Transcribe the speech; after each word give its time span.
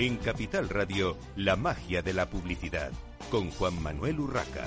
En 0.00 0.16
Capital 0.18 0.68
Radio, 0.68 1.16
la 1.34 1.56
magia 1.56 2.02
de 2.02 2.12
la 2.12 2.30
publicidad, 2.30 2.92
con 3.32 3.50
Juan 3.50 3.82
Manuel 3.82 4.20
Urraca. 4.20 4.64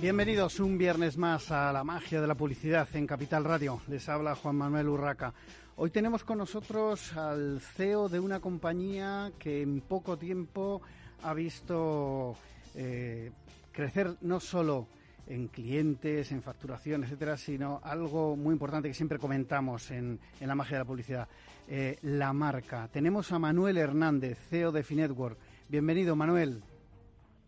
Bienvenidos 0.00 0.60
un 0.60 0.78
viernes 0.78 1.18
más 1.18 1.50
a 1.50 1.70
la 1.74 1.84
magia 1.84 2.22
de 2.22 2.26
la 2.26 2.34
publicidad 2.34 2.88
en 2.94 3.06
Capital 3.06 3.44
Radio. 3.44 3.82
Les 3.88 4.08
habla 4.08 4.34
Juan 4.34 4.56
Manuel 4.56 4.88
Urraca. 4.88 5.34
Hoy 5.76 5.90
tenemos 5.90 6.24
con 6.24 6.38
nosotros 6.38 7.14
al 7.18 7.60
CEO 7.60 8.08
de 8.08 8.20
una 8.20 8.40
compañía 8.40 9.30
que 9.38 9.60
en 9.60 9.82
poco 9.82 10.16
tiempo 10.16 10.80
ha 11.22 11.34
visto 11.34 12.34
eh, 12.74 13.30
crecer 13.72 14.16
no 14.22 14.40
solo 14.40 14.88
en 15.26 15.48
clientes, 15.48 16.32
en 16.32 16.42
facturación, 16.42 17.04
etcétera, 17.04 17.36
sino 17.36 17.80
algo 17.82 18.36
muy 18.36 18.52
importante 18.52 18.88
que 18.88 18.94
siempre 18.94 19.18
comentamos 19.18 19.90
en, 19.90 20.18
la 20.40 20.54
magia 20.54 20.78
de 20.78 20.84
la 20.84 20.86
publicidad, 20.86 21.28
eh, 21.68 21.98
la 22.02 22.32
marca. 22.32 22.88
Tenemos 22.88 23.32
a 23.32 23.38
Manuel 23.38 23.78
Hernández, 23.78 24.38
CEO 24.48 24.72
de 24.72 24.82
Finetwork. 24.82 25.38
Bienvenido, 25.68 26.16
Manuel. 26.16 26.62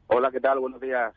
Hola, 0.09 0.31
¿qué 0.31 0.41
tal? 0.41 0.61
Buenos 0.61 0.81
días. 0.81 1.15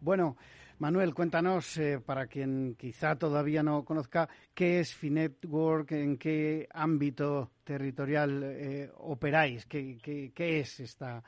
Bueno, 0.00 0.36
Manuel, 0.80 1.12
cuéntanos, 1.12 1.76
eh, 1.76 2.00
para 2.00 2.26
quien 2.26 2.74
quizá 2.74 3.14
todavía 3.14 3.62
no 3.62 3.84
conozca, 3.84 4.30
qué 4.54 4.80
es 4.80 4.94
Finetwork, 4.94 5.92
en 5.92 6.16
qué 6.16 6.66
ámbito 6.72 7.50
territorial 7.64 8.42
eh, 8.42 8.90
operáis, 8.96 9.66
¿Qué, 9.66 9.98
qué, 10.34 10.60
es 10.60 10.80
esta 10.80 11.22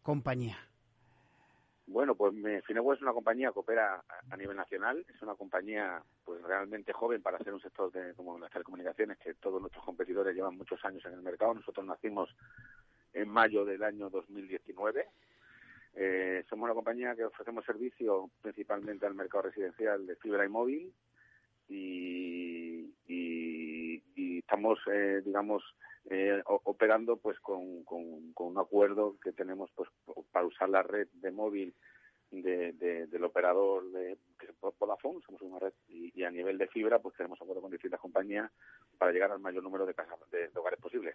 compañía. 0.00 0.56
Bueno, 1.86 2.14
pues 2.14 2.32
Finetwork 2.66 2.96
es 2.96 3.02
una 3.02 3.12
compañía 3.12 3.52
que 3.52 3.58
opera 3.58 4.02
a, 4.30 4.36
nivel 4.36 4.56
nacional, 4.56 5.04
es 5.08 5.22
una 5.22 5.34
compañía 5.34 6.02
pues 6.24 6.42
realmente 6.42 6.92
joven 6.92 7.22
para 7.22 7.38
ser 7.38 7.52
un 7.52 7.60
sector 7.60 7.92
de, 7.92 8.14
como 8.14 8.38
las 8.38 8.50
telecomunicaciones, 8.50 9.18
que 9.18 9.34
todos 9.34 9.60
nuestros 9.60 9.84
competidores 9.84 10.34
llevan 10.34 10.56
muchos 10.56 10.82
años 10.84 11.04
en 11.04 11.12
el 11.12 11.22
mercado. 11.22 11.54
Nosotros 11.54 11.84
nacimos 11.84 12.34
en 13.12 13.28
mayo 13.28 13.64
del 13.64 13.82
año 13.82 14.08
2019 14.08 15.06
eh, 15.96 16.44
somos 16.50 16.64
una 16.64 16.74
compañía 16.74 17.14
que 17.14 17.24
ofrecemos 17.24 17.64
servicio 17.64 18.28
principalmente 18.42 19.06
al 19.06 19.14
mercado 19.14 19.42
residencial 19.42 20.06
de 20.06 20.16
fibra 20.16 20.44
y 20.44 20.48
móvil 20.48 20.92
y, 21.68 22.92
estamos, 24.38 24.78
eh, 24.92 25.22
digamos, 25.24 25.62
eh, 26.10 26.42
operando 26.44 27.16
pues 27.16 27.40
con, 27.40 27.84
un 27.86 28.58
acuerdo 28.58 29.16
que 29.22 29.32
tenemos 29.32 29.70
pues 29.74 29.88
para 30.34 30.46
usar 30.46 30.68
la 30.68 30.82
red 30.82 31.06
de 31.12 31.30
móvil 31.30 31.72
del 32.30 33.24
operador 33.24 33.88
de 33.92 34.18
que 34.36 34.48
Vodafone, 34.60 35.20
somos 35.24 35.40
una 35.42 35.60
red 35.60 35.72
y, 35.86 36.24
a 36.24 36.30
nivel 36.30 36.58
de 36.58 36.66
fibra 36.66 36.98
pues 36.98 37.14
tenemos 37.14 37.40
acuerdo 37.40 37.62
con 37.62 37.70
distintas 37.70 38.00
compañías 38.00 38.50
para 38.98 39.12
llegar 39.12 39.30
al 39.30 39.38
mayor 39.38 39.62
número 39.62 39.86
de 39.86 39.94
casas 39.94 40.18
de 40.32 40.50
hogares 40.58 40.80
posible. 40.80 41.14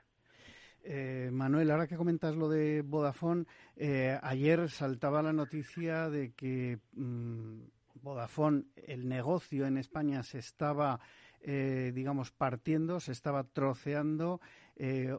Eh, 0.83 1.29
Manuel, 1.31 1.71
ahora 1.71 1.87
que 1.87 1.97
comentas 1.97 2.35
lo 2.35 2.47
de 2.49 2.81
Vodafone, 2.81 3.45
eh, 3.75 4.17
ayer 4.21 4.69
saltaba 4.69 5.21
la 5.21 5.33
noticia 5.33 6.09
de 6.09 6.33
que 6.33 6.79
mm, 6.93 7.61
Vodafone, 8.01 8.63
el 8.75 9.07
negocio 9.07 9.65
en 9.65 9.77
España 9.77 10.23
se 10.23 10.39
estaba, 10.39 10.99
eh, 11.41 11.91
digamos, 11.93 12.31
partiendo, 12.31 12.99
se 12.99 13.11
estaba 13.11 13.43
troceando. 13.43 14.39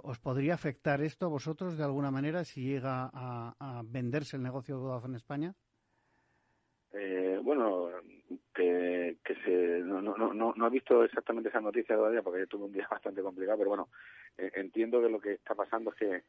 ¿Os 0.03 0.19
podría 0.19 0.55
afectar 0.55 1.03
esto 1.03 1.27
a 1.27 1.29
vosotros 1.29 1.77
de 1.77 1.85
alguna 1.85 2.11
manera 2.11 2.45
si 2.45 2.63
llega 2.63 3.11
a, 3.13 3.83
venderse 3.85 4.37
el 4.37 4.43
negocio 4.43 4.77
de 4.77 4.83
Vodafone 4.83 5.17
España? 5.17 5.55
bueno, 7.43 7.91
que, 8.55 9.17
se, 9.45 9.81
no, 9.81 10.01
no, 10.01 10.17
no, 10.17 10.55
no 10.55 10.67
he 10.67 10.71
visto 10.71 11.05
exactamente 11.05 11.49
esa 11.49 11.61
noticia 11.61 11.97
todavía 11.97 12.23
porque 12.23 12.47
tuve 12.47 12.65
un 12.65 12.73
día 12.73 12.87
bastante 12.91 13.23
complicado, 13.23 13.59
pero 13.59 13.71
bueno, 13.71 13.89
eh, 14.39 14.51
entiendo 14.55 15.01
que 15.01 15.09
lo 15.09 15.21
que 15.21 15.33
está 15.35 15.55
pasando 15.55 15.91
es 15.91 15.97
que 15.97 16.23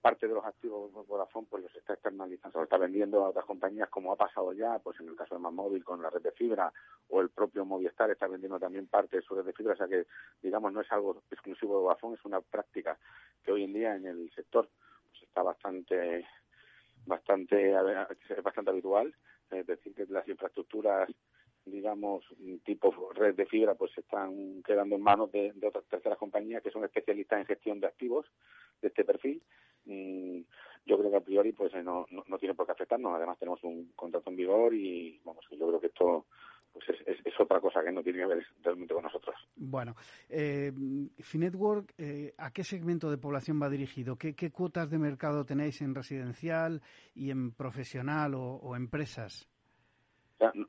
parte 0.00 0.28
de 0.28 0.34
los 0.34 0.44
activos 0.44 0.92
de 0.92 1.02
Vodafone 1.02 1.46
pues 1.50 1.62
los 1.64 1.74
está 1.74 1.94
externalizando, 1.94 2.58
los 2.58 2.66
está 2.66 2.78
vendiendo 2.78 3.24
a 3.24 3.30
otras 3.30 3.44
compañías 3.44 3.88
como 3.88 4.12
ha 4.12 4.16
pasado 4.16 4.52
ya, 4.52 4.78
pues 4.78 4.98
en 5.00 5.08
el 5.08 5.16
caso 5.16 5.34
de 5.34 5.40
Más 5.40 5.52
Móvil 5.52 5.84
con 5.84 6.02
la 6.02 6.10
red 6.10 6.22
de 6.22 6.32
fibra 6.32 6.72
o 7.08 7.20
el 7.20 7.30
propio 7.30 7.64
Movistar 7.64 8.10
está 8.10 8.26
vendiendo 8.28 8.58
también 8.58 8.86
parte 8.86 9.16
de 9.16 9.22
su 9.22 9.34
red 9.34 9.44
de 9.44 9.52
fibra, 9.52 9.74
o 9.74 9.76
sea 9.76 9.88
que 9.88 10.06
digamos 10.42 10.72
no 10.72 10.80
es 10.80 10.92
algo 10.92 11.22
exclusivo 11.30 11.76
de 11.76 11.82
Vodafone, 11.82 12.14
es 12.14 12.24
una 12.24 12.40
práctica 12.40 12.98
que 13.42 13.52
hoy 13.52 13.64
en 13.64 13.72
día 13.72 13.96
en 13.96 14.06
el 14.06 14.30
sector 14.34 14.68
pues 15.10 15.22
está 15.22 15.42
bastante 15.42 16.26
bastante 17.06 17.72
bastante 18.42 18.70
habitual, 18.70 19.14
es 19.50 19.66
decir 19.66 19.94
que 19.94 20.06
las 20.06 20.28
infraestructuras 20.28 21.08
digamos, 21.70 22.24
tipo 22.64 22.94
red 23.14 23.34
de 23.34 23.46
fibra, 23.46 23.74
pues 23.74 23.96
están 23.96 24.62
quedando 24.62 24.96
en 24.96 25.02
manos 25.02 25.30
de, 25.32 25.52
otras 25.66 25.84
terceras 25.86 26.18
compañías 26.18 26.62
que 26.62 26.70
son 26.70 26.84
especialistas 26.84 27.40
en 27.40 27.46
gestión 27.46 27.80
de 27.80 27.86
activos 27.86 28.26
de 28.80 28.88
este 28.88 29.04
perfil. 29.04 29.42
Mm, 29.84 30.40
yo 30.86 30.98
creo 30.98 31.10
que 31.10 31.16
a 31.16 31.20
priori 31.20 31.52
pues 31.52 31.72
eh, 31.74 31.82
no, 31.82 32.06
no, 32.10 32.38
tiene 32.38 32.54
por 32.54 32.66
qué 32.66 32.72
afectarnos. 32.72 33.14
Además 33.14 33.38
tenemos 33.38 33.62
un 33.64 33.92
contrato 33.94 34.30
en 34.30 34.36
vigor 34.36 34.74
y 34.74 35.20
vamos, 35.24 35.44
yo 35.50 35.66
creo 35.66 35.80
que 35.80 35.88
esto 35.88 36.26
pues 36.72 36.84
es, 37.06 37.18
otra 37.40 37.60
cosa 37.60 37.82
que 37.84 37.92
no 37.92 38.02
tiene 38.02 38.18
que 38.18 38.26
ver 38.26 38.46
realmente 38.62 38.94
con 38.94 39.04
nosotros. 39.04 39.34
Bueno, 39.54 39.94
eh, 40.28 40.72
Finetwork, 41.20 41.94
eh, 41.96 42.34
¿a 42.36 42.52
qué 42.52 42.64
segmento 42.64 43.10
de 43.10 43.18
población 43.18 43.60
va 43.62 43.70
dirigido? 43.70 44.16
¿Qué, 44.16 44.34
cuotas 44.50 44.90
de 44.90 44.98
mercado 44.98 45.44
tenéis 45.44 45.80
en 45.82 45.94
residencial 45.94 46.82
y 47.14 47.30
en 47.30 47.52
profesional 47.52 48.34
o 48.34 48.74
empresas? 48.76 49.48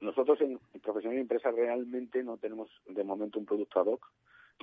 Nosotros 0.02 0.42
en 0.42 0.60
profesional 0.82 1.18
y 1.18 1.22
empresa 1.22 1.52
realmente 1.52 2.24
no 2.24 2.38
tenemos 2.38 2.70
de 2.88 3.04
momento 3.04 3.40
un 3.40 3.46
producto 3.46 3.80
ad 3.80 3.88
hoc, 3.88 4.12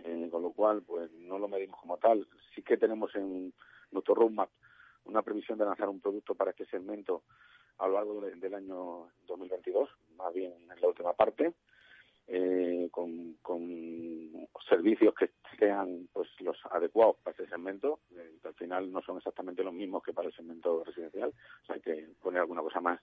eh, 0.05 0.29
con 0.31 0.43
lo 0.43 0.51
cual 0.51 0.83
pues 0.83 1.11
no 1.13 1.39
lo 1.39 1.49
medimos 1.49 1.81
como 1.81 1.97
tal. 1.99 2.27
Sí 2.55 2.63
que 2.63 2.77
tenemos 2.77 3.15
en 3.15 3.53
nuestro 3.91 4.15
roadmap 4.15 4.51
una 5.05 5.23
previsión 5.23 5.59
de 5.59 5.65
lanzar 5.65 5.89
un 5.89 6.01
producto 6.01 6.35
para 6.35 6.51
este 6.51 6.67
segmento 6.67 7.23
a 7.79 7.87
lo 7.87 7.95
largo 7.95 8.21
del 8.21 8.55
año 8.55 9.09
2022, 9.27 9.89
más 10.17 10.33
bien 10.35 10.53
en 10.71 10.81
la 10.81 10.89
última 10.89 11.13
parte, 11.13 11.53
eh, 12.27 12.89
con, 12.91 13.37
servicios 14.69 15.15
que 15.15 15.31
sean 15.59 16.09
pues 16.13 16.29
los 16.41 16.57
adecuados 16.73 17.17
para 17.23 17.35
ese 17.35 17.47
segmento, 17.47 18.01
eh, 18.11 18.39
que 18.43 18.49
al 18.49 18.55
final 18.55 18.91
no 18.91 19.01
son 19.01 19.19
exactamente 19.19 19.63
los 19.63 19.73
mismos 19.73 20.03
que 20.03 20.13
para 20.13 20.27
el 20.27 20.35
segmento 20.35 20.83
residencial, 20.83 21.29
o 21.29 21.67
sea, 21.67 21.77
hay 21.77 21.81
que 21.81 22.09
poner 22.21 22.41
alguna 22.41 22.63
cosa 22.63 22.81
más 22.81 23.01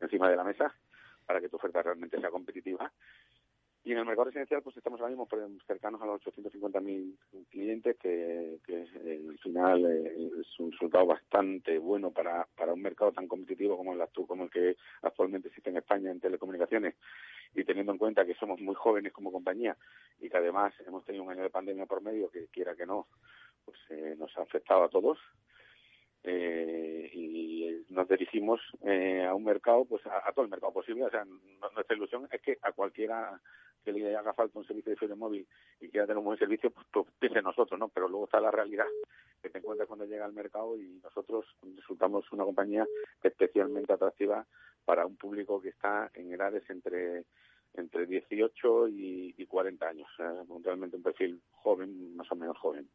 encima 0.00 0.28
de 0.28 0.36
la 0.36 0.42
mesa 0.42 0.74
para 1.26 1.40
que 1.40 1.48
tu 1.48 1.56
oferta 1.56 1.82
realmente 1.82 2.20
sea 2.20 2.30
competitiva. 2.30 2.90
Y 3.86 3.92
en 3.92 3.98
el 3.98 4.04
mercado 4.04 4.24
residencial, 4.24 4.62
pues 4.62 4.76
estamos 4.76 5.00
ahora 5.00 5.14
mismo 5.14 5.28
cercanos 5.64 6.02
a 6.02 6.06
los 6.06 6.20
850.000 6.20 7.46
clientes, 7.48 7.96
que, 7.98 8.58
al 8.68 9.38
final 9.38 9.86
eh, 9.86 10.30
es 10.40 10.58
un 10.58 10.72
resultado 10.72 11.06
bastante 11.06 11.78
bueno 11.78 12.10
para, 12.10 12.48
para 12.56 12.72
un 12.72 12.82
mercado 12.82 13.12
tan 13.12 13.28
competitivo 13.28 13.76
como 13.76 13.92
el, 13.92 14.02
como 14.26 14.42
el 14.42 14.50
que 14.50 14.76
actualmente 15.02 15.46
existe 15.46 15.70
en 15.70 15.76
España 15.76 16.10
en 16.10 16.18
telecomunicaciones. 16.18 16.96
Y 17.54 17.62
teniendo 17.62 17.92
en 17.92 17.98
cuenta 17.98 18.26
que 18.26 18.34
somos 18.34 18.60
muy 18.60 18.74
jóvenes 18.74 19.12
como 19.12 19.30
compañía 19.30 19.76
y 20.20 20.28
que 20.28 20.36
además 20.36 20.74
hemos 20.84 21.04
tenido 21.04 21.22
un 21.22 21.30
año 21.30 21.44
de 21.44 21.50
pandemia 21.50 21.86
por 21.86 22.02
medio, 22.02 22.28
que 22.28 22.48
quiera 22.48 22.74
que 22.74 22.86
no, 22.86 23.06
pues 23.64 23.78
eh, 23.90 24.16
nos 24.18 24.36
ha 24.36 24.42
afectado 24.42 24.82
a 24.82 24.88
todos. 24.88 25.16
Eh, 26.28 27.08
y 27.12 27.84
nos 27.90 28.08
dirigimos 28.08 28.60
eh, 28.82 29.24
a 29.24 29.32
un 29.32 29.44
mercado, 29.44 29.84
pues 29.84 30.04
a, 30.06 30.32
todo 30.32 30.44
el 30.44 30.50
mercado 30.50 30.72
posible. 30.72 31.04
O 31.04 31.10
sea, 31.10 31.24
nuestra 31.24 31.96
ilusión 31.96 32.28
es 32.32 32.42
que 32.42 32.58
a 32.62 32.72
cualquiera 32.72 33.40
que 33.84 33.92
le 33.92 34.16
haga 34.16 34.34
falta 34.34 34.58
un 34.58 34.66
servicio 34.66 34.90
de 34.90 34.96
fibra 34.96 35.14
móvil 35.14 35.46
y 35.80 35.88
quiera 35.88 36.06
tener 36.06 36.18
un 36.18 36.24
buen 36.24 36.38
servicio, 36.38 36.72
pues, 36.72 36.84
pues 36.92 37.06
piense 37.20 37.40
nosotros, 37.42 37.78
¿no? 37.78 37.88
Pero 37.88 38.08
luego 38.08 38.24
está 38.24 38.40
la 38.40 38.50
realidad 38.50 38.86
que 39.40 39.50
te 39.50 39.58
encuentras 39.58 39.86
cuando 39.86 40.04
llega 40.04 40.24
al 40.24 40.32
mercado 40.32 40.76
y 40.76 40.98
nosotros 41.04 41.46
resultamos 41.76 42.30
una 42.32 42.42
compañía 42.42 42.84
especialmente 43.22 43.92
atractiva 43.92 44.44
para 44.84 45.06
un 45.06 45.16
público 45.16 45.60
que 45.60 45.68
está 45.68 46.10
en 46.14 46.32
edades 46.32 46.68
entre 46.70 47.24
entre 47.74 48.06
18 48.06 48.88
y, 48.88 49.34
y 49.36 49.46
40 49.46 49.86
años, 49.86 50.08
realmente 50.64 50.96
un 50.96 51.02
perfil 51.02 51.42
joven, 51.50 52.16
más 52.16 52.30
o 52.32 52.34
menos 52.34 52.56
joven. 52.56 52.88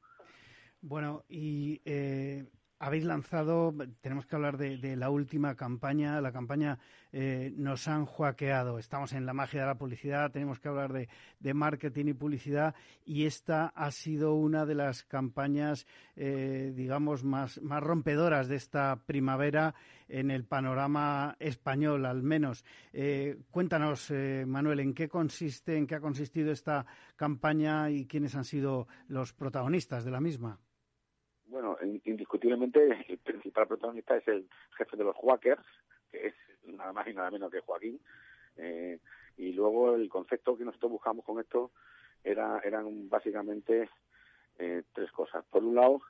Bueno, 0.82 1.24
y 1.30 1.80
eh, 1.86 2.44
habéis 2.82 3.04
lanzado, 3.04 3.76
tenemos 4.02 4.26
que 4.26 4.36
hablar 4.36 4.58
de, 4.58 4.96
la 4.96 5.12
última 5.12 5.54
campaña, 5.56 6.20
la 6.20 6.32
campaña 6.32 6.80
eh, 7.12 7.54
Nos 7.56 7.88
han 7.88 8.06
juaqueado, 8.06 8.80
estamos 8.80 9.14
en 9.14 9.28
la 9.28 9.34
magia 9.34 9.62
de 9.62 9.68
la 9.68 9.78
publicidad, 9.78 10.32
tenemos 10.32 10.60
que 10.60 10.68
hablar 10.68 10.92
de, 10.92 11.54
marketing 11.54 12.08
y 12.08 12.14
publicidad 12.14 12.74
y 13.06 13.26
esta 13.26 13.68
ha 13.68 13.92
sido 13.92 14.34
una 14.34 14.66
de 14.66 14.74
las 14.74 15.04
campañas, 15.04 15.86
eh, 16.16 16.74
digamos, 16.76 17.24
más, 17.24 17.62
más 17.62 17.84
rompedoras 17.84 18.48
de 18.48 18.56
esta 18.56 18.96
primavera 19.06 19.76
en 20.10 20.32
el 20.32 20.46
panorama 20.46 21.36
español, 21.40 22.08
al 22.08 22.24
menos. 22.24 22.66
Eh, 22.94 23.38
cuéntanos, 23.52 24.12
Manuel, 24.48 24.80
¿en 24.80 24.96
qué 24.96 25.08
consiste, 25.08 25.78
en 25.78 25.86
qué 25.86 25.96
ha 25.96 26.02
consistido 26.02 26.52
esta 26.52 26.88
campaña 27.16 27.92
y 27.92 28.08
quiénes 28.08 28.34
han 28.34 28.46
sido 28.46 28.88
los 29.08 29.34
protagonistas 29.34 30.04
de 30.04 30.12
la 30.12 30.20
misma? 30.20 30.60
Indiscutiblemente 32.06 33.06
el 33.08 33.18
principal 33.20 33.68
protagonista 33.68 34.18
es 34.18 34.28
el 34.28 34.48
jefe 34.78 34.98
de 34.98 35.04
los 35.04 35.16
Hackers, 35.18 35.66
que 36.12 36.28
es 36.28 36.34
nada 36.66 36.94
más 36.94 37.08
y 37.08 37.14
nada 37.14 37.32
menos 37.32 37.52
que 37.52 37.62
Joaquín. 37.62 38.00
Eh, 38.58 39.00
y 39.38 39.54
luego 39.54 39.96
el 39.96 40.10
concepto 40.10 40.58
que 40.58 40.66
nosotros 40.66 40.92
buscamos 40.92 41.26
con 41.26 41.40
esto 41.40 41.72
era 42.24 42.60
eran 42.64 43.10
básicamente 43.10 43.90
eh, 44.60 44.84
tres 44.94 45.12
cosas. 45.12 45.44
Por 45.50 45.64
un 45.64 45.76
lado, 45.76 46.02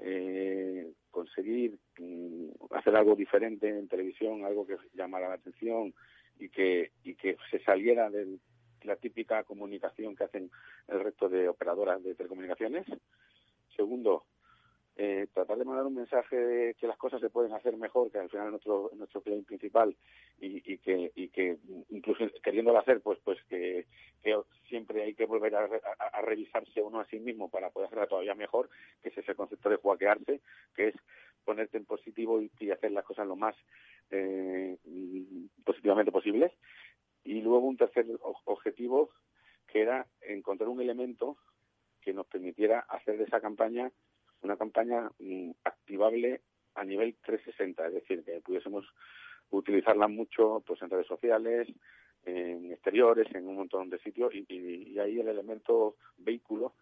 eh, 0.00 0.92
conseguir 1.10 1.78
mm, 1.98 2.48
hacer 2.70 2.96
algo 2.96 3.14
diferente 3.14 3.68
en 3.68 3.88
televisión, 3.88 4.44
algo 4.44 4.66
que 4.66 4.76
llamara 4.94 5.28
la 5.28 5.34
atención 5.34 5.92
y 6.38 6.48
que, 6.48 6.92
y 7.04 7.14
que 7.14 7.36
se 7.50 7.62
saliera 7.62 8.08
de 8.08 8.38
la 8.82 8.96
típica 8.96 9.44
comunicación 9.44 10.16
que 10.16 10.24
hacen 10.24 10.50
el 10.88 11.00
resto 11.00 11.28
de 11.28 11.48
operadoras 11.48 12.02
de 12.02 12.14
telecomunicaciones. 12.14 12.86
Segundo, 13.76 14.24
eh, 15.02 15.28
tratar 15.32 15.56
de 15.56 15.64
mandar 15.64 15.86
un 15.86 15.94
mensaje 15.94 16.36
de 16.36 16.74
que 16.74 16.86
las 16.86 16.98
cosas 16.98 17.22
se 17.22 17.30
pueden 17.30 17.54
hacer 17.54 17.74
mejor, 17.74 18.10
que 18.10 18.18
al 18.18 18.28
final 18.28 18.48
es 18.48 18.50
nuestro, 18.50 18.90
nuestro 18.96 19.22
cliente 19.22 19.46
principal 19.46 19.96
y, 20.38 20.76
que, 20.76 21.10
y 21.14 21.28
que 21.28 21.56
incluso 21.88 22.26
queriéndolo 22.42 22.80
hacer, 22.80 23.00
pues 23.00 23.18
pues 23.24 23.38
que, 23.48 23.86
siempre 24.68 25.02
hay 25.02 25.14
que 25.14 25.24
volver 25.24 25.54
a, 25.54 25.70
a, 26.12 26.20
revisarse 26.20 26.82
uno 26.82 27.00
a 27.00 27.06
sí 27.06 27.18
mismo 27.18 27.48
para 27.48 27.70
poder 27.70 27.86
hacerla 27.86 28.08
todavía 28.08 28.34
mejor, 28.34 28.68
que 29.02 29.08
es 29.08 29.16
ese 29.16 29.34
concepto 29.34 29.70
de 29.70 29.76
juaquearse, 29.76 30.42
que 30.76 30.88
es 30.88 30.94
ponerte 31.46 31.78
en 31.78 31.86
positivo 31.86 32.38
y, 32.42 32.70
hacer 32.70 32.92
las 32.92 33.06
cosas 33.06 33.26
lo 33.26 33.36
más 33.36 33.56
eh, 34.10 34.76
positivamente 35.64 36.12
posibles. 36.12 36.52
Y 37.24 37.40
luego 37.40 37.66
un 37.66 37.78
tercer 37.78 38.04
objetivo 38.20 39.08
que 39.66 39.80
era 39.80 40.06
encontrar 40.20 40.68
un 40.68 40.82
elemento 40.82 41.38
que 42.02 42.12
nos 42.12 42.26
permitiera 42.26 42.80
hacer 42.80 43.16
de 43.16 43.24
esa 43.24 43.40
campaña 43.40 43.90
una 44.42 44.56
campaña 44.56 45.10
mm, 45.18 45.50
activable 45.64 46.42
a 46.74 46.84
nivel 46.84 47.16
360, 47.22 47.86
es 47.86 47.94
decir, 47.94 48.24
que 48.24 48.40
pudiésemos 48.40 48.86
utilizarla 49.50 50.08
mucho 50.08 50.62
pues 50.66 50.80
en 50.82 50.90
redes 50.90 51.06
sociales, 51.06 51.68
en 52.24 52.72
exteriores, 52.72 53.26
en 53.34 53.48
un 53.48 53.56
montón 53.56 53.90
de 53.90 53.98
sitios 53.98 54.32
y, 54.34 54.98
ahí 54.98 55.18
el 55.20 55.28
elemento 55.28 55.96
vehículo 56.18 56.74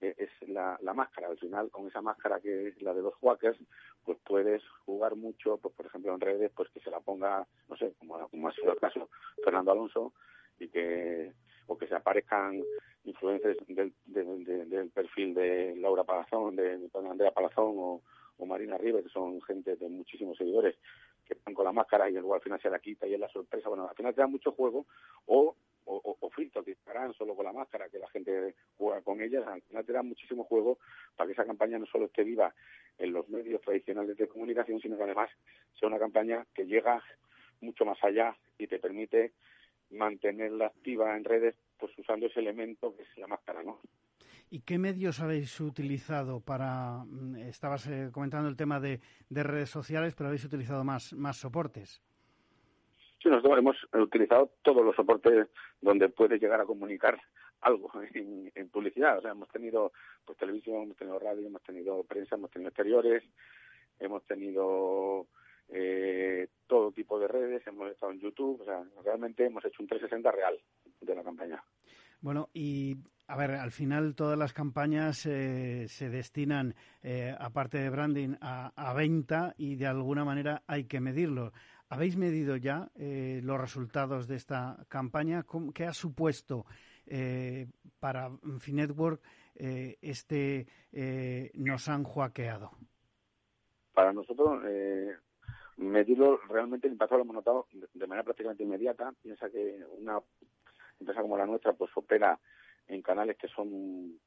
eh, 0.00 0.14
es 0.16 0.48
la, 0.48 0.78
máscara. 0.94 1.28
Al 1.28 1.38
final, 1.38 1.70
con 1.70 1.86
esa 1.88 2.00
máscara 2.00 2.40
que 2.40 2.68
es 2.68 2.82
la 2.82 2.94
de 2.94 3.02
los 3.02 3.14
hackers, 3.16 3.58
pues 4.04 4.18
puedes 4.24 4.62
jugar 4.84 5.16
mucho, 5.16 5.58
pues 5.58 5.74
por 5.74 5.86
ejemplo 5.86 6.14
en 6.14 6.20
redes, 6.20 6.52
pues 6.54 6.70
que 6.70 6.80
se 6.80 6.90
la 6.90 7.00
ponga, 7.00 7.46
no 7.68 7.76
sé, 7.76 7.92
como, 7.98 8.28
como 8.28 8.48
ha 8.48 8.52
sido 8.52 8.72
el 8.72 8.78
caso 8.78 9.08
Fernando 9.42 9.72
Alonso 9.72 10.12
y 10.58 10.68
que 10.68 11.32
o 11.66 11.76
que 11.76 11.88
se 11.88 11.96
aparezcan 11.96 12.62
influencers 13.06 13.58
del, 13.68 13.92
del 14.04 14.90
perfil 14.90 15.34
de 15.34 15.74
Laura 15.76 16.04
Palazón, 16.04 16.56
de, 16.56 16.88
Andrea 17.08 17.30
Palazón 17.30 17.74
o, 17.76 18.02
Marina 18.44 18.76
River, 18.76 19.02
que 19.02 19.08
son 19.08 19.40
gente 19.42 19.76
de 19.76 19.88
muchísimos 19.88 20.36
seguidores 20.36 20.76
que 21.24 21.34
están 21.34 21.54
con 21.54 21.64
la 21.64 21.72
máscara 21.72 22.08
y 22.08 22.12
luego 22.12 22.34
al 22.34 22.42
final 22.42 22.60
se 22.60 22.70
la 22.70 22.78
quita 22.78 23.06
y 23.06 23.14
es 23.14 23.18
la 23.18 23.28
sorpresa. 23.28 23.68
Bueno, 23.68 23.88
al 23.88 23.96
final 23.96 24.14
te 24.14 24.20
da 24.20 24.26
mucho 24.26 24.52
juego 24.52 24.86
o, 25.24 25.56
o, 25.86 26.16
o 26.20 26.30
filtros 26.30 26.64
que 26.64 26.72
estarán 26.72 27.14
solo 27.14 27.34
con 27.34 27.46
la 27.46 27.52
máscara, 27.52 27.88
que 27.88 27.98
la 27.98 28.08
gente 28.10 28.54
juega 28.76 29.00
con 29.00 29.20
ellas. 29.22 29.44
Al 29.46 29.62
final 29.62 29.84
te 29.84 29.92
da 29.92 30.02
muchísimo 30.02 30.44
juego 30.44 30.78
para 31.16 31.26
que 31.26 31.32
esa 31.32 31.46
campaña 31.46 31.78
no 31.78 31.86
solo 31.86 32.04
esté 32.04 32.24
viva 32.24 32.54
en 32.98 33.12
los 33.12 33.28
medios 33.28 33.60
tradicionales 33.62 34.16
de 34.16 34.28
comunicación, 34.28 34.80
sino 34.80 34.96
que 34.96 35.04
además 35.04 35.30
sea 35.80 35.88
una 35.88 35.98
campaña 35.98 36.46
que 36.54 36.66
llega 36.66 37.02
mucho 37.60 37.84
más 37.84 37.98
allá 38.04 38.36
y 38.58 38.66
te 38.66 38.78
permite 38.78 39.32
mantenerla 39.90 40.66
activa 40.66 41.16
en 41.16 41.24
redes 41.24 41.56
pues 41.78 41.92
usando 41.98 42.26
ese 42.26 42.40
elemento 42.40 42.94
que 42.96 43.02
es 43.02 43.18
la 43.18 43.26
máscara, 43.26 43.62
¿no? 43.62 43.80
¿Y 44.48 44.60
qué 44.60 44.78
medios 44.78 45.20
habéis 45.20 45.60
utilizado 45.60 46.40
para, 46.40 47.04
mm, 47.04 47.36
estabas 47.48 47.86
eh, 47.88 48.10
comentando 48.12 48.48
el 48.48 48.56
tema 48.56 48.78
de, 48.78 49.00
redes 49.30 49.70
sociales, 49.70 50.14
pero 50.14 50.28
habéis 50.28 50.44
utilizado 50.44 50.84
más, 50.84 51.12
más 51.14 51.36
soportes? 51.36 52.00
Sí, 53.20 53.28
nosotros 53.28 53.58
hemos 53.58 53.76
utilizado 53.92 54.52
todos 54.62 54.84
los 54.84 54.94
soportes 54.94 55.48
donde 55.80 56.08
puedes 56.08 56.40
llegar 56.40 56.60
a 56.60 56.64
comunicar 56.64 57.20
algo 57.60 57.90
en, 58.14 58.68
publicidad. 58.70 59.18
O 59.18 59.22
sea, 59.22 59.32
hemos 59.32 59.48
tenido 59.48 59.92
pues 60.24 60.38
televisión, 60.38 60.84
hemos 60.84 60.96
tenido 60.96 61.18
radio, 61.18 61.46
hemos 61.46 61.62
tenido 61.62 62.04
prensa, 62.04 62.36
hemos 62.36 62.50
tenido 62.50 62.68
exteriores, 62.68 63.24
hemos 63.98 64.22
tenido 64.26 65.26
eh, 65.70 66.48
todo 66.68 66.92
tipo 66.92 67.18
de 67.18 67.26
redes, 67.26 67.66
hemos 67.66 67.90
estado 67.90 68.12
en 68.12 68.20
YouTube, 68.20 68.60
o 68.60 68.64
sea, 68.64 68.84
realmente 69.04 69.44
hemos 69.44 69.64
hecho 69.64 69.82
un 69.82 69.88
360 69.88 70.30
real 70.30 70.60
de 71.00 71.14
la 71.14 71.22
campaña. 71.22 71.62
Bueno, 72.20 72.48
y 72.52 72.96
a 73.28 73.36
ver, 73.36 73.52
al 73.52 73.72
final 73.72 74.14
todas 74.14 74.38
las 74.38 74.52
campañas 74.52 75.26
eh, 75.26 75.86
se 75.88 76.08
destinan, 76.08 76.74
eh, 77.02 77.34
aparte 77.38 77.78
de 77.78 77.90
branding, 77.90 78.36
a, 78.40 78.92
venta 78.94 79.54
y 79.58 79.74
de 79.74 79.86
alguna 79.86 80.24
manera 80.24 80.62
hay 80.66 80.84
que 80.84 81.00
medirlo. 81.00 81.52
¿Habéis 81.88 82.16
medido 82.16 82.56
ya 82.56 82.88
eh, 82.94 83.40
los 83.42 83.60
resultados 83.60 84.28
de 84.28 84.36
esta 84.36 84.84
campaña? 84.88 85.44
¿Qué 85.74 85.84
ha 85.84 85.92
supuesto 85.92 86.66
para 88.00 88.30
Finetwork 88.58 89.22
este 89.54 90.66
nos 91.54 91.88
han 91.88 92.02
juaqueado? 92.02 92.72
Para 93.94 94.12
nosotros, 94.12 94.60
medirlo 95.76 96.38
realmente 96.48 96.88
el 96.88 96.94
impacto 96.94 97.16
lo 97.16 97.22
hemos 97.22 97.36
notado 97.36 97.66
de 97.72 98.06
manera 98.08 98.24
prácticamente 98.24 98.64
inmediata. 98.64 99.12
Piensa 99.22 99.48
que 99.48 99.84
una 99.98 100.20
empresa 101.00 101.22
como 101.22 101.36
la 101.36 101.46
nuestra 101.46 101.72
pues 101.72 101.90
opera 101.94 102.38
en 102.88 103.02
canales 103.02 103.36
que 103.36 103.48
son 103.48 104.18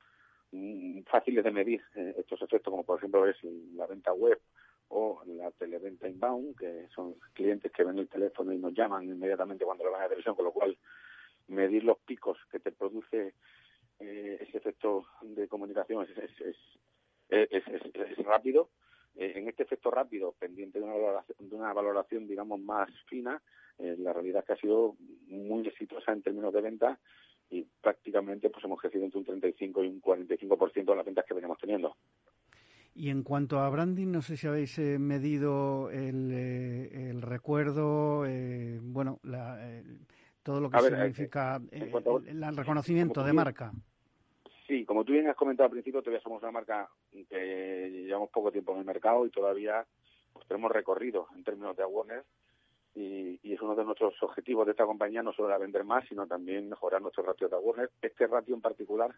fáciles 1.06 1.44
de 1.44 1.52
medir 1.52 1.82
eh, 1.96 2.16
estos 2.18 2.42
efectos, 2.42 2.72
como 2.72 2.84
por 2.84 2.98
ejemplo 2.98 3.28
es 3.28 3.38
la 3.76 3.86
venta 3.86 4.12
web 4.14 4.40
o 4.88 5.22
la 5.28 5.52
televenta 5.52 6.08
inbound, 6.08 6.58
que 6.58 6.88
son 6.96 7.16
clientes 7.34 7.72
que 7.72 7.84
ven 7.84 8.00
el 8.00 8.10
teléfono 8.10 8.52
y 8.52 8.58
nos 8.58 8.74
llaman 8.74 9.04
inmediatamente 9.04 9.64
cuando 9.64 9.84
lo 9.84 9.92
van 9.92 10.02
a 10.02 10.04
la 10.06 10.10
televisión, 10.10 10.36
con 10.36 10.46
lo 10.46 10.52
cual 10.52 10.76
medir 11.48 11.84
los 11.84 12.00
picos 12.00 12.40
que 12.52 12.60
te 12.60 12.72
produce 12.72 13.36
eh, 14.00 14.38
ese 14.42 14.58
efecto 14.58 15.06
de 15.22 15.48
comunicación 15.48 16.08
es, 16.10 16.18
es, 16.42 16.62
es, 17.30 17.64
es 17.68 18.26
rápido 18.26 18.70
eh, 19.20 19.34
en 19.36 19.50
este 19.50 19.64
efecto 19.64 19.92
rápido, 19.92 20.32
pendiente 20.40 20.80
de 20.80 20.86
una 20.86 20.94
valoración, 20.94 21.50
de 21.50 21.56
una 21.58 21.74
valoración 21.74 22.26
digamos, 22.26 22.58
más 22.62 22.90
fina, 23.10 23.42
eh, 23.78 23.98
la 24.00 24.14
realidad 24.14 24.40
es 24.40 24.48
que 24.48 24.54
ha 24.54 24.62
sido 24.62 24.96
muy 25.28 25.68
exitosa 25.68 26.14
en 26.14 26.22
términos 26.22 26.54
de 26.54 26.62
venta 26.62 26.98
y 27.50 27.68
prácticamente 27.82 28.50
pues 28.50 28.64
hemos 28.64 28.80
crecido 28.80 29.04
entre 29.04 29.20
un 29.20 29.26
35 29.26 29.84
y 29.84 29.88
un 29.88 30.02
45% 30.02 30.86
de 30.86 30.96
las 30.96 31.06
ventas 31.06 31.26
que 31.28 31.34
venimos 31.34 31.58
teniendo. 31.58 31.98
Y 32.96 33.10
en 33.10 33.24
cuanto 33.24 33.60
a 33.60 33.70
branding, 33.70 34.08
no 34.08 34.22
sé 34.22 34.38
si 34.38 34.48
habéis 34.48 34.80
eh, 34.80 34.98
medido 35.00 35.92
el, 35.92 36.32
el 36.32 37.22
recuerdo, 37.22 38.24
bueno, 38.82 39.20
todo 40.44 40.62
lo 40.62 40.70
que 40.70 40.80
significa 40.80 41.62
el, 41.72 42.56
reconocimiento 42.56 43.22
de 43.26 43.34
marca. 43.34 43.74
Sí, 44.70 44.86
como 44.86 45.04
tú 45.04 45.14
bien 45.14 45.28
has 45.28 45.36
comentado 45.36 45.66
al 45.66 45.72
principio, 45.72 46.04
todavía 46.04 46.22
somos 46.22 46.44
una 46.44 46.52
marca 46.52 46.88
que 47.12 48.04
llevamos 48.06 48.30
poco 48.30 48.52
tiempo 48.52 48.74
en 48.74 48.78
el 48.82 48.86
mercado 48.86 49.26
y 49.26 49.32
todavía 49.32 49.84
pues, 50.32 50.48
tenemos 50.48 50.72
recorrido 50.72 51.26
en 51.36 51.44
términos 51.44 51.76
de 51.76 51.82
awareness 51.82 52.24
y, 52.94 53.40
es 53.52 53.60
uno 53.62 53.74
de 53.74 53.84
nuestros 53.84 54.14
objetivos 54.22 54.68
de 54.68 54.74
esta 54.74 54.86
compañía, 54.86 55.24
no 55.24 55.34
solo 55.34 55.48
era 55.48 55.58
vender 55.58 55.84
más, 55.84 56.08
sino 56.08 56.28
también 56.28 56.70
mejorar 56.70 57.02
nuestro 57.02 57.24
ratio 57.24 57.50
de 57.50 57.56
awareness. 57.56 57.90
Este 58.00 58.28
ratio 58.28 58.54
en 58.54 58.62
particular 58.62 59.12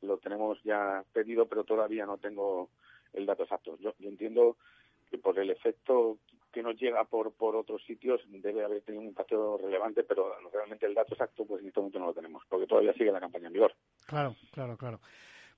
lo 0.00 0.18
tenemos 0.18 0.60
ya 0.64 1.04
pedido, 1.12 1.46
pero 1.46 1.62
todavía 1.62 2.04
no 2.04 2.18
tengo 2.18 2.68
el 3.12 3.24
dato 3.24 3.44
exacto. 3.44 3.78
Yo, 3.78 3.94
yo 4.00 4.08
entiendo 4.08 4.56
que 5.08 5.16
por 5.16 5.38
el 5.38 5.50
efecto 5.50 6.18
que 6.52 6.62
nos 6.62 6.76
llega 6.76 7.04
por, 7.04 7.32
por 7.32 7.56
otros 7.56 7.82
sitios 7.84 8.20
debe 8.28 8.64
haber 8.64 8.82
tenido 8.82 9.02
un 9.02 9.08
impacto 9.08 9.58
relevante, 9.58 10.04
pero 10.04 10.36
realmente 10.52 10.86
el 10.86 10.94
dato 10.94 11.14
exacto 11.14 11.44
pues 11.44 11.62
en 11.62 11.68
este 11.68 11.80
momento 11.80 11.98
no 11.98 12.06
lo 12.06 12.14
tenemos, 12.14 12.44
porque 12.48 12.66
todavía 12.66 12.92
sigue 12.92 13.10
la 13.10 13.20
campaña 13.20 13.48
en 13.48 13.54
vigor. 13.54 13.74
Claro, 14.06 14.36
claro, 14.52 14.76
claro. 14.76 15.00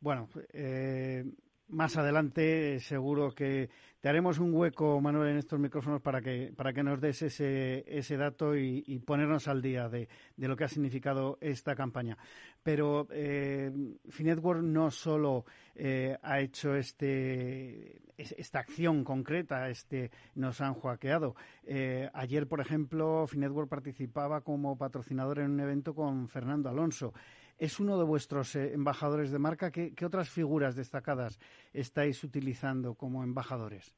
Bueno, 0.01 0.29
eh, 0.53 1.25
más 1.69 1.97
adelante 1.97 2.79
seguro 2.81 3.35
que 3.35 3.71
te 4.05 4.11
haremos 4.11 4.39
un 4.39 4.53
hueco, 4.53 5.01
Manuel, 5.01 5.31
en 5.31 5.39
estos 5.39 5.59
micrófonos 5.59 6.03
para 6.03 6.21
que, 6.21 6.53
para 6.55 6.75
que 6.75 6.83
nos 6.83 7.01
des 7.01 7.23
ese, 7.23 7.85
ese 7.87 8.19
dato 8.19 8.55
y, 8.55 8.99
ponernos 8.99 9.49
al 9.49 9.63
día 9.63 9.89
de, 9.89 10.11
de, 10.37 10.47
lo 10.47 10.57
que 10.57 10.65
ha 10.65 10.69
significado 10.69 11.39
esta 11.41 11.75
campaña. 11.75 12.19
Pero 12.63 13.09
eh, 13.11 13.73
Finetwork 14.11 14.61
no 14.61 14.91
solo 14.91 15.47
eh, 15.75 16.19
ha 16.23 16.41
hecho 16.41 16.75
este, 16.75 18.03
esta 18.19 18.59
acción 18.59 19.05
concreta, 19.05 19.71
este 19.71 20.11
nos 20.35 20.61
han 20.61 20.75
hackeado. 20.75 21.35
Eh, 21.65 22.11
ayer, 22.13 22.47
por 22.47 22.61
ejemplo, 22.61 23.27
Finetwork 23.27 23.71
participaba 23.71 24.43
como 24.43 24.77
patrocinador 24.77 25.39
en 25.39 25.53
un 25.53 25.61
evento 25.61 25.95
con 25.95 26.29
Fernando 26.29 26.69
Alonso 26.69 27.15
es 27.59 27.81
uno 27.81 27.99
de 27.99 28.05
vuestros 28.05 28.57
eh, 28.57 28.73
embajadores 28.73 29.31
de 29.31 29.39
marca. 29.39 29.71
¿Qué, 29.71 29.93
otras 30.05 30.31
figuras 30.31 30.77
destacadas 30.77 31.39
estáis 31.73 32.23
utilizando 32.25 32.95
como 32.95 33.23
embajadores? 33.23 33.95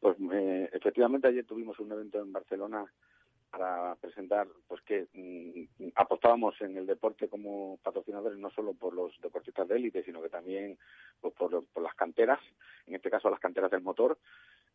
Pues 0.00 0.16
eh, 0.32 0.68
efectivamente 0.72 1.28
ayer 1.28 1.44
tuvimos 1.44 1.78
un 1.78 1.92
evento 1.92 2.20
en 2.20 2.32
Barcelona 2.32 2.84
para 3.52 3.94
presentar 3.96 4.48
pues 4.66 4.80
que 4.82 5.06
mm, 5.12 5.88
apostábamos 5.94 6.58
en 6.62 6.78
el 6.78 6.86
deporte 6.86 7.28
como 7.28 7.78
patrocinadores 7.82 8.38
no 8.38 8.50
solo 8.50 8.72
por 8.72 8.94
los 8.94 9.12
deportistas 9.20 9.68
de 9.68 9.76
élite 9.76 10.02
sino 10.04 10.22
que 10.22 10.30
también 10.30 10.78
pues, 11.20 11.34
por, 11.34 11.82
las 11.82 11.94
canteras 11.94 12.40
en 12.86 12.94
este 12.94 13.10
caso 13.10 13.28
las 13.28 13.40
canteras 13.40 13.70
del 13.70 13.82
motor 13.82 14.18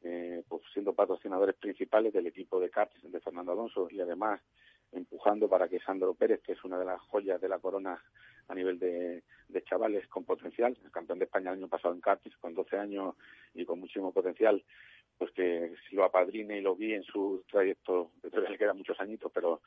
eh, 0.04 0.44
pues 0.48 0.62
siendo 0.74 0.94
patrocinadores 0.94 1.56
principales 1.56 2.14
del 2.14 2.28
equipo 2.28 2.60
de 2.60 2.70
karts 2.70 2.94
de 3.02 3.20
Fernando 3.20 3.52
Alonso 3.52 3.88
y 3.90 4.00
además 4.00 4.42
empujando 4.92 5.50
para 5.50 5.68
que 5.68 5.80
Sandro 5.80 6.14
Pérez, 6.14 6.42
que 6.42 6.54
es 6.54 6.64
una 6.64 6.78
de 6.80 6.86
las 6.86 7.00
joyas 7.02 7.40
de 7.42 7.50
la 7.50 7.60
corona 7.60 8.02
a 8.48 8.56
nivel 8.56 8.80
de, 8.80 9.24
chavales 9.66 10.08
con 10.08 10.24
potencial, 10.24 10.78
el 10.84 10.92
campeón 10.92 11.20
de 11.20 11.26
España 11.26 11.52
el 11.52 11.58
año 11.58 11.68
pasado 11.68 11.94
en 11.94 12.00
Cádiz, 12.00 12.36
con 12.38 12.54
12 12.54 12.78
años 12.78 13.16
y 13.54 13.66
con 13.66 13.80
muchísimo 13.80 14.14
potencial, 14.14 14.64
pues 15.18 15.32
que 15.32 15.74
lo 15.92 16.06
apadrine 16.06 16.60
y 16.60 16.62
lo 16.62 16.76
guíe 16.76 16.96
en 16.96 17.04
su 17.04 17.44
trayecto, 17.50 18.12
que 18.22 18.40
le 18.40 18.58
quedan 18.58 18.78
muchos 18.78 19.00
añitos, 19.02 19.32
pero 19.34 19.62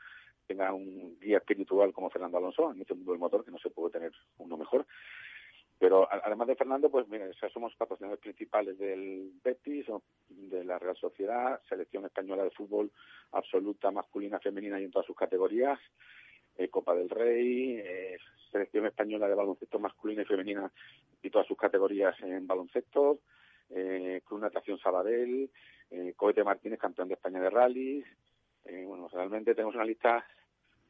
tenga 0.47 0.73
un 0.73 1.19
guía 1.21 1.39
espiritual 1.39 1.93
como 1.93 2.09
Fernando 2.11 2.39
Alonso 2.39 2.73
en 2.73 2.81
este 2.81 2.95
mundo 2.95 3.13
del 3.13 3.21
motor, 3.21 3.45
que 3.45 3.51
no 3.51 3.59
se 3.59 3.71
puede 3.71 3.93
tener 3.93 4.13
uno 4.39 4.57
mejor. 4.57 4.87
Pero 5.81 6.07
además 6.11 6.47
de 6.47 6.57
Fernando, 6.57 6.91
pues 6.91 7.09
mira, 7.09 7.25
somos 7.55 7.75
patrocinadores 7.75 8.21
principales 8.21 8.79
del 8.79 9.33
Betis, 9.43 9.87
de 10.29 10.63
la 10.63 10.79
Real 10.79 10.95
Sociedad, 10.95 11.59
selección 11.67 12.05
española 12.05 12.45
de 12.45 12.51
fútbol 12.51 12.93
absoluta, 13.33 13.91
masculina, 13.91 14.39
femenina 14.41 14.79
y 14.79 14.85
en 14.85 14.91
todas 14.91 15.07
sus 15.07 15.17
categorías, 15.17 15.81
eh, 16.59 16.69
Copa 16.69 16.95
del 16.95 17.09
Rey, 17.09 17.81
eh, 17.83 18.19
selección 18.53 18.85
española 18.85 19.27
de 19.27 19.35
baloncesto 19.35 19.79
masculina 19.79 20.21
y 20.21 20.27
femenina 20.27 20.71
y 21.23 21.31
todas 21.31 21.47
sus 21.47 21.57
categorías 21.57 22.15
en 22.21 22.47
baloncesto, 22.47 23.21
eh, 23.71 24.21
Club 24.27 24.41
Natación 24.41 24.79
Sabadell, 24.79 25.51
eh, 25.91 26.13
Cohete 26.15 26.45
Martínez, 26.45 26.79
campeón 26.79 27.09
de 27.09 27.15
España 27.15 27.41
de 27.41 27.49
rally. 27.49 28.05
Eh, 28.67 28.85
bueno, 28.87 29.09
realmente 29.09 29.55
tenemos 29.55 29.75
una 29.77 29.87
lista 29.87 30.27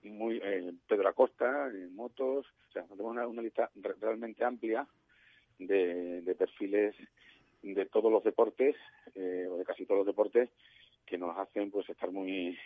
muy 0.03 0.41
eh, 0.43 0.73
Pedro 0.89 1.09
Acosta 1.09 1.69
en 1.69 1.95
motos, 1.95 2.47
o 2.69 2.73
sea, 2.73 2.85
tenemos 2.85 3.17
una, 3.17 3.43
lista 3.43 3.71
realmente 4.01 4.45
amplia 4.45 4.87
de, 5.59 6.23
de, 6.23 6.35
perfiles 6.35 6.95
de 7.63 7.87
todos 7.87 8.11
los 8.11 8.25
deportes 8.25 8.77
eh, 9.15 9.47
o 9.51 9.59
de 9.59 9.65
casi 9.65 9.85
todos 9.85 9.99
los 9.99 10.07
deportes 10.07 10.49
que 11.05 11.19
nos 11.19 11.37
hacen 11.37 11.71
pues 11.71 11.89
estar 11.91 12.11
muy 12.11 12.57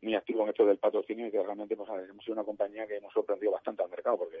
muy 0.00 0.14
activos 0.14 0.44
en 0.44 0.50
esto 0.50 0.64
del 0.64 0.78
patrocinio 0.78 1.26
y 1.26 1.30
que 1.32 1.42
realmente 1.42 1.76
pues 1.76 1.90
hemos 2.08 2.24
sido 2.24 2.34
una 2.34 2.44
compañía 2.44 2.86
que 2.86 2.96
hemos 2.96 3.12
sorprendido 3.12 3.52
bastante 3.52 3.82
al 3.82 3.90
mercado 3.90 4.18
porque 4.18 4.38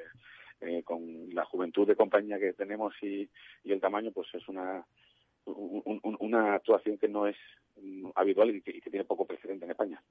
eh, 0.60 0.82
con 0.84 1.34
la 1.34 1.44
juventud 1.44 1.86
de 1.86 1.96
compañía 1.96 2.38
que 2.38 2.52
tenemos 2.52 2.94
y, 3.02 3.28
y 3.64 3.72
el 3.72 3.80
tamaño 3.80 4.12
pues 4.12 4.28
es 4.34 4.48
una 4.48 4.86
una 6.20 6.54
actuación 6.54 6.98
que 6.98 7.08
no 7.08 7.26
es 7.26 7.36
mm, 7.76 8.10
habitual 8.14 8.54
y 8.54 8.60
que 8.60 8.80
tiene 8.82 9.04
poco 9.04 9.26
precedente 9.26 9.64
en 9.64 9.70
España. 9.70 10.02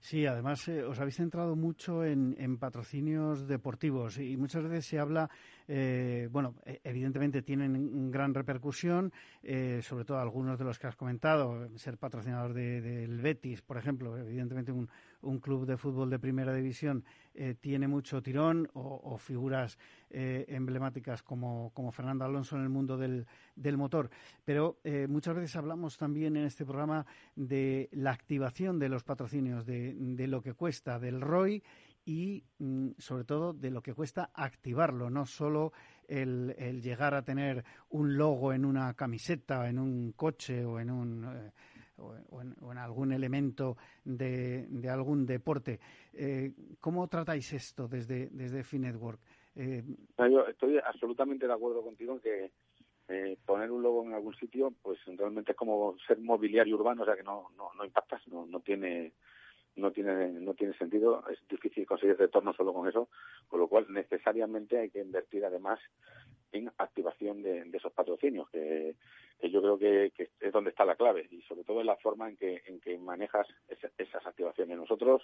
Sí, 0.00 0.26
además 0.26 0.66
eh, 0.68 0.84
os 0.84 0.98
habéis 1.00 1.16
centrado 1.16 1.56
mucho 1.56 2.04
en, 2.04 2.56
patrocinios 2.58 3.48
deportivos 3.48 4.18
y 4.18 4.36
muchas 4.36 4.62
veces 4.62 4.86
se 4.86 4.98
habla, 4.98 5.28
eh, 5.66 6.28
bueno, 6.30 6.54
e, 6.64 6.80
evidentemente 6.84 7.42
tienen 7.42 8.10
gran 8.10 8.32
repercusión, 8.32 9.12
eh, 9.42 9.80
sobre 9.82 10.04
todo 10.04 10.18
algunos 10.18 10.58
de 10.58 10.64
los 10.64 10.78
que 10.78 10.86
has 10.86 10.96
comentado, 10.96 11.68
ser 11.76 11.98
patrocinador 11.98 12.54
del 12.54 13.20
Betis, 13.20 13.60
por 13.62 13.76
ejemplo, 13.76 14.16
evidentemente 14.16 14.70
un, 14.70 14.88
un 15.22 15.40
club 15.40 15.66
de 15.66 15.76
fútbol 15.76 16.10
de 16.10 16.18
primera 16.18 16.54
división 16.54 17.04
eh, 17.34 17.54
tiene 17.60 17.88
mucho 17.88 18.22
tirón 18.22 18.68
o, 18.74 19.16
figuras 19.18 19.78
eh, 20.10 20.44
emblemáticas 20.48 21.22
como, 21.22 21.70
como, 21.74 21.92
Fernando 21.92 22.24
Alonso 22.24 22.56
en 22.56 22.62
el 22.62 22.68
mundo 22.68 22.96
del, 22.96 23.26
del 23.54 23.76
motor. 23.76 24.10
Pero 24.44 24.78
eh, 24.84 25.06
muchas 25.08 25.34
veces 25.34 25.56
hablamos 25.56 25.96
también 25.96 26.36
en 26.36 26.44
este 26.44 26.64
programa 26.64 27.06
de 27.36 27.88
la 27.92 28.10
activación 28.12 28.78
de 28.78 28.88
los 28.88 29.04
patrocinios, 29.04 29.66
de, 29.66 29.94
de 29.94 30.26
lo 30.26 30.42
que 30.42 30.54
cuesta, 30.54 30.98
del 30.98 31.20
ROI 31.20 31.62
y 32.04 32.44
mm, 32.58 32.90
sobre 32.98 33.24
todo 33.24 33.52
de 33.52 33.70
lo 33.70 33.82
que 33.82 33.94
cuesta 33.94 34.30
activarlo, 34.32 35.10
no 35.10 35.26
solo 35.26 35.72
el, 36.06 36.54
el, 36.58 36.80
llegar 36.80 37.14
a 37.14 37.22
tener 37.22 37.64
un 37.90 38.16
logo 38.16 38.52
en 38.52 38.64
una 38.64 38.94
camiseta, 38.94 39.68
en 39.68 39.78
un 39.78 40.12
coche 40.12 40.64
o 40.64 40.80
en 40.80 40.90
un 40.90 41.52
o 41.98 42.40
en, 42.40 42.78
algún 42.78 43.12
elemento 43.12 43.76
de, 44.04 44.66
algún 44.90 45.26
deporte. 45.26 45.80
Eh, 46.12 46.52
¿Cómo 46.80 47.08
tratáis 47.08 47.52
esto 47.52 47.88
desde, 47.88 48.28
desde 48.30 48.64
Finetwork? 48.64 49.20
Eh, 49.56 49.82
Yo 50.18 50.46
estoy 50.46 50.78
absolutamente 50.78 51.46
de 51.46 51.52
acuerdo 51.52 51.82
contigo 51.82 52.14
en 52.14 52.20
que 52.20 52.52
eh, 53.08 53.38
poner 53.44 53.70
un 53.70 53.82
logo 53.82 54.04
en 54.04 54.14
algún 54.14 54.34
sitio, 54.36 54.72
pues 54.82 54.98
realmente 55.06 55.52
es 55.52 55.56
como 55.56 55.96
ser 56.06 56.18
mobiliario 56.18 56.76
urbano, 56.76 57.02
o 57.02 57.06
sea 57.06 57.16
que 57.16 57.22
no, 57.22 57.48
no, 57.56 57.70
no 57.74 57.84
impactas, 57.84 58.26
no, 58.28 58.46
no 58.46 58.60
tiene 58.60 59.12
no 59.76 59.92
tiene 59.92 60.32
no 60.32 60.54
tiene 60.54 60.76
sentido 60.76 61.24
es 61.28 61.38
difícil 61.48 61.86
conseguir 61.86 62.16
retorno 62.16 62.52
solo 62.52 62.72
con 62.72 62.88
eso 62.88 63.08
con 63.46 63.60
lo 63.60 63.68
cual 63.68 63.86
necesariamente 63.90 64.76
hay 64.76 64.90
que 64.90 65.00
invertir 65.00 65.44
además 65.44 65.78
en 66.52 66.70
activación 66.78 67.42
de, 67.42 67.68
esos 67.72 67.92
patrocinios, 67.92 68.48
que, 68.50 68.94
yo 69.50 69.60
creo 69.60 69.78
que, 69.78 70.12
es 70.40 70.52
donde 70.52 70.70
está 70.70 70.84
la 70.84 70.96
clave 70.96 71.26
y 71.30 71.42
sobre 71.42 71.64
todo 71.64 71.80
en 71.80 71.86
la 71.86 71.96
forma 71.96 72.28
en 72.28 72.36
que, 72.36 72.62
en 72.66 72.80
que 72.80 72.98
manejas 72.98 73.46
esas 73.68 74.26
activaciones. 74.26 74.76
Nosotros 74.76 75.22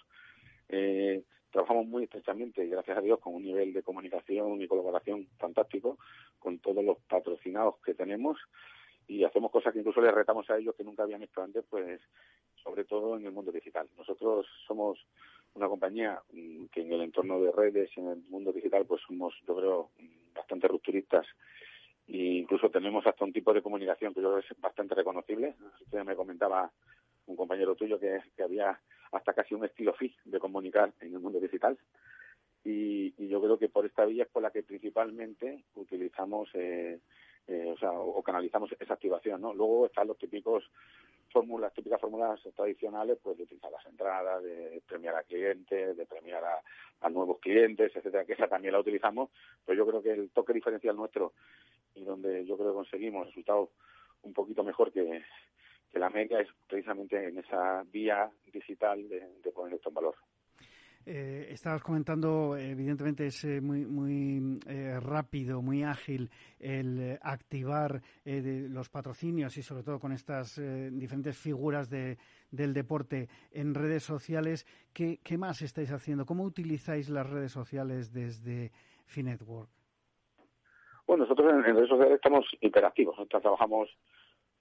eh, 0.69 1.23
trabajamos 1.51 1.87
muy 1.87 2.05
estrechamente 2.05 2.65
y 2.65 2.69
gracias 2.69 2.99
a 2.99 3.01
Dios 3.01 3.21
con 3.21 3.35
un 3.35 3.43
nivel 3.43 3.73
de 3.73 3.83
comunicación 3.83 4.61
y 4.61 4.69
colaboración 4.69 5.29
fantástico 5.39 5.99
con 6.39 6.59
todos 6.59 6.85
los 6.85 6.99
patrocinados 7.09 7.77
que 7.85 7.95
tenemos 7.95 8.39
y 9.07 9.25
hacemos 9.25 9.51
cosas 9.51 9.73
que 9.73 9.81
incluso 9.81 10.01
les 10.01 10.15
retamos 10.15 10.49
a 10.51 10.59
ellos 10.59 10.75
que 10.75 10.85
nunca 10.85 11.03
habían 11.03 11.23
hecho 11.23 11.43
antes, 11.43 11.65
pues 11.69 12.01
sobre 12.63 12.85
todo 12.85 13.17
en 13.17 13.27
el 13.27 13.33
mundo 13.33 13.53
digital. 13.53 13.89
Nosotros 13.97 14.47
somos 14.67 14.99
una 15.55 15.69
compañía 15.69 16.21
mm, 16.33 16.67
que 16.67 16.83
en 16.83 16.93
el 16.93 17.03
entorno 17.03 17.41
de 17.41 17.53
redes 17.53 17.91
y 17.97 18.01
en 18.01 18.09
el 18.09 18.19
mundo 18.29 18.53
digital 18.53 18.85
pues 18.87 19.03
somos, 19.07 19.35
yo 19.47 19.57
creo, 19.57 19.91
bastante 20.35 20.69
rupturistas 20.69 21.27
e 22.07 22.17
incluso 22.17 22.71
tenemos 22.71 23.07
hasta 23.07 23.25
un 23.25 23.33
tipo 23.33 23.53
de 23.55 23.63
comunicación 23.63 24.13
que 24.13 24.21
yo 24.21 24.29
creo 24.31 24.39
es 24.39 24.61
bastante 24.61 24.95
reconocible. 24.95 25.55
Usted 25.81 26.05
me 26.05 26.15
comentaba 26.15 26.71
un 27.27 27.37
compañero 27.37 27.75
tuyo 27.75 27.99
que, 27.99 28.21
que 28.37 28.43
había 28.43 28.79
hasta 29.13 29.33
casi 29.33 29.55
un 29.55 29.65
estilo 29.65 29.95
fit 29.95 30.15
de 30.25 30.39
comunicar 30.39 30.93
en 31.01 31.15
el 31.15 31.21
mundo 31.21 31.41
digital. 31.41 31.79
Y, 32.63 33.15
y, 33.17 33.29
yo 33.29 33.41
creo 33.43 33.59
que 33.59 33.69
por 33.69 33.87
esta 33.87 34.05
vía 34.05 34.25
es 34.25 34.31
por 34.31 34.43
la 34.43 34.51
que 34.51 34.63
principalmente 34.63 35.65
utilizamos 35.75 36.49
eh, 36.55 36.99
eh, 37.47 37.73
o 37.75 37.79
sea, 37.79 37.93
o, 37.93 38.23
canalizamos 38.23 38.71
esa 38.79 38.95
activación, 38.95 39.41
¿no? 39.43 39.53
Luego 39.53 39.87
están 39.87 40.09
los 40.09 40.19
típicos 40.19 40.65
fórmulas, 41.35 41.75
típicas 41.75 42.01
fórmulas 42.01 42.41
tradicionales, 42.55 43.19
pues 43.21 43.37
de 43.37 43.43
utilizar 43.43 43.73
las 43.73 43.85
entradas, 43.87 44.41
de 44.43 44.81
premiar 44.87 45.17
a 45.17 45.25
clientes, 45.25 45.97
de 45.97 46.07
premiar 46.07 46.45
a, 46.45 47.11
nuevos 47.11 47.39
clientes, 47.41 47.95
etcétera, 47.95 48.25
que 48.25 48.33
esa 48.33 48.49
también 48.49 48.73
la 48.73 48.81
utilizamos, 48.81 49.29
pero 49.67 49.77
yo 49.77 49.87
creo 49.87 50.03
que 50.03 50.13
el 50.13 50.31
toque 50.31 50.55
diferencial 50.55 50.97
nuestro 50.97 51.35
y 51.95 52.03
donde 52.03 52.47
yo 52.47 52.57
creo 52.57 52.71
que 52.71 52.77
conseguimos 52.77 53.27
resultados 53.27 53.69
un 54.23 54.33
poquito 54.33 54.65
mejor 54.65 54.91
que, 54.91 55.23
que 55.93 55.99
la 55.99 56.09
media 56.09 56.41
es 56.41 56.49
precisamente 56.67 57.29
en 57.29 57.39
esa 57.39 57.85
vía 57.93 58.31
digital 58.47 59.07
de, 59.07 59.21
de 59.43 59.53
poner 59.53 59.75
esto 59.75 59.91
en 59.91 59.95
valor. 59.95 60.15
Eh, 61.07 61.49
estabas 61.51 61.83
comentando, 61.83 62.57
evidentemente 62.57 63.27
es 63.27 63.45
eh, 63.45 63.61
muy, 63.61 63.85
muy 63.85 64.59
eh, 64.67 64.99
rápido, 65.01 65.61
muy 65.61 65.83
ágil 65.83 66.31
el 66.59 66.99
eh, 66.99 67.19
activar 67.21 68.01
los 68.25 68.89
patrocinios 68.89 69.57
y 69.59 69.63
sobre 69.63 69.83
todo 69.83 69.99
con 69.99 70.13
estas 70.13 70.61
diferentes 70.93 71.37
figuras 71.37 71.91
de, 71.91 72.17
del 72.51 72.73
deporte 72.73 73.29
en 73.53 73.75
redes 73.75 74.03
sociales. 74.03 74.67
¿Qué, 74.95 75.19
¿Qué, 75.23 75.37
más 75.37 75.61
estáis 75.61 75.93
haciendo? 75.93 76.25
¿Cómo 76.25 76.45
utilizáis 76.45 77.11
las 77.11 77.29
redes 77.29 77.53
sociales 77.53 78.13
desde 78.13 78.73
Finetwork? 79.05 79.69
Bueno, 81.07 81.25
nosotros 81.25 81.53
en, 81.53 81.63
redes 81.63 81.89
sociales 81.89 82.15
estamos 82.15 82.47
interactivos. 82.61 83.17
Nosotros 83.19 83.43
trabajamos 83.43 83.91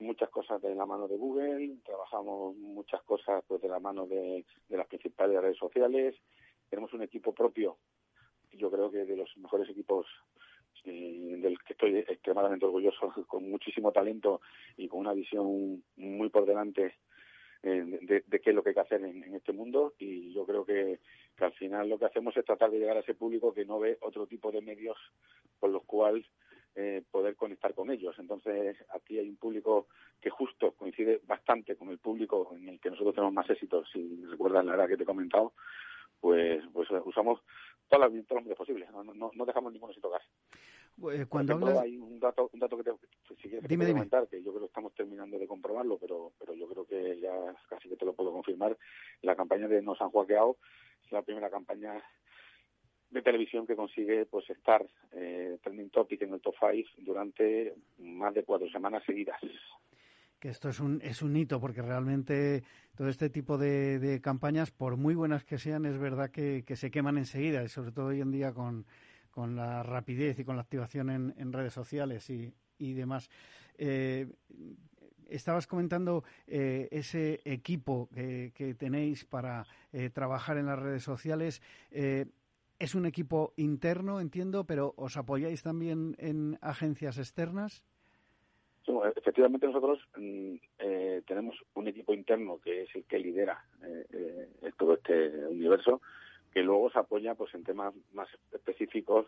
muchas 0.04 0.30
cosas 0.30 0.62
de 0.62 0.76
la 0.76 0.86
mano 0.86 1.08
de 1.08 1.18
Google, 1.18 1.78
trabajamos 1.84 2.56
muchas 2.56 3.02
cosas 3.04 3.44
pues 3.48 3.62
de 3.62 3.70
la 3.70 3.80
mano 3.80 4.06
de, 4.06 4.46
las 4.70 4.88
principales 4.88 5.42
redes 5.42 5.58
sociales, 5.58 6.16
tenemos 6.70 6.94
un 6.94 7.04
equipo 7.04 7.34
propio, 7.34 7.78
yo 8.52 8.70
creo 8.70 8.92
que 8.92 9.06
de 9.06 9.16
los 9.16 9.36
mejores 9.38 9.70
equipos 9.70 10.06
eh, 10.86 11.38
del 11.40 11.58
que 11.64 11.74
estoy 11.74 11.98
extremadamente 11.98 12.66
orgulloso, 12.66 13.14
con 13.28 13.50
muchísimo 13.50 13.92
talento 13.92 14.42
y 14.78 14.88
con 14.88 15.00
una 15.00 15.14
visión 15.14 15.84
muy 15.96 16.30
por 16.30 16.46
delante 16.46 16.96
eh, 17.64 18.00
de, 18.28 18.40
qué 18.42 18.50
es 18.50 18.56
lo 18.56 18.62
que 18.62 18.70
hay 18.70 18.76
que 18.76 18.82
hacer 18.82 19.04
en, 19.04 19.34
este 19.34 19.54
mundo. 19.54 19.94
Y 19.98 20.34
yo 20.34 20.46
creo 20.46 20.66
que, 20.66 21.00
que, 21.38 21.46
al 21.46 21.54
final 21.54 21.88
lo 21.88 21.98
que 21.98 22.06
hacemos 22.06 22.36
es 22.36 22.44
tratar 22.44 22.70
de 22.70 22.80
llegar 22.80 22.98
a 22.98 23.00
ese 23.00 23.16
público 23.16 23.54
que 23.54 23.66
no 23.66 23.80
ve 23.80 23.98
otro 24.02 24.28
tipo 24.28 24.52
de 24.52 24.62
medios 24.62 24.98
con 25.60 25.72
los 25.72 25.84
cuales 25.86 26.26
eh, 26.76 27.04
poder 27.12 27.36
conectar 27.36 27.74
con 27.74 27.92
ellos. 27.92 28.16
Entonces, 28.18 28.78
aquí 28.94 29.20
hay 29.20 29.30
un 29.30 29.38
público 29.38 29.88
que 30.20 30.30
justo 30.30 30.72
coincide 30.72 31.22
bastante 31.26 31.76
con 31.76 31.90
el 31.90 32.00
público 32.00 32.52
en 32.56 32.70
el 32.70 32.80
que 32.80 32.90
nosotros 32.90 33.14
tenemos 33.14 33.34
más 33.34 33.50
éxito. 33.50 33.84
Si 33.86 34.26
recuerdas 34.26 34.66
la 34.66 34.76
edad 34.76 34.88
que 34.88 34.98
te 34.98 35.04
he 35.04 35.06
comentado, 35.06 35.54
pues, 36.20 36.64
pues 36.72 36.90
usamos 37.06 37.42
todas 37.88 38.12
las, 38.12 38.26
todos 38.26 38.40
los 38.40 38.44
medios 38.44 38.58
posibles, 38.58 38.90
no, 38.92 39.04
no, 39.04 39.32
no 39.34 39.46
dejamos 39.46 39.72
ninguno 39.74 39.94
sin 39.94 40.02
tocar. 40.02 40.22
Eh, 41.12 41.26
cuando 41.28 41.80
Hay 41.80 41.98
un 41.98 42.20
dato, 42.20 42.50
un 42.54 42.60
dato 42.60 42.78
que 42.78 42.84
te, 42.84 42.92
si 43.42 43.50
quieres 43.50 43.68
que 43.68 43.92
comentar, 43.92 44.28
que 44.28 44.42
yo 44.44 44.52
creo 44.52 44.62
que 44.62 44.68
estamos 44.68 44.94
terminando 44.94 45.40
de 45.40 45.48
comprobarlo, 45.48 45.98
pero, 45.98 46.34
pero 46.40 46.54
yo 46.54 46.68
creo 46.68 46.86
que 46.86 47.20
ya 47.20 47.34
casi 47.68 47.90
que 47.90 47.96
te 47.96 48.06
lo 48.06 48.14
puedo 48.14 48.32
confirmar. 48.32 48.78
La 49.22 49.36
campaña 49.36 49.68
de 49.68 49.82
Nos 49.82 50.00
han 50.02 50.12
juaqueado 50.12 50.58
es 51.04 51.12
la 51.12 51.24
primera 51.24 51.50
campaña 51.50 52.02
de 53.14 53.22
televisión 53.22 53.68
que 53.68 53.76
consigue 53.76 54.26
pues 54.26 54.50
estar 54.50 54.86
eh, 55.14 55.58
trending 55.62 55.90
topic 55.90 56.22
en 56.24 56.34
el 56.34 56.42
top 56.42 56.56
5 56.60 56.90
durante 56.98 57.74
más 58.00 58.34
de 58.34 58.44
cuatro 58.44 58.68
semanas 58.70 59.04
seguidas. 59.06 59.40
que 60.40 60.50
esto 60.50 60.70
es 60.70 60.80
un, 60.80 61.00
es 61.02 61.22
un 61.22 61.36
hito, 61.38 61.62
porque 61.62 61.82
realmente 61.82 62.64
todo 62.98 63.08
este 63.08 63.30
tipo 63.30 63.58
de, 63.58 64.20
campañas, 64.22 64.72
por 64.72 64.98
muy 64.98 65.16
buenas 65.16 65.46
que 65.46 65.58
sean, 65.58 65.86
es 65.86 65.98
verdad 65.98 66.32
que, 66.32 66.64
se 66.76 66.92
queman 66.92 67.18
enseguida, 67.18 67.64
y 67.64 67.70
sobre 67.70 67.92
todo 67.92 68.08
hoy 68.08 68.20
en 68.20 68.32
día 68.32 68.52
con, 68.52 68.86
con 69.32 69.56
la 69.56 69.84
rapidez 69.84 70.40
y 70.40 70.44
con 70.44 70.58
la 70.58 70.64
activación 70.64 71.10
en, 71.10 71.54
redes 71.54 71.74
sociales 71.74 72.30
y, 72.30 72.54
y 72.78 72.94
demás. 72.94 73.30
Eh, 73.78 74.28
estabas 75.30 75.68
comentando 75.68 76.24
eh, 76.48 76.88
ese 76.92 77.42
equipo 77.46 78.10
que, 78.14 78.76
tenéis 78.78 79.26
para 79.26 79.66
eh, 79.92 80.10
trabajar 80.10 80.58
en 80.58 80.68
las 80.68 80.80
redes 80.80 81.04
sociales. 81.04 81.62
Es 82.84 82.96
un 82.96 83.06
equipo 83.06 83.54
interno, 83.56 84.20
entiendo, 84.20 84.66
pero 84.66 84.94
¿os 84.98 85.16
apoyáis 85.16 85.64
también 85.64 86.18
en 86.20 86.60
agencias 86.62 87.18
externas? 87.18 87.86
efectivamente 89.16 89.68
nosotros 89.68 90.00
mm, 90.18 90.56
eh, 90.80 91.22
tenemos 91.26 91.56
un 91.76 91.88
equipo 91.88 92.14
interno 92.14 92.60
que 92.60 92.84
es 92.84 92.96
el 92.96 93.06
que 93.06 93.20
lidera 93.20 93.64
eh, 93.84 94.06
eh, 94.62 94.72
todo 94.78 94.96
este 94.96 95.30
universo, 95.48 96.02
que 96.54 96.62
luego 96.62 96.92
se 96.92 97.00
apoya 97.00 97.36
pues 97.36 97.54
en 97.56 97.64
temas 97.64 97.94
más 98.12 98.28
específicos 98.52 99.28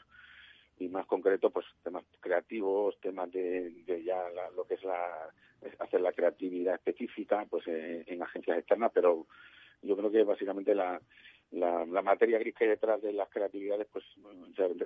y 0.78 0.90
más 0.90 1.06
concretos, 1.06 1.52
pues 1.54 1.66
temas 1.82 2.04
creativos, 2.20 3.00
temas 3.00 3.32
de, 3.32 3.72
ya 4.06 4.22
lo 4.54 4.66
que 4.66 4.74
es 4.74 4.84
la 4.84 5.32
hacer 5.80 6.02
la 6.02 6.12
creatividad 6.12 6.76
específica, 6.76 7.46
pues 7.50 7.66
en 7.68 8.22
agencias 8.22 8.60
externas, 8.60 8.92
pero 8.94 9.26
yo 9.82 9.96
creo 9.96 10.12
que 10.12 10.24
básicamente 10.24 10.76
la, 10.76 11.00
la, 11.56 12.02
materia 12.02 12.40
gris 12.40 12.54
que 12.56 12.66
hay 12.66 12.70
detrás 12.72 13.02
de 13.02 13.14
las 13.14 13.30
creatividades, 13.30 13.88
pues 13.92 14.06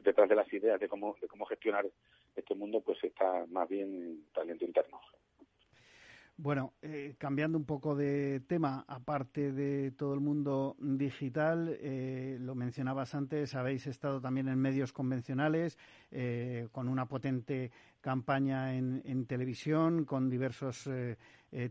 detrás 0.04 0.30
de 0.30 0.36
las 0.36 0.52
ideas 0.54 0.80
de 0.80 0.88
cómo, 0.88 1.16
de 1.22 1.28
cómo 1.28 1.46
gestionar 1.46 1.86
este 2.36 2.56
mundo, 2.56 2.82
pues 2.82 3.04
está 3.04 3.46
más 3.48 3.68
bien 3.68 3.94
en 3.94 4.24
talento 4.34 4.66
interno. 4.66 5.00
Bueno, 6.42 6.72
eh, 6.82 7.16
cambiando 7.18 7.58
un 7.58 7.66
poco 7.66 7.98
de 7.98 8.40
tema, 8.40 8.86
aparte 8.88 9.52
de 9.52 9.92
todo 9.92 10.14
el 10.14 10.22
mundo 10.22 10.78
digital, 10.80 11.78
eh, 11.82 12.38
lo 12.40 12.56
mencionabas 12.56 13.14
antes, 13.14 13.56
habéis 13.56 13.88
estado 13.88 14.22
también 14.22 14.48
en 14.48 14.58
medios 14.58 14.94
convencionales, 14.94 15.78
eh, 16.12 16.70
con 16.72 16.88
una 16.88 17.08
potente 17.08 17.72
campaña 18.00 18.74
en, 18.74 19.26
televisión, 19.26 20.06
con 20.06 20.30
diversos 20.30 20.90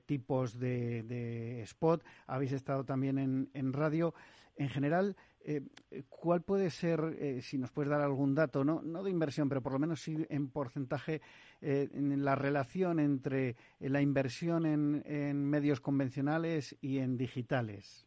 tipos 0.05 0.59
de, 0.59 1.63
spot, 1.63 2.05
habéis 2.27 2.53
estado 2.53 2.85
también 2.85 3.17
en, 3.17 3.49
en 3.55 3.73
radio. 3.73 4.13
En 4.59 4.69
general, 4.69 5.15
eh, 5.45 5.63
¿cuál 6.09 6.43
puede 6.43 6.69
ser, 6.71 7.01
eh, 7.19 7.41
si 7.43 7.59
nos 7.59 7.71
puedes 7.71 7.89
dar 7.89 8.01
algún 8.01 8.35
dato, 8.35 8.65
no, 8.65 8.83
no 8.83 9.05
de 9.05 9.11
inversión, 9.11 9.49
pero 9.49 9.63
por 9.63 9.73
lo 9.73 9.79
menos 9.79 10.01
sí 10.01 10.17
en 10.29 10.51
porcentaje, 10.51 11.21
eh, 11.63 11.89
en 11.95 12.25
la 12.25 12.35
relación 12.35 12.99
entre 12.99 13.55
la 13.79 14.03
inversión 14.03 14.67
en, 14.67 15.45
medios 15.49 15.81
convencionales 15.81 16.77
y 16.81 16.99
en 16.99 17.17
digitales? 17.17 18.05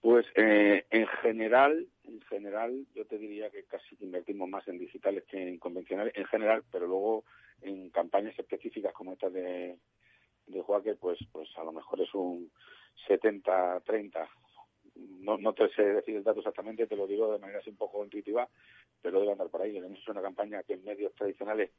Pues 0.00 0.24
en 0.36 1.06
general, 1.22 1.88
en 2.04 2.20
general, 2.22 2.86
yo 2.94 3.06
te 3.06 3.18
diría 3.18 3.50
que 3.50 3.64
casi 3.64 3.96
invertimos 4.00 4.48
más 4.48 4.68
en 4.68 4.78
digitales 4.78 5.24
que 5.24 5.48
en 5.48 5.58
convencionales, 5.58 6.12
en 6.14 6.26
general, 6.26 6.62
pero 6.70 6.86
luego 6.86 7.24
en 7.60 7.90
campañas 7.90 8.38
específicas 8.38 8.92
como 8.92 9.14
esta 9.14 9.30
de, 9.30 9.78
de 10.46 10.62
Joaquín, 10.62 10.96
pues, 11.00 11.18
pues 11.32 11.48
a 11.56 11.64
lo 11.64 11.72
mejor 11.72 12.00
es 12.02 12.14
un 12.14 12.50
70-30 13.08 14.28
no, 15.20 15.38
no 15.38 15.52
te 15.52 15.68
sé 15.70 15.82
decir 15.82 16.16
el 16.16 16.24
dato 16.24 16.40
exactamente, 16.40 16.86
te 16.86 16.96
lo 16.96 17.06
digo 17.06 17.32
de 17.32 17.38
manera 17.38 17.58
así 17.58 17.70
un 17.70 17.76
poco 17.76 18.04
intuitiva, 18.04 18.48
pero 19.00 19.20
debe 19.20 19.32
andar 19.32 19.48
por 19.48 19.62
ahí. 19.62 19.76
Hemos 19.76 19.98
hecho 19.98 20.12
una 20.12 20.22
campaña 20.22 20.62
que 20.62 20.74
en 20.74 20.84
medios 20.84 21.14
tradicionales 21.14 21.70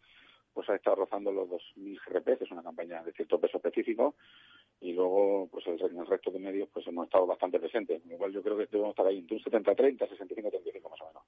pues 0.53 0.69
ha 0.69 0.75
estado 0.75 0.95
rozando 0.95 1.33
los 1.33 1.49
2.000 1.49 1.99
GRP, 2.07 2.41
es 2.41 2.51
una 2.51 2.63
campaña 2.63 3.03
de 3.03 3.11
cierto 3.11 3.37
peso 3.39 3.57
específico, 3.57 4.15
y 4.79 4.93
luego 4.93 5.49
pues 5.51 5.67
en 5.67 5.99
el 5.99 6.07
resto 6.07 6.31
de 6.31 6.39
medios 6.39 6.69
pues 6.73 6.87
hemos 6.87 7.05
estado 7.05 7.27
bastante 7.27 7.59
presentes, 7.59 8.01
con 8.17 8.31
yo 8.31 8.41
creo 8.41 8.57
que 8.57 8.65
debemos 8.67 8.91
estar 8.91 9.05
ahí 9.05 9.17
entre 9.17 9.35
un 9.35 9.43
70-30, 9.43 9.97
65-35 9.97 10.89
más 10.89 11.01
o 11.01 11.07
menos. 11.07 11.23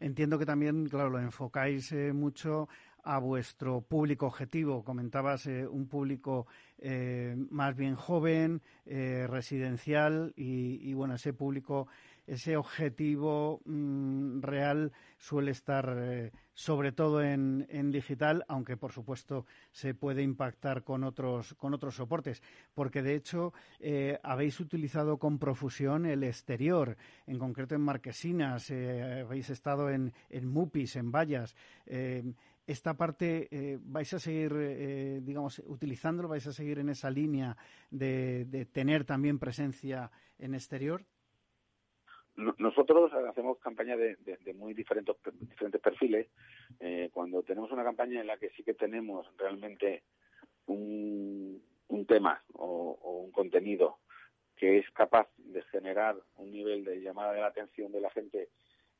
Entiendo 0.00 0.38
que 0.38 0.46
también, 0.46 0.86
claro, 0.86 1.10
lo 1.10 1.18
enfocáis 1.18 1.92
eh, 1.92 2.14
mucho 2.14 2.68
a 3.10 3.18
vuestro 3.18 3.80
público 3.80 4.26
objetivo. 4.26 4.84
Comentabas 4.84 5.46
eh, 5.46 5.66
un 5.66 5.88
público 5.88 6.46
eh, 6.78 7.34
más 7.50 7.76
bien 7.76 7.96
joven, 7.96 8.62
eh, 8.86 9.26
residencial 9.28 10.32
y, 10.36 10.94
bueno, 10.94 11.14
ese 11.14 11.32
público, 11.32 11.88
ese 12.28 12.56
objetivo 12.56 13.62
mm, 13.64 14.42
real 14.42 14.92
suele 15.18 15.50
estar 15.50 16.30
sobre 16.54 16.92
todo 16.92 17.22
en, 17.22 17.90
digital, 17.90 18.44
aunque 18.46 18.76
por 18.76 18.92
supuesto 18.92 19.44
se 19.72 19.92
puede 19.92 20.22
impactar 20.22 20.84
con 20.84 21.02
otros, 21.04 21.54
con 21.54 21.74
otros 21.74 21.96
soportes, 21.96 22.42
porque 22.74 23.02
de 23.02 23.16
hecho 23.16 23.52
habéis 24.22 24.60
utilizado 24.60 25.18
con 25.18 25.38
profusión 25.38 26.06
el 26.06 26.22
exterior, 26.24 26.96
en 27.26 27.38
concreto 27.38 27.74
en 27.74 27.82
Marquesinas, 27.82 28.70
habéis 28.70 29.50
estado 29.50 29.90
en, 29.90 30.14
en 30.30 30.46
Mupis, 30.48 30.96
en 30.96 31.10
Vallas 31.10 31.54
esta 32.66 32.94
parte 32.96 33.48
eh, 33.50 33.78
vais 33.80 34.12
a 34.14 34.18
seguir, 34.18 34.52
eh, 34.56 35.20
digamos, 35.22 35.60
utilizándolo, 35.66 36.28
vais 36.28 36.46
a 36.46 36.52
seguir 36.52 36.78
en 36.78 36.88
esa 36.88 37.10
línea 37.10 37.56
de, 37.90 38.66
tener 38.72 39.04
también 39.04 39.38
presencia 39.38 40.10
en 40.38 40.54
exterior. 40.54 41.04
Nosotros 42.36 43.12
hacemos 43.12 43.58
campañas 43.58 43.98
de, 43.98 44.54
muy 44.54 44.72
diferentes, 44.72 45.14
diferentes 45.40 45.80
perfiles. 45.80 46.28
Eh, 46.78 47.10
cuando 47.12 47.42
tenemos 47.42 47.70
una 47.70 47.84
campaña 47.84 48.20
en 48.20 48.26
la 48.26 48.38
que 48.38 48.50
sí 48.50 48.62
que 48.62 48.74
tenemos 48.74 49.26
realmente 49.36 50.04
un, 50.66 51.60
tema 52.08 52.42
o, 52.54 53.22
un 53.24 53.30
contenido 53.30 53.98
que 54.56 54.78
es 54.78 54.90
capaz 54.90 55.28
de 55.36 55.62
generar 55.62 56.16
un 56.36 56.50
nivel 56.50 56.84
de 56.84 57.00
llamada 57.00 57.32
de 57.32 57.40
la 57.40 57.46
atención 57.48 57.92
de 57.92 58.00
la 58.00 58.10
gente 58.10 58.48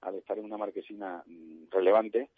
al 0.01 0.15
estar 0.17 0.39
en 0.39 0.45
una 0.45 0.57
marquesina 0.57 1.23
mm, 1.27 1.71
relevante, 1.71 2.31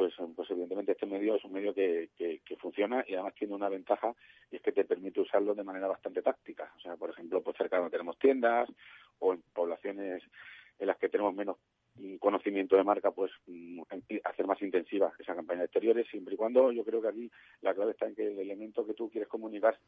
pues, 0.00 0.14
pues 0.34 0.50
evidentemente 0.50 0.92
este 0.92 1.04
medio 1.04 1.34
es 1.34 1.44
un 1.44 1.52
medio 1.52 1.74
que, 1.74 2.08
que, 2.16 2.56
funciona 2.56 3.04
y 3.06 3.12
además 3.12 3.34
tiene 3.34 3.54
una 3.54 3.68
ventaja 3.68 4.14
y 4.50 4.56
es 4.56 4.62
que 4.62 4.72
te 4.72 4.86
permite 4.86 5.20
usarlo 5.20 5.54
de 5.54 5.62
manera 5.62 5.88
bastante 5.88 6.22
táctica. 6.22 6.72
O 6.78 6.80
sea, 6.80 6.96
por 6.96 7.10
ejemplo, 7.10 7.42
pues 7.42 7.58
cerca 7.58 7.76
donde 7.76 7.90
tenemos 7.90 8.18
tiendas 8.18 8.66
o 9.18 9.34
en 9.34 9.42
poblaciones 9.52 10.22
en 10.78 10.86
las 10.86 10.96
que 10.96 11.10
tenemos 11.10 11.34
menos 11.34 11.58
conocimiento 12.18 12.76
de 12.76 12.84
marca, 12.84 13.10
pues 13.10 13.30
mm, 13.46 13.82
hacer 14.24 14.46
más 14.46 14.60
intensiva 14.62 15.12
esa 15.18 15.34
campaña 15.34 15.60
de 15.60 15.66
exteriores, 15.66 16.06
siempre 16.08 16.34
y 16.34 16.36
cuando 16.36 16.72
yo 16.72 16.84
creo 16.84 17.00
que 17.00 17.08
aquí 17.08 17.30
la 17.60 17.74
clave 17.74 17.92
está 17.92 18.06
en 18.06 18.14
que 18.14 18.26
el 18.26 18.38
elemento 18.38 18.86
que 18.86 18.94
tú 18.94 19.10
quieres 19.10 19.28
comunicar 19.28 19.78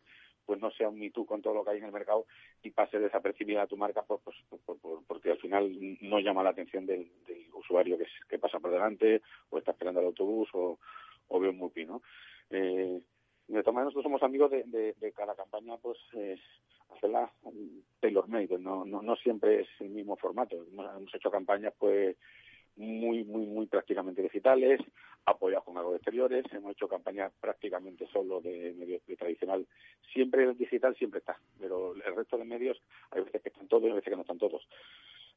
pues 0.44 0.60
no 0.60 0.70
sea 0.72 0.88
un 0.88 0.98
me 0.98 1.10
con 1.10 1.40
todo 1.40 1.54
lo 1.54 1.64
que 1.64 1.70
hay 1.70 1.78
en 1.78 1.84
el 1.84 1.92
mercado 1.92 2.26
y 2.62 2.70
pase 2.70 2.98
desapercibida 2.98 3.62
a 3.62 3.66
tu 3.66 3.76
marca 3.76 4.02
pues, 4.02 4.20
pues 4.48 4.78
porque 5.06 5.30
al 5.30 5.38
final 5.38 5.70
no 6.00 6.20
llama 6.20 6.42
la 6.42 6.50
atención 6.50 6.86
del, 6.86 7.10
usuario 7.54 7.96
que, 7.96 8.06
que, 8.28 8.38
pasa 8.40 8.58
por 8.58 8.72
delante 8.72 9.22
o 9.50 9.58
está 9.58 9.70
esperando 9.70 10.00
el 10.00 10.06
autobús 10.06 10.48
o, 10.52 10.78
o 11.28 11.40
ve 11.40 11.48
un 11.48 11.58
mupi, 11.58 11.84
¿no? 11.84 12.02
Eh, 12.50 13.00
de 13.48 13.62
todas 13.62 13.74
maneras, 13.74 13.94
nosotros 13.94 14.04
somos 14.04 14.22
amigos 14.22 14.50
de, 14.50 14.94
de, 14.98 15.12
cada 15.12 15.34
campaña, 15.34 15.76
pues 15.76 15.98
eh, 16.14 16.38
hacerla 16.96 17.30
tailor-made, 18.00 18.58
no, 18.58 18.84
no, 18.84 19.02
no 19.02 19.16
siempre 19.16 19.60
es 19.60 19.68
el 19.80 19.90
mismo 19.90 20.16
formato. 20.16 20.56
Hemos, 20.72 21.14
hecho 21.14 21.30
campañas, 21.30 21.72
pues, 21.78 22.16
muy, 22.76 23.24
muy, 23.24 23.46
muy 23.46 23.66
prácticamente 23.66 24.22
digitales, 24.22 24.80
apoyadas 25.24 25.64
con 25.64 25.76
algo 25.76 25.90
de 25.90 25.98
exteriores, 25.98 26.44
hemos 26.52 26.72
hecho 26.72 26.88
campañas 26.88 27.32
prácticamente 27.40 28.06
solo 28.12 28.40
de 28.40 28.74
medios 28.76 29.02
tradicional. 29.18 29.66
Siempre 30.12 30.44
el 30.44 30.56
digital 30.56 30.96
siempre 30.96 31.20
está, 31.20 31.38
pero 31.60 31.94
el 31.94 32.16
resto 32.16 32.38
de 32.38 32.44
medios 32.44 32.80
hay 33.10 33.22
veces 33.22 33.42
que 33.42 33.48
están 33.50 33.68
todos 33.68 33.84
y 33.84 33.86
hay 33.86 33.92
veces 33.92 34.10
que 34.10 34.16
no 34.16 34.22
están 34.22 34.38
todos. 34.38 34.66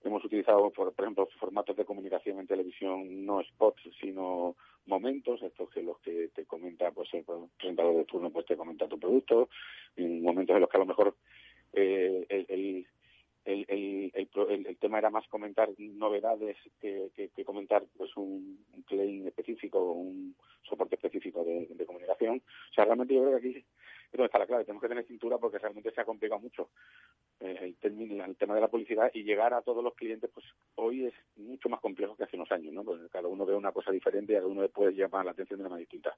Hemos 0.03 0.23
utilizado, 0.23 0.69
por, 0.69 0.93
ejemplo, 0.97 1.27
formatos 1.39 1.75
de 1.75 1.85
comunicación 1.85 2.39
en 2.39 2.47
televisión, 2.47 3.25
no 3.25 3.43
spots, 3.43 3.81
sino 3.99 4.55
momentos, 4.85 5.41
estos 5.41 5.69
que 5.71 5.81
los 5.81 5.97
que 5.99 6.29
te 6.33 6.45
comenta 6.45 6.91
pues 6.91 7.11
el 7.13 7.25
presentador 7.57 7.95
de 7.95 8.05
turno 8.05 8.29
pues 8.29 8.45
te 8.45 8.55
comenta 8.55 8.87
tu 8.87 8.99
producto, 8.99 9.49
en 9.95 10.21
momentos 10.21 10.55
en 10.55 10.61
los 10.61 10.69
que 10.69 10.77
a 10.77 10.79
lo 10.79 10.85
mejor 10.85 11.15
eh, 11.75 12.25
el, 12.29 12.45
el, 13.45 13.67
el, 13.69 14.65
el, 14.67 14.77
tema 14.77 14.97
era 14.97 15.09
más 15.09 15.27
comentar 15.27 15.69
novedades 15.77 16.57
que, 16.81 17.09
que, 17.13 17.45
comentar 17.45 17.83
pues 17.95 18.15
un, 18.17 18.65
claim 18.87 19.27
específico 19.27 19.79
o 19.79 19.91
un 19.91 20.35
soporte 20.63 20.95
específico 20.95 21.43
de, 21.43 21.85
comunicación. 21.85 22.41
O 22.71 22.73
sea, 22.73 22.85
realmente 22.85 23.13
yo 23.13 23.21
creo 23.21 23.39
que 23.39 23.47
aquí 23.47 23.57
es 23.57 24.11
donde 24.11 24.25
está 24.25 24.39
la 24.39 24.47
clave. 24.47 24.65
Tenemos 24.65 24.81
que 24.81 24.89
tener 24.89 25.05
cintura 25.05 25.37
porque 25.37 25.59
realmente 25.59 25.91
se 25.91 26.01
ha 26.01 26.05
complicado 26.05 26.41
mucho 26.41 26.69
eh, 27.39 27.75
el, 27.81 28.21
el, 28.21 28.35
tema 28.35 28.55
de 28.55 28.61
la 28.61 28.67
publicidad 28.67 29.11
y 29.13 29.23
llegar 29.23 29.53
a 29.53 29.61
todos 29.61 29.83
los 29.83 29.93
clientes, 29.93 30.29
pues 30.33 30.45
hoy 30.75 31.05
es 31.05 31.13
mucho 31.35 31.69
más 31.69 31.81
complejo 31.81 32.15
que 32.15 32.23
hace 32.23 32.37
unos 32.37 32.51
años, 32.51 32.73
¿no? 32.73 32.83
Cada 33.11 33.27
uno 33.27 33.45
ve 33.45 33.53
una 33.53 33.71
cosa 33.71 33.91
diferente 33.91 34.33
y 34.33 34.37
cada 34.37 34.47
uno 34.47 34.67
puede 34.69 34.93
llamar 34.93 35.25
la 35.25 35.31
atención 35.31 35.59
de 35.59 35.63
una 35.63 35.69
manera 35.69 35.87
distinta. 35.87 36.17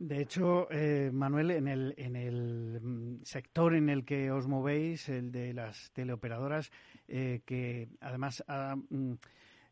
De 0.00 0.22
hecho, 0.22 0.66
eh, 0.70 1.10
Manuel, 1.12 1.50
en 1.50 1.68
el, 1.68 1.94
en 1.98 2.16
el 2.16 2.80
mm, 2.82 3.22
sector 3.22 3.74
en 3.74 3.90
el 3.90 4.06
que 4.06 4.30
os 4.32 4.48
movéis, 4.48 5.10
el 5.10 5.30
de 5.30 5.52
las 5.52 5.90
teleoperadoras, 5.92 6.72
eh, 7.06 7.42
que 7.44 7.90
además 8.00 8.42
ha, 8.48 8.76
mm, 8.76 9.12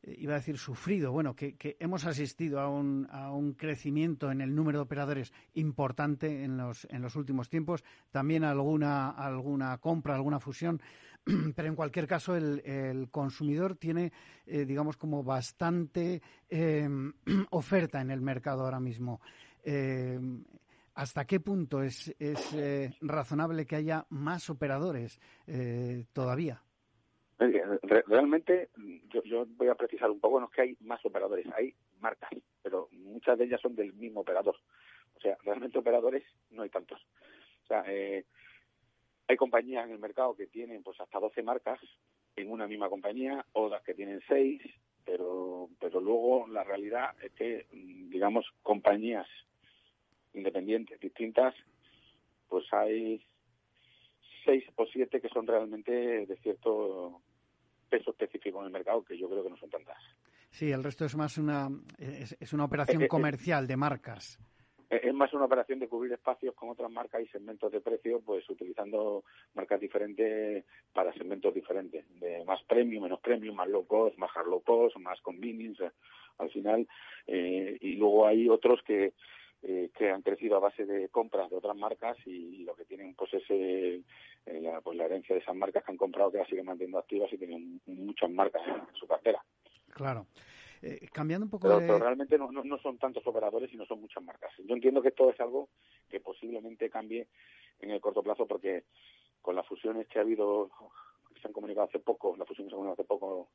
eh, 0.03 0.17
iba 0.19 0.35
a 0.35 0.37
decir 0.37 0.59
sufrido, 0.59 1.13
bueno, 1.13 1.35
que, 1.35 1.57
hemos 1.81 2.05
asistido 2.05 2.61
a 2.61 2.69
un, 2.69 3.09
a 3.11 3.33
un, 3.33 3.55
crecimiento 3.55 4.31
en 4.31 4.43
el 4.43 4.55
número 4.55 4.81
de 4.81 4.83
operadores 4.83 5.33
importante 5.55 6.45
en 6.45 6.59
los, 6.59 6.87
en 6.91 7.01
los 7.01 7.17
últimos 7.17 7.49
tiempos, 7.49 7.83
también 8.11 8.45
alguna, 8.45 9.09
alguna 9.09 9.79
compra, 9.79 10.15
alguna 10.15 10.41
fusión, 10.41 10.83
pero 11.57 11.69
en 11.69 11.75
cualquier 11.75 12.07
caso 12.07 12.37
el, 12.37 13.09
consumidor 13.11 13.77
tiene, 13.77 14.13
eh, 14.47 14.67
digamos, 14.67 14.99
como 14.99 15.25
bastante 15.25 16.21
em, 16.51 17.15
oferta 17.51 18.03
en 18.03 18.11
el 18.11 18.21
mercado 18.21 18.65
ahora 18.65 18.79
mismo. 18.79 19.23
Em, 19.71 20.45
¿Hasta 20.95 21.27
qué 21.27 21.41
punto 21.41 21.83
es, 21.83 22.15
es 22.19 22.55
eh, 22.55 22.91
razonable 23.03 23.67
que 23.67 23.77
haya 23.77 24.05
más 24.09 24.51
operadores 24.51 25.21
todavía? 26.13 26.61
Realmente, 27.39 28.71
yo, 29.25 29.47
voy 29.47 29.69
a 29.69 29.75
precisar 29.75 30.11
un 30.11 30.19
poco, 30.19 30.41
no 30.41 30.47
es 30.47 30.53
que 30.53 30.63
hay 30.63 30.77
más 30.81 31.05
operadores, 31.05 31.47
hay 31.55 31.75
marcas, 32.01 32.31
pero 32.63 32.89
muchas 32.93 33.39
de 33.39 33.45
ellas 33.45 33.61
son 33.61 33.77
del 33.77 33.93
mismo 33.93 34.21
operador. 34.21 34.57
O 35.15 35.21
sea, 35.21 35.37
realmente 35.45 35.79
operadores 35.79 36.25
no 36.51 36.63
hay 36.63 36.71
tantos. 36.71 37.01
O 37.65 37.67
sea, 37.67 37.85
eh, 37.87 38.25
hay 39.29 39.37
compañías 39.37 39.85
en 39.87 39.93
el 39.93 39.99
mercado 39.99 40.35
que 40.35 40.47
tienen 40.47 40.83
pues 40.83 40.99
hasta 41.01 41.21
12 41.21 41.43
marcas 41.43 41.79
en 42.35 42.51
una 42.51 42.67
misma 42.67 42.89
compañía, 42.89 43.45
otras 43.53 43.83
que 43.83 43.95
tienen 43.95 44.21
6, 44.27 44.63
pero, 45.05 45.69
pero 45.81 46.01
luego 46.01 46.47
la 46.49 46.65
realidad 46.65 47.15
es 47.23 47.33
que, 47.33 47.67
digamos, 47.73 48.47
compañías 48.63 49.27
independientes, 50.35 51.01
distintas, 51.01 51.55
pues 52.49 52.65
hay 52.73 53.23
seis 54.45 54.65
o 54.77 54.87
siete 54.87 55.21
que 55.21 55.29
son 55.29 55.47
realmente 55.47 56.27
de 56.27 56.37
cierto 56.39 57.21
peso 57.89 58.11
específico 58.11 58.61
en 58.61 58.67
el 58.67 58.73
mercado, 58.73 59.05
que 59.05 59.19
yo 59.19 59.29
creo 59.29 59.43
que 59.43 59.51
no 59.51 59.57
son 59.57 59.71
tantas. 59.71 59.99
Sí, 60.51 60.71
el 60.71 60.83
resto 60.83 61.05
es 61.05 61.17
más 61.17 61.39
una, 61.39 61.69
es, 61.99 62.53
una 62.53 62.65
operación 62.65 63.03
eh, 63.03 63.05
eh, 63.07 63.09
comercial 63.09 63.67
de 63.67 63.77
marcas. 63.77 64.39
Eh, 64.91 65.01
es 65.05 65.15
más 65.15 65.33
una 65.35 65.45
operación 65.45 65.79
de 65.79 65.89
cubrir 65.89 66.13
espacios 66.13 66.55
con 66.55 66.71
otras 66.71 66.91
marcas 66.91 67.23
y 67.23 67.27
segmentos 67.27 67.71
de 67.71 67.81
precio, 67.81 68.21
pues 68.21 68.49
utilizando 68.49 69.25
marcas 69.55 69.81
diferentes 69.81 70.65
para 70.93 71.13
segmentos 71.13 71.53
diferentes, 71.55 72.05
de 72.21 72.45
más 72.45 72.63
premium, 72.65 73.03
menos 73.03 73.21
premium, 73.21 73.55
más 73.55 73.69
low 73.69 73.87
cost, 73.87 74.17
más 74.17 74.31
hard 74.35 74.49
low 74.49 74.63
cost, 74.63 74.97
más 74.97 75.21
convenience, 75.21 75.91
al 76.39 76.51
final. 76.51 76.89
y 77.27 77.97
luego 77.97 78.27
hay 78.27 78.49
otros 78.49 78.81
que 78.83 79.13
eh, 79.63 79.91
que 79.97 80.09
han 80.09 80.23
crecido 80.23 80.57
a 80.57 80.61
base 80.61 80.87
de 80.87 81.09
compras 81.09 81.51
de 81.51 81.57
otras 81.57 81.77
marcas 81.77 82.17
y, 82.27 82.63
lo 82.63 82.77
que 82.77 82.85
tienen 82.85 83.15
pues 83.17 83.35
es 83.35 83.43
eh, 83.49 84.03
la, 84.47 84.81
pues 84.81 84.97
la 84.97 85.07
herencia 85.07 85.35
de 85.35 85.43
esas 85.43 85.57
marcas 85.57 85.83
que 85.85 85.91
han 85.91 85.97
comprado 85.97 86.31
que 86.31 86.39
las 86.39 86.49
siguen 86.49 86.67
manteniendo 86.67 86.99
activas 86.99 87.33
y 87.33 87.39
tienen 87.39 87.81
muchas 87.87 88.31
marcas 88.31 88.63
en, 88.69 88.95
su 88.95 89.07
cartera. 89.09 89.43
Claro. 89.91 90.27
Eh, 90.81 91.09
cambiando 91.13 91.47
un 91.47 91.51
poco 91.51 91.67
pero, 91.67 91.81
pero 91.81 91.99
realmente 91.99 92.39
no, 92.39 92.53
no, 92.53 92.79
son 92.79 92.99
tantos 92.99 93.27
operadores, 93.27 93.69
sino 93.69 93.85
son 93.85 94.01
muchas 94.01 94.23
marcas. 94.23 94.53
Yo 94.59 94.75
entiendo 94.75 95.03
que 95.03 95.09
esto 95.09 95.29
es 95.29 95.41
algo 95.41 95.71
que 96.09 96.21
posiblemente 96.21 96.89
cambie 96.89 97.27
en 97.81 97.91
el 97.91 98.01
corto 98.01 98.23
plazo 98.23 98.47
porque 98.47 98.85
con 99.43 99.57
las 99.57 99.67
fusiones 99.67 100.07
que 100.07 100.21
ha 100.21 100.23
habido, 100.23 100.71
que 101.35 101.41
se 101.41 101.49
han 101.49 101.53
comunicado 101.53 101.89
hace 101.89 101.99
poco, 101.99 102.37
las 102.37 102.47
fusiones 102.47 102.71
que 102.71 102.77
se 102.77 102.77
han 102.77 102.85
comunicado 102.85 103.03
hace 103.03 103.09
poco 103.09 103.49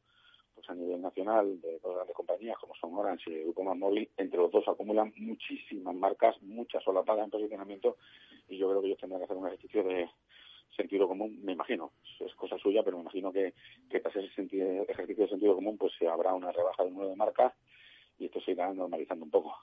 pues 0.54 0.70
a 0.70 0.74
nivel 0.76 1.02
nacional 1.02 1.60
de 1.62 1.80
dos 1.80 1.96
grandes 1.96 2.16
compañías 2.16 2.58
como 2.60 2.76
son 2.76 2.94
Orange 2.96 3.32
y 3.32 3.44
Grupo 3.44 3.64
Móvil, 3.76 4.10
entre 4.18 4.40
los 4.40 4.52
dos 4.52 4.68
acumulan 4.68 5.14
muchísimas 5.18 5.96
marcas, 5.96 6.42
muchas 6.42 6.84
solapadas 6.84 7.26
en 7.26 7.32
posicionamiento 7.32 7.98
y 8.48 8.58
yo 8.58 8.70
creo 8.70 8.82
que 8.82 8.88
ellos 8.88 9.00
tendrán 9.00 9.22
que 9.22 9.26
hacer 9.26 9.38
un 9.38 9.48
ejercicio 9.48 9.84
de 9.84 10.10
sentido 10.76 11.08
común, 11.08 11.40
me 11.44 11.54
imagino, 11.54 11.92
es 12.20 12.34
cosa 12.36 12.58
suya, 12.58 12.82
pero 12.84 12.98
me 12.98 13.04
imagino 13.04 13.32
que, 13.32 13.54
que 13.90 14.00
tras 14.00 14.16
ese 14.16 14.34
sentido, 14.34 14.68
ejercicio 14.88 15.26
de 15.26 15.30
sentido 15.30 15.56
común 15.56 15.78
pues 15.78 15.94
se 15.98 16.08
habrá 16.08 16.34
una 16.34 16.52
rebaja 16.52 16.84
de 16.84 16.92
número 16.92 17.10
de 17.10 17.16
marcas 17.16 17.54
y 18.20 18.26
esto 18.26 18.40
se 18.42 18.52
irá 18.52 18.74
normalizando 18.74 19.26
un 19.26 19.32
poco. 19.32 19.56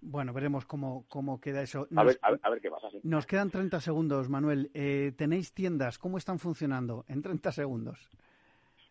Bueno, 0.00 0.32
veremos 0.32 0.64
cómo, 0.64 1.04
cómo 1.08 1.40
queda 1.40 1.62
eso. 1.62 1.88
a, 1.96 2.04
ver, 2.04 2.18
a, 2.22 2.50
ver, 2.50 2.60
qué 2.60 2.70
pasa. 2.70 2.88
Nos 3.02 3.26
quedan 3.26 3.50
30 3.50 3.80
segundos, 3.80 4.28
Manuel. 4.28 4.70
Eh, 4.72 5.12
¿Tenéis 5.16 5.52
tiendas? 5.52 5.98
¿Cómo 5.98 6.18
están 6.18 6.38
funcionando? 6.38 7.04
En 7.08 7.20
30 7.20 7.50
segundos. 7.50 8.08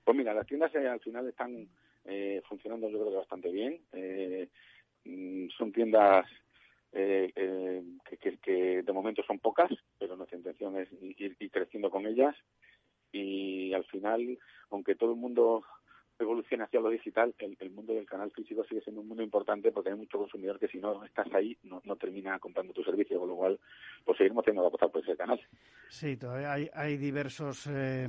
Pues 0.08 0.16
mira, 0.16 0.34
las 0.34 0.48
tiendas 0.48 0.74
eh, 0.74 0.88
al 0.88 1.02
final 1.02 1.28
están 1.28 1.68
eh, 2.06 2.42
funcionando 2.48 2.90
yo 2.90 2.98
creo 2.98 3.10
que 3.10 3.18
bastante 3.18 3.52
bien. 3.52 3.82
Eh, 3.92 4.48
mm, 5.04 5.50
son 5.50 5.74
tiendas 5.74 6.26
que, 6.94 8.84
de 8.86 8.94
momento 8.94 9.22
son 9.24 9.40
pocas, 9.40 9.70
pero 10.00 10.16
nuestra 10.16 10.38
intención 10.38 10.78
es 10.78 10.88
ir, 11.02 11.36
creciendo 11.52 11.90
con 11.90 12.06
ellas. 12.06 12.34
Y 13.12 13.74
al 13.74 13.84
final, 13.84 14.40
aunque 14.70 14.96
todo 14.96 15.12
el 15.12 15.20
mundo 15.20 15.66
evolucione 16.18 16.64
hacia 16.64 16.80
lo 16.80 16.90
digital, 16.90 17.36
el, 17.40 17.70
mundo 17.72 17.94
del 17.94 18.06
canal 18.06 18.32
físico 18.32 18.64
sigue 18.64 18.82
siendo 18.82 19.02
un 19.02 19.10
mundo 19.10 19.24
importante 19.24 19.74
porque 19.74 19.90
hay 19.90 19.98
mucho 19.98 20.18
consumidor 20.18 20.58
que 20.58 20.70
si 20.70 20.78
no 20.78 21.04
estás 21.04 21.28
ahí 21.34 21.58
no, 21.64 21.82
termina 21.98 22.40
comprando 22.40 22.72
tu 22.72 22.82
servicio, 22.82 23.20
con 23.20 23.28
lo 23.28 23.36
cual 23.36 23.60
pues 24.06 24.18
seguiremos 24.18 24.46
teniendo 24.46 24.64
que 24.64 24.68
apostar 24.68 24.90
por 24.90 25.04
ese 25.04 25.18
canal. 25.18 25.42
Sí, 25.90 26.16
todavía 26.16 26.54
hay, 26.54 26.70
hay 26.74 26.96
diversos 26.96 27.68
eh, 27.68 28.08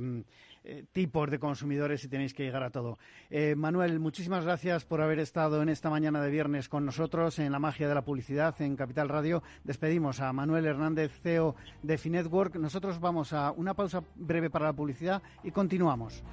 tipos 0.91 1.29
de 1.29 1.39
consumidores 1.39 2.03
y 2.03 2.07
tenéis 2.07 2.33
que 2.33 2.43
llegar 2.43 2.63
a 2.63 2.69
todo. 2.69 2.97
Eh, 3.29 3.55
Manuel, 3.55 3.99
muchísimas 3.99 4.43
gracias 4.43 4.85
por 4.85 5.01
haber 5.01 5.19
estado 5.19 5.61
en 5.61 5.69
esta 5.69 5.89
mañana 5.89 6.21
de 6.21 6.29
viernes 6.29 6.69
con 6.69 6.85
nosotros 6.85 7.39
en 7.39 7.51
la 7.51 7.59
magia 7.59 7.87
de 7.87 7.95
la 7.95 8.03
publicidad 8.03 8.59
en 8.61 8.75
Capital 8.75 9.09
Radio. 9.09 9.43
Despedimos 9.63 10.19
a 10.19 10.33
Manuel 10.33 10.65
Hernández, 10.65 11.11
CEO 11.21 11.55
de 11.83 11.97
Finetwork. 11.97 12.55
Nosotros 12.55 12.99
vamos 12.99 13.33
a 13.33 13.51
una 13.51 13.73
pausa 13.73 14.03
breve 14.15 14.49
para 14.49 14.65
la 14.65 14.73
publicidad 14.73 15.21
y 15.43 15.51
continuamos. 15.51 16.23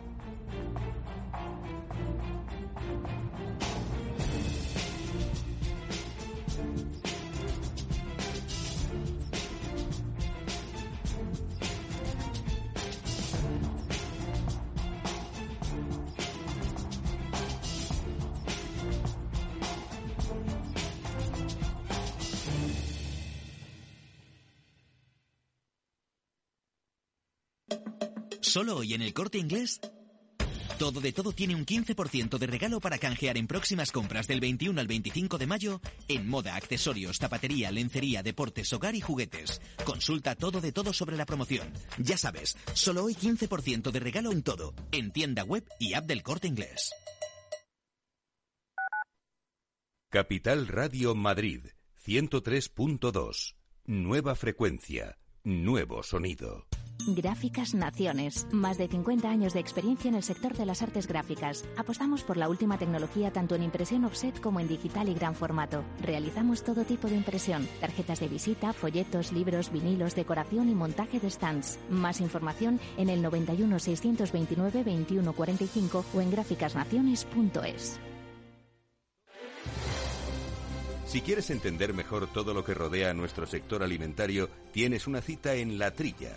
Solo 28.56 28.76
hoy 28.76 28.94
en 28.94 29.02
el 29.02 29.12
corte 29.12 29.36
inglés. 29.36 29.78
Todo 30.78 31.02
de 31.02 31.12
todo 31.12 31.32
tiene 31.32 31.54
un 31.54 31.66
15% 31.66 32.38
de 32.38 32.46
regalo 32.46 32.80
para 32.80 32.96
canjear 32.96 33.36
en 33.36 33.46
próximas 33.46 33.92
compras 33.92 34.26
del 34.26 34.40
21 34.40 34.80
al 34.80 34.86
25 34.86 35.36
de 35.36 35.46
mayo 35.46 35.82
en 36.08 36.26
moda, 36.26 36.56
accesorios, 36.56 37.18
zapatería, 37.18 37.70
lencería, 37.70 38.22
deportes, 38.22 38.72
hogar 38.72 38.94
y 38.94 39.02
juguetes. 39.02 39.60
Consulta 39.84 40.36
todo 40.36 40.62
de 40.62 40.72
todo 40.72 40.94
sobre 40.94 41.18
la 41.18 41.26
promoción. 41.26 41.70
Ya 41.98 42.16
sabes, 42.16 42.56
solo 42.72 43.04
hoy 43.04 43.12
15% 43.12 43.90
de 43.90 44.00
regalo 44.00 44.32
en 44.32 44.42
todo, 44.42 44.72
en 44.90 45.10
tienda 45.10 45.44
web 45.44 45.62
y 45.78 45.92
app 45.92 46.06
del 46.06 46.22
corte 46.22 46.48
inglés. 46.48 46.94
Capital 50.08 50.66
Radio 50.66 51.14
Madrid, 51.14 51.60
103.2. 52.06 53.54
Nueva 53.84 54.34
frecuencia, 54.34 55.18
nuevo 55.44 56.02
sonido. 56.02 56.66
Gráficas 57.14 57.74
Naciones. 57.74 58.46
Más 58.50 58.78
de 58.78 58.88
50 58.88 59.28
años 59.30 59.52
de 59.52 59.60
experiencia 59.60 60.08
en 60.08 60.16
el 60.16 60.22
sector 60.22 60.56
de 60.56 60.66
las 60.66 60.82
artes 60.82 61.06
gráficas. 61.06 61.64
Apostamos 61.76 62.22
por 62.22 62.36
la 62.36 62.48
última 62.48 62.78
tecnología 62.78 63.30
tanto 63.30 63.54
en 63.54 63.62
impresión 63.62 64.04
offset 64.04 64.40
como 64.40 64.58
en 64.60 64.68
digital 64.68 65.08
y 65.08 65.14
gran 65.14 65.34
formato. 65.34 65.84
Realizamos 66.02 66.64
todo 66.64 66.84
tipo 66.84 67.08
de 67.08 67.16
impresión. 67.16 67.68
Tarjetas 67.80 68.20
de 68.20 68.28
visita, 68.28 68.72
folletos, 68.72 69.32
libros, 69.32 69.70
vinilos, 69.70 70.14
decoración 70.14 70.68
y 70.68 70.74
montaje 70.74 71.20
de 71.20 71.30
stands. 71.30 71.78
Más 71.90 72.20
información 72.20 72.80
en 72.96 73.08
el 73.08 73.22
91 73.22 73.78
629 73.78 74.84
2145 74.84 76.04
o 76.14 76.20
en 76.20 76.30
gráficasnaciones.es. 76.30 78.00
Si 81.06 81.20
quieres 81.20 81.50
entender 81.50 81.94
mejor 81.94 82.26
todo 82.26 82.52
lo 82.52 82.64
que 82.64 82.74
rodea 82.74 83.10
a 83.10 83.14
nuestro 83.14 83.46
sector 83.46 83.82
alimentario, 83.82 84.50
tienes 84.72 85.06
una 85.06 85.22
cita 85.22 85.54
en 85.54 85.78
La 85.78 85.92
Trilla 85.92 86.36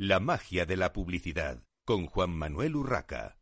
La 0.00 0.20
magia 0.20 0.64
de 0.64 0.76
la 0.76 0.92
publicidad, 0.92 1.58
con 1.84 2.06
Juan 2.06 2.30
Manuel 2.30 2.76
Urraca. 2.76 3.36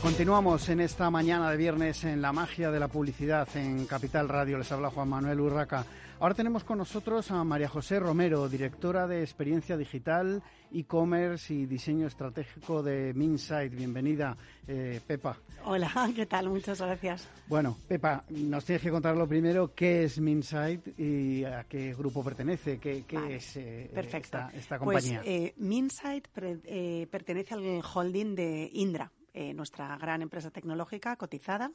Continuamos 0.00 0.68
en 0.68 0.78
esta 0.78 1.10
mañana 1.10 1.50
de 1.50 1.56
viernes 1.56 2.04
en 2.04 2.22
la 2.22 2.32
magia 2.32 2.70
de 2.70 2.78
la 2.78 2.86
publicidad 2.86 3.48
en 3.56 3.86
Capital 3.86 4.28
Radio. 4.28 4.56
Les 4.56 4.70
habla 4.70 4.90
Juan 4.90 5.08
Manuel 5.08 5.40
Urraca. 5.40 5.84
Ahora 6.18 6.34
tenemos 6.34 6.64
con 6.64 6.78
nosotros 6.78 7.30
a 7.30 7.44
María 7.44 7.68
José 7.68 8.00
Romero, 8.00 8.48
directora 8.48 9.06
de 9.06 9.22
Experiencia 9.22 9.76
Digital, 9.76 10.42
E-Commerce 10.72 11.52
y 11.52 11.66
Diseño 11.66 12.06
Estratégico 12.06 12.82
de 12.82 13.12
Minsight. 13.12 13.74
Bienvenida, 13.74 14.34
eh, 14.66 14.98
Pepa. 15.06 15.36
Hola, 15.66 15.90
¿qué 16.16 16.24
tal? 16.24 16.48
Muchas 16.48 16.80
gracias. 16.80 17.28
Bueno, 17.48 17.76
Pepa, 17.86 18.24
nos 18.30 18.64
tienes 18.64 18.82
que 18.82 18.90
contar 18.90 19.14
lo 19.14 19.28
primero 19.28 19.74
qué 19.74 20.04
es 20.04 20.18
Minsight 20.18 20.98
y 20.98 21.44
a 21.44 21.64
qué 21.64 21.92
grupo 21.92 22.24
pertenece, 22.24 22.78
qué, 22.78 23.04
es 23.28 23.56
eh, 23.58 23.90
esta, 23.94 24.50
esta, 24.54 24.78
pues, 24.78 25.02
compañía. 25.02 25.20
Pues 25.22 25.28
eh, 25.28 25.54
Minsight 25.58 26.28
pertenece 26.28 27.52
al 27.52 27.82
holding 27.94 28.34
de 28.34 28.70
Indra. 28.72 29.12
Eh, 29.38 29.52
nuestra 29.52 29.98
gran 29.98 30.22
empresa 30.22 30.50
tecnológica 30.50 31.14
cotizada. 31.16 31.70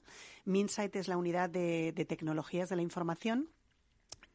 Minsight 0.45 0.95
es 0.95 1.07
la 1.07 1.15
unidad 1.15 1.47
de, 1.47 1.93
tecnologías 2.09 2.69
de 2.69 2.75
la 2.75 2.81
información 2.81 3.49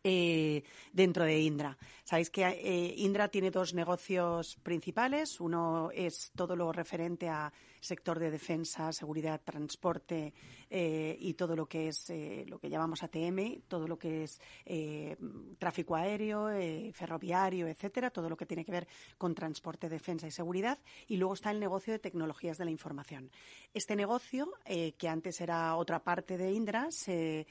eh, 0.08 0.62
dentro 0.92 1.24
de 1.24 1.40
Indra. 1.40 1.76
Sabéis 2.04 2.30
que 2.30 2.46
eh, 2.46 2.94
Indra 2.98 3.26
tiene 3.26 3.50
dos 3.50 3.74
negocios 3.74 4.54
principales. 4.62 5.40
Uno 5.40 5.90
es 5.92 6.30
todo 6.36 6.54
lo 6.54 6.70
referente 6.70 7.28
a 7.28 7.52
sector 7.86 8.18
de 8.18 8.30
defensa, 8.30 8.92
seguridad, 8.92 9.40
transporte 9.42 10.34
eh, 10.68 11.16
y 11.20 11.34
todo 11.34 11.54
lo 11.54 11.66
que 11.66 11.88
es 11.88 12.10
eh, 12.10 12.44
lo 12.48 12.58
que 12.58 12.68
llamamos 12.68 13.02
ATM, 13.02 13.62
todo 13.68 13.86
lo 13.86 13.98
que 13.98 14.24
es 14.24 14.40
eh, 14.64 15.16
tráfico 15.58 15.94
aéreo, 15.94 16.48
ferroviario, 16.92 17.68
etcétera, 17.68 18.10
todo 18.10 18.28
lo 18.28 18.36
que 18.36 18.46
tiene 18.46 18.64
que 18.64 18.72
ver 18.72 18.88
con 19.16 19.34
transporte, 19.34 19.88
defensa 19.88 20.26
y 20.26 20.30
seguridad. 20.30 20.78
Y 21.06 21.16
luego 21.16 21.34
está 21.34 21.50
el 21.50 21.60
negocio 21.60 21.92
de 21.92 21.98
tecnologías 21.98 22.58
de 22.58 22.64
la 22.64 22.70
información. 22.70 23.30
Este 23.72 23.94
negocio, 23.94 24.52
que 24.64 25.08
antes 25.08 25.40
era 25.40 25.76
otra 25.76 26.02
parte 26.02 26.36
de 26.36 26.52
Indra, 26.52 26.88
se, 26.90 27.46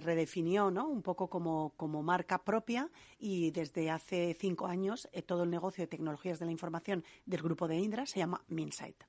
redefinió 0.00 0.70
¿no? 0.70 0.88
un 0.88 1.02
poco 1.02 1.28
como, 1.28 1.70
como 1.76 2.02
marca 2.02 2.44
propia 2.44 2.90
y 3.18 3.50
desde 3.50 3.90
hace 3.90 4.36
cinco 4.38 4.66
años 4.66 5.08
todo 5.26 5.42
el 5.44 5.50
negocio 5.50 5.82
de 5.82 5.88
tecnologías 5.88 6.38
de 6.38 6.46
la 6.46 6.52
información 6.52 7.04
del 7.26 7.42
grupo 7.42 7.66
de 7.66 7.76
Indra 7.76 8.06
se 8.06 8.20
llama 8.20 8.44
Minsight. 8.48 9.02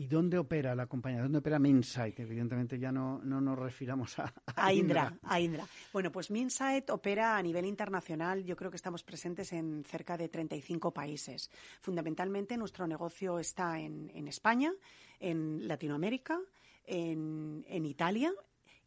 ¿Y 0.00 0.06
dónde 0.06 0.38
opera 0.38 0.74
la 0.74 0.86
compañía? 0.86 1.20
¿Dónde 1.20 1.40
opera 1.40 1.58
Minsight? 1.58 2.18
Evidentemente 2.20 2.78
ya 2.78 2.90
no, 2.90 3.20
no 3.22 3.38
nos 3.38 3.58
refiramos 3.58 4.18
a, 4.18 4.32
a, 4.56 4.72
Indra. 4.72 5.14
A 5.22 5.38
Indra. 5.38 5.66
Bueno, 5.92 6.10
pues 6.10 6.30
Minsight 6.30 6.88
opera 6.88 7.36
a 7.36 7.42
nivel 7.42 7.66
internacional. 7.66 8.42
Yo 8.42 8.56
creo 8.56 8.70
que 8.70 8.78
estamos 8.78 9.02
presentes 9.02 9.52
en 9.52 9.84
cerca 9.84 10.16
de 10.16 10.30
35 10.30 10.94
países. 10.94 11.50
Fundamentalmente 11.82 12.56
nuestro 12.56 12.86
negocio 12.86 13.38
está 13.38 13.78
en, 13.78 14.10
en 14.14 14.26
España, 14.26 14.72
en 15.18 15.68
Latinoamérica, 15.68 16.40
en, 16.86 17.66
en 17.68 17.84
Italia 17.84 18.32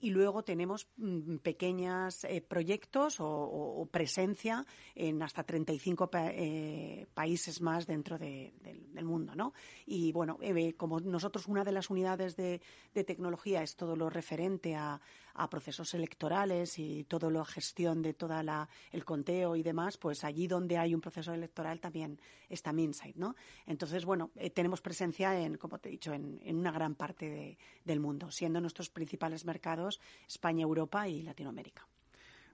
y 0.03 0.09
luego 0.09 0.43
tenemos 0.43 0.89
mm, 0.97 1.37
pequeños 1.37 2.25
eh, 2.25 2.41
proyectos 2.41 3.15
o, 3.19 3.87
presencia 3.89 4.65
en 4.95 5.23
hasta 5.23 5.43
35 5.43 6.09
eh, 6.13 7.07
países 7.13 7.61
más 7.61 7.87
dentro 7.87 8.17
del 8.17 9.05
mundo, 9.05 9.33
¿no? 9.33 9.53
Y 9.85 10.11
bueno, 10.11 10.37
eh, 10.41 10.73
como 10.73 10.99
nosotros 10.99 11.47
una 11.47 11.63
de 11.63 11.71
las 11.71 11.89
unidades 11.89 12.35
de, 12.35 12.59
de 12.93 13.03
tecnología 13.05 13.63
es 13.63 13.77
todo 13.77 13.95
lo 13.95 14.09
referente 14.09 14.75
a, 14.75 14.99
a 15.33 15.49
procesos 15.49 15.93
electorales 15.93 16.77
y 16.79 17.03
toda 17.05 17.29
la 17.29 17.45
gestión 17.45 18.01
de 18.01 18.13
toda 18.13 18.43
la 18.43 18.69
el 18.91 19.05
conteo 19.05 19.55
y 19.55 19.63
demás, 19.63 19.97
pues 19.97 20.23
allí 20.23 20.47
donde 20.47 20.77
hay 20.77 20.93
un 20.93 21.01
proceso 21.01 21.33
electoral 21.33 21.79
también 21.79 22.19
está 22.49 22.71
Minsight, 22.73 23.15
¿no? 23.15 23.35
Entonces, 23.65 24.05
bueno, 24.05 24.31
eh, 24.35 24.49
tenemos 24.49 24.81
presencia 24.81 25.39
en, 25.39 25.57
como 25.57 25.79
te 25.79 25.89
he 25.89 25.91
dicho, 25.91 26.13
en, 26.13 26.39
en 26.43 26.57
una 26.57 26.71
gran 26.71 26.95
parte 26.95 27.57
del 27.83 27.99
mundo, 27.99 28.31
siendo 28.31 28.61
nuestros 28.61 28.89
principales 28.89 29.45
mercados 29.45 29.99
España, 30.27 30.63
Europa 30.63 31.07
y 31.07 31.23
Latinoamérica. 31.23 31.87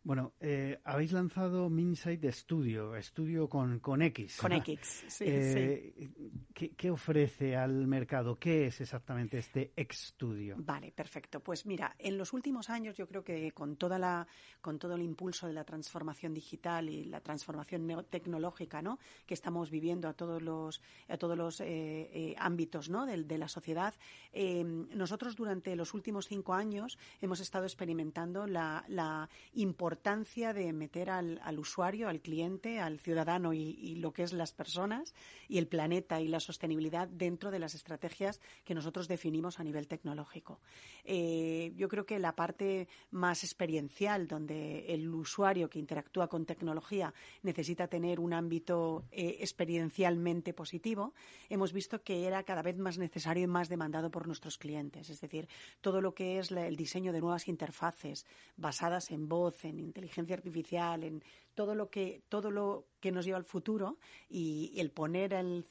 Bueno, 0.09 0.33
eh, 0.39 0.81
habéis 0.85 1.11
lanzado 1.11 1.69
Minsight 1.69 2.25
Studio, 2.31 2.95
estudio 2.95 3.47
con, 3.47 3.77
con 3.79 4.01
X. 4.01 4.37
Con 4.37 4.53
X, 4.53 5.03
sí, 5.07 5.25
eh, 5.27 6.09
¿qué, 6.51 6.89
ofrece 6.89 7.55
al 7.55 7.85
mercado? 7.85 8.39
¿Qué 8.39 8.65
es 8.65 8.81
exactamente 8.81 9.37
este 9.37 9.71
X 9.75 10.07
Studio? 10.15 10.55
Vale, 10.57 10.91
perfecto. 10.91 11.41
Pues 11.41 11.67
mira, 11.67 11.95
en 11.99 12.17
los 12.17 12.33
últimos 12.33 12.71
años 12.71 12.97
yo 12.97 13.07
creo 13.07 13.23
que 13.23 13.51
con 13.51 13.75
toda 13.75 13.99
la, 13.99 14.25
con 14.61 14.79
todo 14.79 14.95
el 14.95 15.03
impulso 15.03 15.45
de 15.45 15.53
la 15.53 15.63
transformación 15.63 16.33
digital 16.33 16.89
y 16.89 17.03
la 17.03 17.21
transformación 17.21 17.87
tecnológica, 18.09 18.81
¿no? 18.81 18.97
Que 19.27 19.35
estamos 19.35 19.69
viviendo 19.69 20.07
a 20.07 20.13
todos 20.13 20.41
los, 20.41 20.81
a 21.07 21.17
todos 21.17 21.37
los 21.37 21.61
eh, 21.61 22.33
ámbitos, 22.39 22.89
¿no? 22.89 23.05
De, 23.05 23.25
de 23.25 23.37
la 23.37 23.47
sociedad. 23.47 23.93
nosotros 24.33 25.35
durante 25.35 25.75
los 25.75 25.93
últimos 25.93 26.27
cinco 26.27 26.55
años 26.55 26.97
hemos 27.21 27.41
estado 27.41 27.65
experimentando 27.65 28.47
la, 28.47 28.83
la 28.87 29.29
importancia 29.53 29.98
importancia 29.99 30.53
de 30.53 30.71
meter 30.71 31.09
al, 31.09 31.59
usuario, 31.59 32.07
al 32.07 32.21
cliente, 32.21 32.79
al 32.79 32.99
ciudadano 32.99 33.51
y, 33.51 33.95
lo 33.95 34.13
que 34.13 34.23
es 34.23 34.31
las 34.31 34.53
personas 34.53 35.13
y 35.49 35.57
el 35.57 35.67
planeta 35.67 36.21
y 36.21 36.29
la 36.29 36.39
sostenibilidad 36.39 37.09
dentro 37.09 37.51
de 37.51 37.59
las 37.59 37.75
estrategias 37.75 38.39
que 38.63 38.73
nosotros 38.73 39.09
definimos 39.09 39.59
a 39.59 39.63
nivel 39.65 39.89
tecnológico. 39.89 40.61
Eh, 41.03 41.73
yo 41.75 41.89
creo 41.89 42.05
que 42.05 42.17
la 42.17 42.33
parte 42.33 42.87
más 43.11 43.43
experiencial, 43.43 44.29
donde 44.29 44.85
el 44.93 45.13
usuario 45.13 45.69
que 45.69 45.79
interactúa 45.79 46.29
con 46.29 46.45
tecnología 46.45 47.13
necesita 47.43 47.89
tener 47.89 48.21
un 48.21 48.31
ámbito 48.31 49.03
eh, 49.11 49.39
experiencialmente 49.41 50.53
positivo, 50.53 51.13
hemos 51.49 51.73
visto 51.73 52.03
que 52.03 52.25
era 52.25 52.43
cada 52.43 52.61
vez 52.61 52.77
más 52.77 52.97
necesario 52.97 53.43
y 53.43 53.47
más 53.47 53.67
demandado 53.67 54.09
por 54.11 54.27
nuestros 54.27 54.57
clientes. 54.57 55.09
Es 55.09 55.19
decir, 55.19 55.49
todo 55.81 55.99
lo 55.99 56.13
que 56.13 56.39
es 56.39 56.51
el 56.51 56.77
diseño 56.77 57.11
de 57.11 57.19
nuevas 57.19 57.49
interfaces 57.49 58.25
basadas 58.55 59.11
en 59.11 59.27
voz, 59.27 59.65
en 59.65 59.78
inteligencia 59.79 60.35
artificial, 60.35 61.03
en 61.03 61.23
todo 61.59 61.75
lo 61.75 61.89
que 61.89 62.21
todo 62.29 62.51
lo 62.51 62.85
que 62.99 63.11
nos 63.11 63.25
lleva 63.25 63.37
al 63.37 63.43
futuro 63.43 63.97
y, 64.29 64.73
el 64.77 64.91
poner 64.91 65.33
al, 65.33 65.65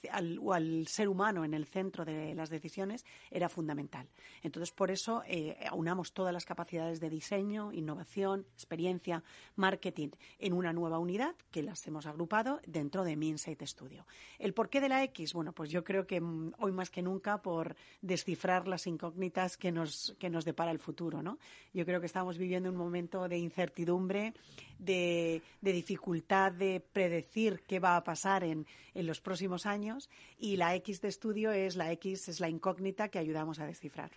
ser 0.87 1.09
humano 1.09 1.45
en 1.45 1.55
el 1.55 1.67
centro 1.67 2.05
de 2.05 2.35
las 2.35 2.51
decisiones 2.51 3.05
era 3.31 3.49
fundamental. 3.49 4.09
Entonces, 4.43 4.73
por 4.73 4.91
eso 4.91 5.23
eh, 5.27 5.57
aunamos 5.69 6.13
todas 6.13 6.33
las 6.33 6.45
capacidades 6.45 7.01
de 7.01 7.11
diseño, 7.11 7.73
innovación, 7.73 8.47
experiencia, 8.55 9.23
marketing 9.57 10.11
en 10.39 10.53
una 10.53 10.73
nueva 10.73 10.99
unidad 10.99 11.35
que 11.51 11.63
las 11.63 11.87
hemos 11.87 12.07
agrupado 12.07 12.61
dentro 12.67 13.05
de 13.05 13.17
Minsight 13.17 13.63
Studio. 13.63 14.07
¿El 14.39 14.55
porqué 14.55 14.81
de 14.81 14.89
la 14.89 15.03
X? 15.05 15.33
Bueno, 15.33 15.53
pues 15.53 15.71
yo 15.71 15.85
creo 15.85 16.07
que 16.07 16.21
mm, 16.21 16.55
hoy 16.59 16.73
más 16.73 16.91
que 16.91 17.03
nunca 17.03 17.43
por 17.43 17.77
descifrar 18.01 18.69
las 18.69 18.87
incógnitas 18.87 19.57
que 19.57 19.73
nos, 19.73 20.15
que 20.19 20.31
nos 20.31 20.45
depara 20.45 20.71
el 20.71 20.79
futuro, 20.79 21.23
¿no? 21.23 21.39
Yo 21.73 21.85
creo 21.85 22.01
que 22.01 22.07
estamos 22.07 22.39
viviendo 22.39 22.71
un 22.71 22.77
momento 22.77 23.29
de 23.29 23.39
incertidumbre, 23.39 24.35
de, 24.79 25.43
de 25.61 25.73
dificultad 25.79 26.51
de 26.53 26.81
predecir 26.81 27.63
qué 27.67 27.79
va 27.79 27.97
a 27.97 28.03
pasar 28.03 28.43
en, 28.43 28.67
en 28.95 29.07
los 29.07 29.21
próximos 29.21 29.65
años 29.65 30.11
y 30.39 30.57
la 30.57 30.75
X 30.75 31.01
de 31.01 31.09
estudio 31.09 31.53
es 31.53 31.77
la 31.77 31.93
X, 31.93 32.29
es 32.29 32.41
la 32.41 32.49
incógnita 32.49 33.09
que 33.09 33.19
ayudamos 33.19 33.61
a 33.61 33.67
descifrar. 33.67 34.11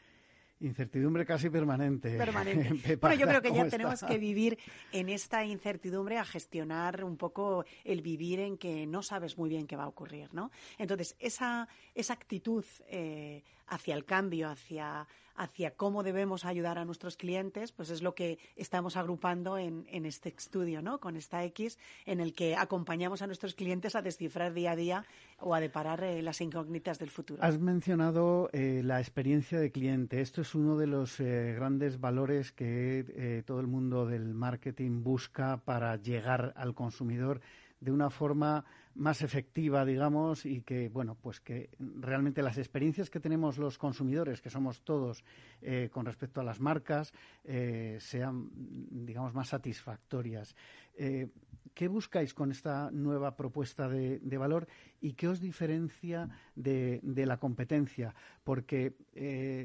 Incertidumbre 0.61 1.25
casi 1.25 1.49
permanente. 1.49 2.17
Permanente. 2.17 2.95
bueno, 3.01 3.15
yo 3.15 3.27
creo 3.27 3.41
que 3.41 3.51
ya 3.51 3.67
tenemos 3.67 4.03
que 4.03 4.17
vivir 4.17 4.59
en 4.91 5.09
esta 5.09 5.43
incertidumbre 5.43 6.17
a 6.17 6.25
gestionar 6.25 7.03
un 7.03 7.17
poco 7.17 7.65
el 7.83 8.01
vivir 8.01 8.39
en 8.39 8.57
que 8.57 8.85
no 8.85 9.01
sabes 9.01 9.37
muy 9.37 9.49
bien 9.49 9.65
qué 9.65 9.75
va 9.75 9.83
a 9.83 9.87
ocurrir, 9.87 10.31
¿no? 10.33 10.51
Entonces, 10.77 11.15
esa, 11.19 11.67
esa 11.95 12.13
actitud 12.13 12.63
eh, 12.87 13.43
hacia 13.67 13.95
el 13.95 14.05
cambio, 14.05 14.49
hacia, 14.49 15.07
hacia 15.41 15.71
cómo 15.71 16.03
debemos 16.03 16.45
ayudar 16.45 16.77
a 16.77 16.85
nuestros 16.85 17.17
clientes, 17.17 17.71
pues 17.71 17.89
es 17.89 18.03
lo 18.03 18.13
que 18.13 18.37
estamos 18.55 18.95
agrupando 18.95 19.57
en, 19.57 19.85
este 20.05 20.29
estudio, 20.29 20.81
¿no? 20.83 20.99
Con 20.99 21.15
esta 21.15 21.43
X, 21.45 21.79
en 22.05 22.19
el 22.19 22.33
que 22.33 22.55
acompañamos 22.55 23.23
a 23.23 23.27
nuestros 23.27 23.55
clientes 23.55 23.95
a 23.95 24.03
descifrar 24.03 24.53
día 24.53 24.71
a 24.71 24.75
día 24.75 25.05
o 25.39 25.55
a 25.55 25.59
deparar 25.59 26.03
eh, 26.03 26.21
las 26.21 26.41
incógnitas 26.41 26.99
del 26.99 27.09
futuro. 27.09 27.43
Has 27.43 27.59
mencionado 27.59 28.49
eh, 28.53 28.81
la 28.83 28.99
experiencia 28.99 29.59
de 29.59 29.71
cliente. 29.71 30.21
Esto 30.21 30.41
es 30.41 30.53
uno 30.53 30.77
de 30.77 30.85
los 30.85 31.19
eh, 31.19 31.53
grandes 31.55 31.99
valores 31.99 32.51
que 32.51 33.43
todo 33.45 33.59
el 33.59 33.67
mundo 33.67 34.05
del 34.05 34.33
marketing 34.33 35.03
busca 35.03 35.57
para 35.57 35.95
llegar 35.95 36.53
al 36.55 36.75
consumidor 36.75 37.41
de 37.79 37.91
una 37.91 38.09
forma 38.09 38.63
más 38.95 39.21
efectiva, 39.21 39.85
digamos, 39.85 40.45
y 40.45 40.61
que, 40.61 40.89
bueno, 40.89 41.17
pues 41.21 41.39
que 41.39 41.69
realmente 41.79 42.41
las 42.41 42.57
experiencias 42.57 43.09
que 43.09 43.19
tenemos 43.19 43.57
los 43.57 43.77
consumidores, 43.77 44.41
que 44.41 44.49
somos 44.49 44.81
todos 44.83 45.23
eh, 45.61 45.89
con 45.91 46.05
respecto 46.05 46.41
a 46.41 46.43
las 46.43 46.59
marcas, 46.59 47.13
eh, 47.43 47.97
sean, 47.99 48.49
digamos, 48.53 49.33
más 49.33 49.49
satisfactorias. 49.49 50.55
Eh, 50.95 51.29
¿Qué 51.73 51.87
buscáis 51.87 52.33
con 52.33 52.51
esta 52.51 52.91
nueva 52.91 53.37
propuesta 53.37 53.87
de, 53.87 54.19
valor 54.37 54.67
y 54.99 55.13
qué 55.13 55.29
os 55.29 55.39
diferencia 55.39 56.27
de, 56.53 56.99
la 57.25 57.37
competencia? 57.37 58.13
Porque, 58.43 58.97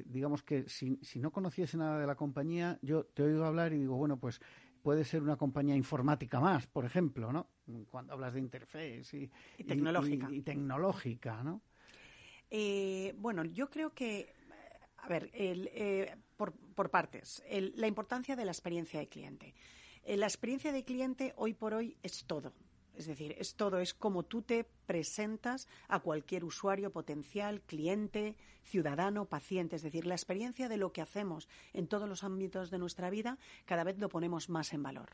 digamos 0.06 0.44
que 0.44 0.68
si, 0.68 1.00
si 1.02 1.18
no 1.18 1.32
conociese 1.32 1.76
nada 1.76 1.98
de 1.98 2.06
la 2.06 2.14
compañía, 2.14 2.78
yo 2.80 3.06
te 3.06 3.24
oigo 3.24 3.44
hablar 3.44 3.72
y 3.72 3.78
digo, 3.78 3.96
bueno, 3.96 4.18
pues 4.18 4.40
puede 4.82 5.04
ser 5.04 5.20
una 5.20 5.36
compañía 5.36 5.74
informática 5.74 6.38
más, 6.38 6.68
por 6.68 6.84
ejemplo, 6.84 7.32
¿no? 7.32 7.48
Cuando 7.90 8.12
hablas 8.12 8.34
de 8.34 8.40
interface 8.40 9.30
y, 9.58 9.64
tecnológica. 9.64 10.28
Y, 10.30 10.42
tecnológica, 10.42 11.42
¿no? 11.42 11.62
Eh, 12.50 13.14
bueno, 13.18 13.44
yo 13.44 13.68
creo 13.68 13.92
que, 13.92 14.32
a 14.98 15.08
ver, 15.08 15.30
eh, 15.32 16.14
por, 16.36 16.90
partes, 16.90 17.42
la 17.74 17.86
importancia 17.86 18.36
de 18.36 18.44
la 18.44 18.52
experiencia 18.52 19.00
de 19.00 19.08
cliente. 19.08 19.54
Eh, 20.04 20.16
la 20.16 20.26
experiencia 20.26 20.72
de 20.72 20.84
cliente 20.84 21.32
hoy 21.36 21.54
por 21.54 21.74
hoy 21.74 21.96
es 22.02 22.24
todo. 22.24 22.52
Es 22.96 23.06
decir, 23.06 23.34
es 23.38 23.54
todo, 23.54 23.78
es 23.78 23.94
como 23.94 24.22
tú 24.22 24.42
te 24.42 24.64
presentas 24.86 25.68
a 25.88 26.00
cualquier 26.00 26.44
usuario 26.44 26.90
potencial, 26.90 27.60
cliente, 27.60 28.36
ciudadano, 28.62 29.26
paciente. 29.26 29.76
Es 29.76 29.82
decir, 29.82 30.06
la 30.06 30.14
experiencia 30.14 30.68
de 30.68 30.76
lo 30.76 30.92
que 30.92 31.02
hacemos 31.02 31.48
en 31.72 31.86
todos 31.86 32.08
los 32.08 32.24
ámbitos 32.24 32.70
de 32.70 32.78
nuestra 32.78 33.10
vida 33.10 33.38
cada 33.64 33.84
vez 33.84 33.98
lo 33.98 34.08
ponemos 34.08 34.48
más 34.48 34.72
en 34.72 34.82
valor. 34.82 35.10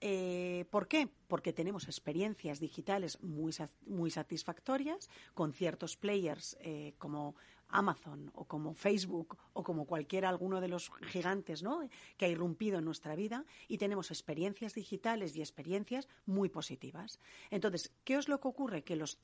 Eh, 0.00 0.64
¿Por 0.70 0.86
qué? 0.86 1.08
Porque 1.26 1.52
tenemos 1.52 1.84
experiencias 1.84 2.60
digitales 2.60 3.20
muy, 3.22 3.52
muy 3.86 4.10
satisfactorias 4.10 5.10
con 5.34 5.52
ciertos 5.52 5.96
players 5.96 6.56
eh, 6.60 6.94
como 6.98 7.34
Amazon 7.68 8.30
o 8.34 8.44
como 8.44 8.74
Facebook 8.74 9.36
o 9.52 9.62
como 9.62 9.84
cualquier 9.84 10.24
alguno 10.24 10.60
de 10.60 10.68
los 10.68 10.90
gigantes 11.08 11.62
¿no? 11.62 11.88
que 12.16 12.26
ha 12.26 12.28
irrumpido 12.28 12.78
en 12.78 12.84
nuestra 12.84 13.14
vida 13.14 13.44
y 13.68 13.78
tenemos 13.78 14.10
experiencias 14.10 14.74
digitales 14.74 15.36
y 15.36 15.40
experiencias 15.40 16.08
muy 16.26 16.48
positivas. 16.48 17.18
Entonces, 17.50 17.92
¿qué 18.04 18.16
es 18.16 18.28
lo 18.28 18.40
que 18.40 18.48
ocurre? 18.48 18.82
Que 18.82 18.96
los, 18.96 19.18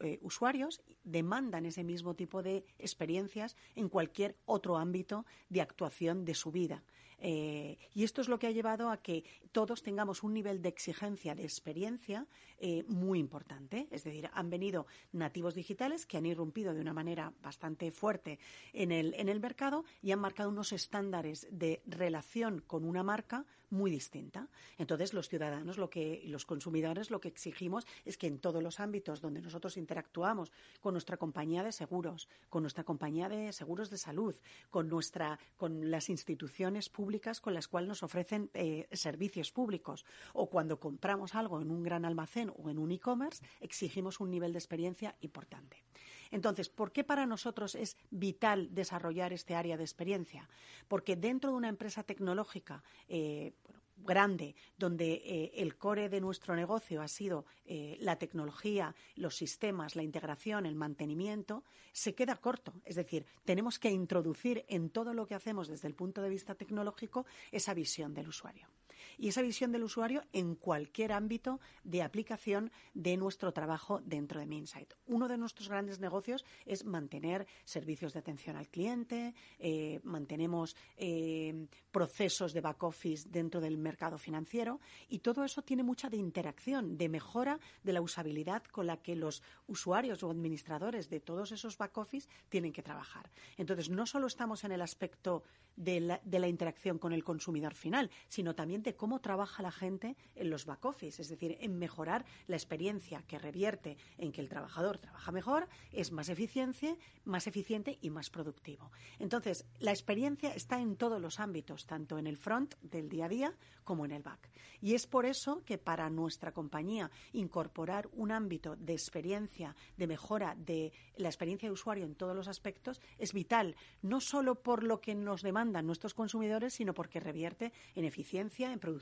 eh, 0.00 0.18
usuarios 0.22 0.82
demandan 1.04 1.66
ese 1.66 1.84
mismo 1.84 2.14
tipo 2.14 2.42
de 2.42 2.64
experiencias 2.78 3.56
en 3.74 3.88
cualquier 3.88 4.36
otro 4.46 4.76
ámbito 4.76 5.26
de 5.48 5.60
actuación 5.60 6.24
de 6.24 6.34
su 6.34 6.50
vida. 6.50 6.82
Eh, 7.18 7.78
y 7.94 8.04
esto 8.04 8.20
es 8.20 8.28
lo 8.28 8.38
que 8.38 8.46
ha 8.46 8.50
llevado 8.50 8.90
a 8.90 8.98
que 8.98 9.24
todos 9.52 9.82
tengamos 9.82 10.22
un 10.22 10.34
nivel 10.34 10.60
de 10.60 10.68
exigencia, 10.68 11.34
de 11.34 11.44
experiencia 11.44 12.26
eh, 12.58 12.84
muy 12.88 13.18
importante. 13.18 13.88
Es 13.90 14.04
decir, 14.04 14.28
han 14.32 14.50
venido 14.50 14.86
nativos 15.12 15.54
digitales 15.54 16.06
que 16.06 16.18
han 16.18 16.26
irrumpido 16.26 16.74
de 16.74 16.80
una 16.80 16.92
manera 16.92 17.32
bastante 17.42 17.90
fuerte 17.90 18.38
en 18.72 18.92
el, 18.92 19.14
en 19.14 19.28
el 19.28 19.40
mercado 19.40 19.84
y 20.02 20.12
han 20.12 20.20
marcado 20.20 20.50
unos 20.50 20.72
estándares 20.72 21.46
de 21.50 21.82
relación 21.86 22.60
con 22.66 22.84
una 22.84 23.02
marca 23.02 23.46
muy 23.70 23.90
distinta. 23.90 24.48
Entonces, 24.78 25.14
los 25.14 25.28
ciudadanos 25.28 25.78
lo 25.78 25.90
que, 25.90 26.22
los 26.26 26.44
consumidores 26.44 27.10
lo 27.10 27.20
que 27.20 27.28
exigimos 27.28 27.86
es 28.04 28.16
que 28.16 28.26
en 28.26 28.38
todos 28.38 28.62
los 28.62 28.80
ámbitos 28.80 29.20
donde 29.20 29.40
nosotros 29.40 29.76
interactuamos 29.76 30.52
con 30.80 30.94
nuestra 30.94 31.16
compañía 31.16 31.62
de 31.62 31.72
seguros, 31.72 32.28
con 32.48 32.62
nuestra 32.62 32.84
compañía 32.84 33.28
de 33.28 33.52
seguros 33.52 33.90
de 33.90 33.98
salud, 33.98 34.36
con, 34.70 34.88
nuestra, 34.88 35.38
con 35.56 35.90
las 35.90 36.08
instituciones 36.08 36.88
públicas 36.88 37.40
con 37.40 37.54
las 37.54 37.68
cuales 37.68 37.88
nos 37.88 38.02
ofrecen 38.02 38.50
eh, 38.54 38.86
servicios 38.92 39.52
públicos, 39.52 40.04
o 40.32 40.48
cuando 40.48 40.78
compramos 40.78 41.34
algo 41.34 41.60
en 41.60 41.70
un 41.70 41.82
gran 41.82 42.04
almacén 42.04 42.52
o 42.56 42.70
en 42.70 42.78
un 42.78 42.90
e-commerce, 42.92 43.44
exigimos 43.60 44.20
un 44.20 44.30
nivel 44.30 44.52
de 44.52 44.58
experiencia 44.58 45.14
importante. 45.20 45.82
Entonces, 46.30 46.68
¿por 46.68 46.92
qué 46.92 47.04
para 47.04 47.26
nosotros 47.26 47.74
es 47.74 47.96
vital 48.10 48.74
desarrollar 48.74 49.32
este 49.32 49.54
área 49.54 49.76
de 49.76 49.84
experiencia? 49.84 50.48
Porque 50.88 51.16
dentro 51.16 51.50
de 51.50 51.56
una 51.56 51.68
empresa 51.68 52.02
tecnológica, 52.02 52.82
eh, 53.08 53.52
grande, 53.96 54.54
donde 54.76 55.22
eh, 55.24 55.52
el 55.56 55.76
core 55.76 56.08
de 56.08 56.20
nuestro 56.20 56.54
negocio 56.54 57.00
ha 57.00 57.08
sido 57.08 57.46
eh, 57.64 57.96
la 58.00 58.16
tecnología, 58.16 58.94
los 59.14 59.36
sistemas, 59.36 59.96
la 59.96 60.02
integración, 60.02 60.66
el 60.66 60.74
mantenimiento, 60.74 61.64
se 61.92 62.14
queda 62.14 62.36
corto. 62.36 62.74
Es 62.84 62.96
decir, 62.96 63.26
tenemos 63.44 63.78
que 63.78 63.90
introducir 63.90 64.64
en 64.68 64.90
todo 64.90 65.14
lo 65.14 65.26
que 65.26 65.34
hacemos 65.34 65.68
desde 65.68 65.88
el 65.88 65.94
punto 65.94 66.22
de 66.22 66.28
vista 66.28 66.54
tecnológico 66.54 67.26
esa 67.50 67.74
visión 67.74 68.12
del 68.14 68.28
usuario 68.28 68.68
y 69.18 69.28
esa 69.28 69.42
visión 69.42 69.72
del 69.72 69.84
usuario 69.84 70.22
en 70.32 70.54
cualquier 70.54 71.12
ámbito 71.12 71.60
de 71.84 72.02
aplicación 72.02 72.70
de 72.94 73.16
nuestro 73.16 73.52
trabajo 73.52 74.00
dentro 74.04 74.40
de 74.40 74.46
Minsight. 74.46 74.94
Uno 75.06 75.28
de 75.28 75.38
nuestros 75.38 75.68
grandes 75.68 76.00
negocios 76.00 76.44
es 76.64 76.84
mantener 76.84 77.46
servicios 77.64 78.12
de 78.12 78.20
atención 78.20 78.56
al 78.56 78.68
cliente, 78.68 79.34
eh, 79.58 80.00
mantenemos 80.02 80.76
eh, 80.96 81.66
procesos 81.90 82.52
de 82.52 82.60
back 82.60 82.82
office 82.82 83.28
dentro 83.28 83.60
del 83.60 83.78
mercado 83.78 84.18
financiero 84.18 84.80
y 85.08 85.20
todo 85.20 85.44
eso 85.44 85.62
tiene 85.62 85.82
mucha 85.82 86.08
de 86.08 86.16
interacción, 86.16 86.96
de 86.96 87.08
mejora 87.08 87.58
de 87.82 87.92
la 87.92 88.00
usabilidad 88.00 88.62
con 88.64 88.86
la 88.86 88.98
que 88.98 89.16
los 89.16 89.42
usuarios 89.66 90.22
o 90.22 90.30
administradores 90.30 91.08
de 91.08 91.20
todos 91.20 91.52
esos 91.52 91.78
back 91.78 91.96
office 91.98 92.28
tienen 92.48 92.72
que 92.72 92.82
trabajar. 92.82 93.30
Entonces, 93.56 93.90
no 93.90 94.06
solo 94.06 94.26
estamos 94.26 94.64
en 94.64 94.72
el 94.72 94.82
aspecto 94.82 95.42
de 95.76 96.00
la, 96.00 96.48
interacción 96.48 96.98
con 96.98 97.12
el 97.12 97.22
consumidor 97.22 97.74
final, 97.74 98.10
sino 98.28 98.54
también 98.54 98.82
de 98.82 98.96
cómo 98.96 99.05
trabaja 99.20 99.62
la 99.62 99.72
gente 99.72 100.16
en 100.34 100.50
los 100.50 100.66
back 100.66 100.84
office, 100.84 101.22
es 101.22 101.28
decir, 101.28 101.56
en 101.60 101.78
mejorar 101.78 102.24
la 102.46 102.56
experiencia 102.56 103.22
que 103.22 103.38
revierte 103.38 103.96
en 104.18 104.32
que 104.32 104.40
el 104.40 104.48
trabajador 104.48 104.98
trabaja 104.98 105.32
mejor, 105.32 105.68
es 105.92 106.12
más 106.12 106.28
eficiente, 106.28 106.98
más 107.24 107.46
eficiente 107.46 107.98
y 108.00 108.10
más 108.10 108.30
productivo. 108.30 108.90
Entonces, 109.18 109.64
la 109.78 109.92
experiencia 109.92 110.54
está 110.54 110.80
en 110.80 110.96
todos 110.96 111.20
los 111.20 111.40
ámbitos, 111.40 111.86
tanto 111.86 112.18
en 112.18 112.26
el 112.26 112.36
front 112.36 112.74
del 112.82 113.08
día 113.08 113.26
a 113.26 113.28
día 113.28 113.54
como 113.84 114.04
en 114.04 114.10
el 114.10 114.22
back. 114.22 114.50
Y 114.82 114.94
es 114.94 115.06
por 115.06 115.26
eso 115.26 115.62
que 115.64 115.78
para 115.78 116.10
nuestra 116.10 116.52
compañía 116.52 117.10
incorporar 117.32 118.08
un 118.12 118.32
ámbito 118.32 118.76
de 118.76 118.92
experiencia, 118.92 119.74
de 119.96 120.06
mejora 120.06 120.54
de 120.56 120.92
la 121.16 121.28
experiencia 121.28 121.68
de 121.68 121.72
usuario 121.72 122.04
en 122.04 122.14
todos 122.14 122.36
los 122.36 122.48
aspectos 122.48 123.00
es 123.18 123.32
vital, 123.32 123.76
no 124.02 124.20
solo 124.20 124.56
por 124.56 124.82
lo 124.82 125.00
que 125.00 125.14
nos 125.14 125.42
demanda 125.42 125.82
nuestros 125.82 126.14
consumidores, 126.14 126.74
sino 126.74 126.94
porque 126.94 127.20
revierte 127.20 127.72
en 127.94 128.04
eficiencia, 128.04 128.72
en 128.72 128.80
productividad 128.80 128.95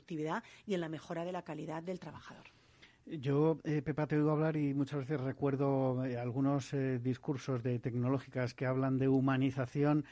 y 0.65 0.73
en 0.73 0.81
la 0.81 0.89
mejora 0.89 1.25
de 1.25 1.31
la 1.31 1.43
calidad 1.43 1.83
del 1.83 1.99
trabajador. 1.99 2.45
Yo, 3.05 3.59
eh, 3.63 3.83
Pepa, 3.83 4.07
te 4.07 4.15
oigo 4.17 4.31
hablar 4.31 4.57
y 4.57 4.73
muchas 4.73 5.01
veces 5.01 5.21
recuerdo 5.21 6.03
eh, 6.05 6.17
algunos 6.17 6.73
eh, 6.73 6.97
discursos 6.97 7.61
de 7.61 7.77
tecnológicas 7.77 8.55
que 8.55 8.65
hablan 8.65 8.97
de 8.97 9.07
humanización 9.07 10.05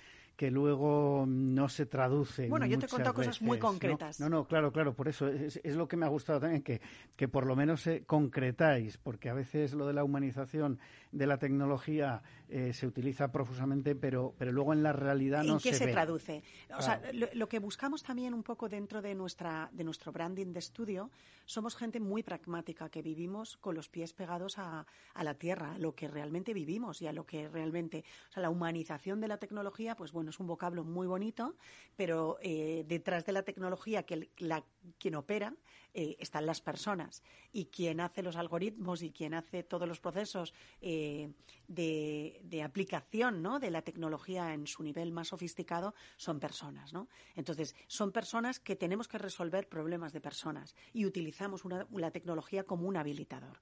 que 0.43 0.51
luego 0.51 1.23
no 1.25 1.69
se 1.69 1.85
traduce. 1.85 2.49
Bueno, 2.49 2.65
yo 2.65 2.77
te 2.77 2.85
he 2.85 2.89
contado 2.89 3.13
cosas 3.13 3.41
muy 3.41 3.59
concretas. 3.59 4.19
¿no? 4.19 4.27
no, 4.27 4.45
claro, 4.45 4.73
claro, 4.73 4.93
por 4.93 5.07
eso 5.07 5.29
es, 5.29 5.57
lo 5.63 5.87
que 5.87 5.95
me 5.95 6.05
ha 6.05 6.09
gustado 6.09 6.41
también, 6.41 6.61
que, 6.61 6.81
que 7.15 7.29
por 7.29 7.45
lo 7.45 7.55
menos 7.55 7.87
concretáis, 8.07 8.97
porque 8.97 9.29
a 9.29 9.33
veces 9.33 9.73
lo 9.73 9.87
de 9.87 9.93
la 9.93 10.03
humanización 10.03 10.79
de 11.13 11.27
la 11.27 11.37
tecnología 11.37 12.23
eh, 12.49 12.73
se 12.73 12.85
utiliza 12.85 13.31
profusamente, 13.31 13.95
pero, 13.95 14.35
pero 14.37 14.51
luego 14.51 14.73
en 14.73 14.83
la 14.83 14.91
realidad 14.91 15.43
no 15.45 15.61
se 15.61 15.69
¿En 15.69 15.73
qué 15.75 15.79
se, 15.79 15.91
traduce? 15.93 16.43
O 16.77 16.81
sea, 16.81 17.01
lo, 17.13 17.47
que 17.47 17.59
buscamos 17.59 18.03
también 18.03 18.33
un 18.33 18.43
poco 18.43 18.67
dentro 18.67 19.01
de, 19.01 19.15
nuestra, 19.15 19.69
de 19.71 19.85
nuestro 19.85 20.11
branding 20.11 20.51
de 20.51 20.59
estudio, 20.59 21.09
somos 21.45 21.75
gente 21.75 21.99
muy 21.99 22.23
pragmática, 22.23 22.89
que 22.89 23.01
vivimos 23.01 23.57
con 23.57 23.75
los 23.75 23.89
pies 23.89 24.13
pegados 24.13 24.57
a, 24.57 24.85
a 25.13 25.23
la 25.23 25.33
tierra, 25.35 25.73
a 25.73 25.77
lo 25.77 25.95
que 25.95 26.07
realmente 26.07 26.53
vivimos 26.53 27.01
y 27.01 27.07
a 27.07 27.13
lo 27.13 27.25
que 27.25 27.47
realmente... 27.49 28.03
O 28.29 28.31
sea, 28.31 28.43
la 28.43 28.49
humanización 28.49 29.21
de 29.21 29.27
la 29.27 29.37
tecnología, 29.37 29.95
pues 29.95 30.11
bueno, 30.11 30.29
es 30.29 30.39
un 30.39 30.47
vocablo 30.47 30.83
muy 30.83 31.07
bonito, 31.07 31.55
pero 31.95 32.37
eh, 32.41 32.83
detrás 32.87 33.25
de 33.25 33.31
la 33.31 33.43
tecnología, 33.43 34.03
que 34.03 34.29
la, 34.37 34.63
quien 34.97 35.15
opera 35.15 35.53
eh, 35.93 36.15
están 36.19 36.45
las 36.45 36.59
personas 36.59 37.21
y 37.51 37.65
quien 37.65 37.99
hace 37.99 38.23
los 38.23 38.35
algoritmos 38.35 39.03
y 39.03 39.11
quien 39.11 39.33
hace 39.33 39.61
todos 39.61 39.87
los 39.87 39.99
procesos 39.99 40.53
eh, 40.81 41.31
de, 41.67 42.63
aplicación 42.63 43.41
¿no? 43.43 43.59
de 43.59 43.69
la 43.69 43.83
tecnología 43.83 44.53
en 44.53 44.65
su 44.65 44.81
nivel 44.81 45.11
más 45.11 45.27
sofisticado 45.27 45.93
son 46.17 46.39
personas. 46.39 46.93
¿no? 46.93 47.07
Entonces, 47.35 47.75
son 47.87 48.11
personas 48.11 48.59
que 48.59 48.75
tenemos 48.75 49.07
que 49.07 49.17
resolver 49.19 49.69
problemas 49.69 50.13
de 50.13 50.21
personas 50.21 50.75
y 50.93 51.05
utilizamos 51.05 51.63
una, 51.63 51.87
la 51.91 52.11
tecnología 52.11 52.63
como 52.63 52.87
un 52.87 52.97
habilitador. 52.97 53.61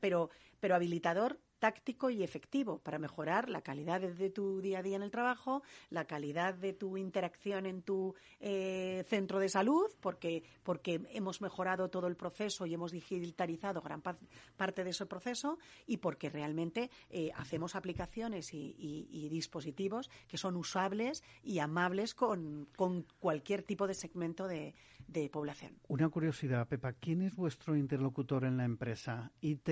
pero, 0.00 0.30
pero 0.60 0.74
habilitador 0.74 1.38
táctico 1.62 2.10
y 2.10 2.24
efectivo 2.24 2.80
para 2.80 2.98
mejorar 2.98 3.48
la 3.48 3.60
calidad 3.60 4.00
de, 4.00 4.30
tu 4.30 4.60
día 4.60 4.80
a 4.80 4.82
día 4.82 4.96
en 4.96 5.02
el 5.04 5.12
trabajo, 5.12 5.62
la 5.90 6.06
calidad 6.06 6.54
de 6.54 6.72
tu 6.72 6.96
interacción 6.96 7.66
en 7.66 7.82
tu 7.82 8.16
eh, 8.40 9.04
centro 9.06 9.38
de 9.38 9.48
salud, 9.48 9.86
porque 10.00 10.42
porque 10.64 11.00
hemos 11.10 11.40
mejorado 11.40 11.88
todo 11.88 12.08
el 12.08 12.16
proceso 12.16 12.66
y 12.66 12.74
hemos 12.74 12.90
digitalizado 12.90 13.80
gran 13.80 14.02
parte 14.02 14.82
de 14.82 14.90
ese 14.90 15.06
proceso 15.06 15.56
y 15.86 15.98
porque 15.98 16.30
realmente 16.30 16.90
eh, 17.10 17.30
hacemos 17.36 17.76
aplicaciones 17.76 18.52
y, 18.52 19.28
dispositivos 19.30 20.10
que 20.26 20.38
son 20.38 20.56
usables 20.56 21.22
y 21.44 21.60
amables 21.60 22.14
con, 22.14 22.66
cualquier 23.20 23.62
tipo 23.62 23.86
de 23.86 23.94
segmento 23.94 24.48
de, 24.48 24.74
de 25.06 25.30
población. 25.30 25.78
Una 25.86 26.08
curiosidad, 26.08 26.66
Pepa, 26.66 26.92
¿quién 26.94 27.22
es 27.22 27.36
vuestro 27.36 27.76
interlocutor 27.76 28.44
en 28.44 28.56
la 28.56 28.64
empresa? 28.64 29.30
¿IT, 29.40 29.68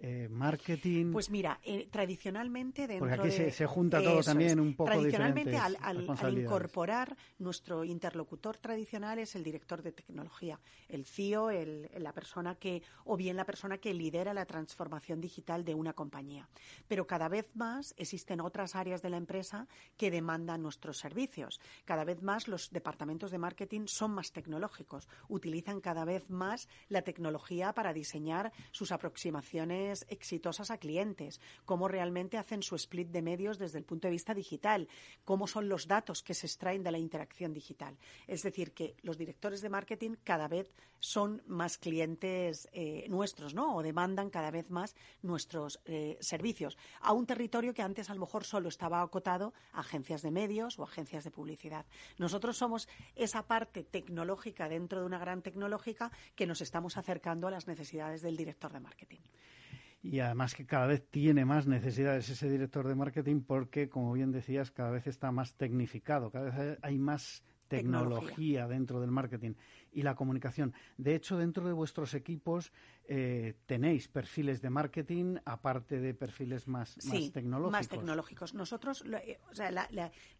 eh, 0.00 0.28
marketing. 0.30 1.12
Pues 1.12 1.30
mira, 1.30 1.60
eh, 1.62 1.88
tradicionalmente 1.90 2.86
dentro 2.86 3.08
Porque 3.08 3.28
aquí 3.28 3.50
se, 3.50 3.66
junta 3.66 4.02
todo 4.02 4.22
también 4.22 4.60
un 4.60 4.74
poco 4.74 4.90
Tradicionalmente 4.90 5.56
al, 5.56 5.78
al, 5.80 6.38
incorporar 6.38 7.16
nuestro 7.38 7.84
interlocutor 7.84 8.58
tradicional 8.58 9.18
es 9.18 9.34
el 9.34 9.42
director 9.42 9.82
de 9.82 9.92
tecnología, 9.92 10.60
el 10.88 11.06
CIO, 11.06 11.50
e 11.50 11.62
el, 11.62 11.90
la 11.98 12.12
persona 12.12 12.56
que 12.56 12.82
o 13.04 13.16
bien 13.16 13.36
la 13.36 13.46
persona 13.46 13.78
que 13.78 13.94
lidera 13.94 14.34
la 14.34 14.44
transformación 14.44 15.20
digital 15.20 15.64
de 15.64 15.74
una 15.74 15.92
compañía. 15.92 16.48
Pero 16.88 17.06
cada 17.06 17.28
vez 17.28 17.48
más 17.54 17.94
existen 17.96 18.40
otras 18.40 18.74
áreas 18.74 19.00
de 19.00 19.10
la 19.10 19.16
empresa 19.16 19.68
que 19.96 20.10
demandan 20.10 20.62
nuestros 20.62 20.98
servicios. 20.98 21.60
Cada 21.84 22.04
vez 22.04 22.22
más 22.22 22.48
los 22.48 22.70
departamentos 22.70 23.30
de 23.30 23.38
marketing 23.38 23.86
son 23.86 24.12
más 24.12 24.32
tecnológicos, 24.32 25.08
utilizan 25.28 25.80
cada 25.80 26.04
vez 26.04 26.28
más 26.28 26.68
la 26.88 27.02
tecnología 27.02 27.72
para 27.72 27.92
diseñar 27.92 28.52
sus 28.70 28.92
aproximaciones 28.92 29.83
exitosas 30.08 30.70
a 30.70 30.78
clientes, 30.78 31.40
cómo 31.64 31.88
realmente 31.88 32.38
hacen 32.38 32.62
su 32.62 32.76
split 32.76 33.08
de 33.08 33.22
medios 33.22 33.58
desde 33.58 33.78
el 33.78 33.84
punto 33.84 34.08
de 34.08 34.12
vista 34.12 34.34
digital, 34.34 34.88
cómo 35.24 35.46
son 35.46 35.68
los 35.68 35.86
datos 35.86 36.22
que 36.22 36.34
se 36.34 36.46
extraen 36.46 36.82
de 36.82 36.90
la 36.90 36.98
interacción 36.98 37.52
digital. 37.52 37.96
Es 38.26 38.42
decir, 38.42 38.72
que 38.72 38.96
los 39.02 39.18
directores 39.18 39.60
de 39.60 39.68
marketing 39.68 40.16
cada 40.24 40.48
vez 40.48 40.70
son 41.04 41.42
más 41.46 41.76
clientes 41.76 42.68
eh, 42.72 43.06
nuestros, 43.10 43.52
¿no? 43.52 43.76
O 43.76 43.82
demandan 43.82 44.30
cada 44.30 44.50
vez 44.50 44.70
más 44.70 44.96
nuestros 45.22 45.80
eh, 45.84 46.16
servicios 46.20 46.78
a 47.00 47.12
un 47.12 47.26
territorio 47.26 47.74
que 47.74 47.82
antes 47.82 48.08
a 48.08 48.14
lo 48.14 48.20
mejor 48.20 48.44
solo 48.44 48.70
estaba 48.70 49.02
acotado 49.02 49.52
a 49.72 49.80
agencias 49.80 50.22
de 50.22 50.30
medios 50.30 50.78
o 50.78 50.82
agencias 50.82 51.24
de 51.24 51.30
publicidad. 51.30 51.84
Nosotros 52.16 52.56
somos 52.56 52.88
esa 53.16 53.46
parte 53.46 53.84
tecnológica 53.84 54.68
dentro 54.68 55.00
de 55.00 55.06
una 55.06 55.18
gran 55.18 55.42
tecnológica 55.42 56.10
que 56.34 56.46
nos 56.46 56.62
estamos 56.62 56.96
acercando 56.96 57.48
a 57.48 57.50
las 57.50 57.66
necesidades 57.66 58.22
del 58.22 58.36
director 58.36 58.72
de 58.72 58.80
marketing 58.80 59.20
y 60.04 60.20
además 60.20 60.54
que 60.54 60.66
cada 60.66 60.86
vez 60.86 61.08
tiene 61.08 61.46
más 61.46 61.66
necesidades 61.66 62.28
ese 62.28 62.50
director 62.50 62.86
de 62.86 62.94
marketing 62.94 63.40
porque, 63.40 63.88
como 63.88 64.12
bien 64.12 64.32
decías, 64.32 64.70
cada 64.70 64.90
vez 64.90 65.06
está 65.06 65.32
más 65.32 65.54
tecnificado, 65.54 66.30
cada 66.30 66.50
vez 66.50 66.78
hay 66.82 66.98
más 66.98 67.42
tecnología, 67.68 68.66
dentro 68.66 69.00
del 69.00 69.10
marketing 69.10 69.54
y 69.92 70.02
la 70.02 70.14
comunicación. 70.14 70.74
De 70.98 71.14
hecho, 71.14 71.38
dentro 71.38 71.66
de 71.66 71.72
vuestros 71.72 72.14
equipos 72.14 72.72
eh, 73.06 73.54
tenéis 73.66 74.08
perfiles 74.08 74.60
de 74.60 74.70
marketing 74.70 75.36
aparte 75.44 76.00
de 76.00 76.14
perfiles 76.14 76.66
más, 76.66 76.96
tecnológicos. 77.32 77.72
Más 77.72 77.88
tecnológicos. 77.88 78.54
Nosotros, 78.54 79.04
eh, 79.24 79.38
o 79.50 79.54
sea, 79.54 79.70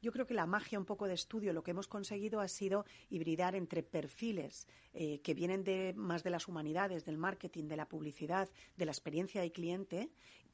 yo 0.02 0.12
creo 0.12 0.26
que 0.26 0.34
la 0.34 0.46
magia 0.46 0.78
un 0.78 0.84
poco 0.84 1.06
de 1.06 1.14
estudio, 1.14 1.52
lo 1.52 1.62
que 1.62 1.70
hemos 1.70 1.88
conseguido 1.88 2.40
ha 2.40 2.48
sido 2.48 2.84
hibridar 3.10 3.54
entre 3.54 3.82
perfiles 3.82 4.66
eh, 4.92 5.20
que 5.20 5.34
vienen 5.34 5.64
de 5.64 5.94
más 5.96 6.22
de 6.24 6.30
las 6.30 6.48
humanidades, 6.48 7.04
del 7.04 7.16
marketing, 7.16 7.68
de 7.68 7.76
la 7.76 7.88
publicidad, 7.88 8.48
de 8.76 8.84
la 8.84 8.92
experiencia 8.92 9.40
de 9.40 9.52
cliente 9.52 10.10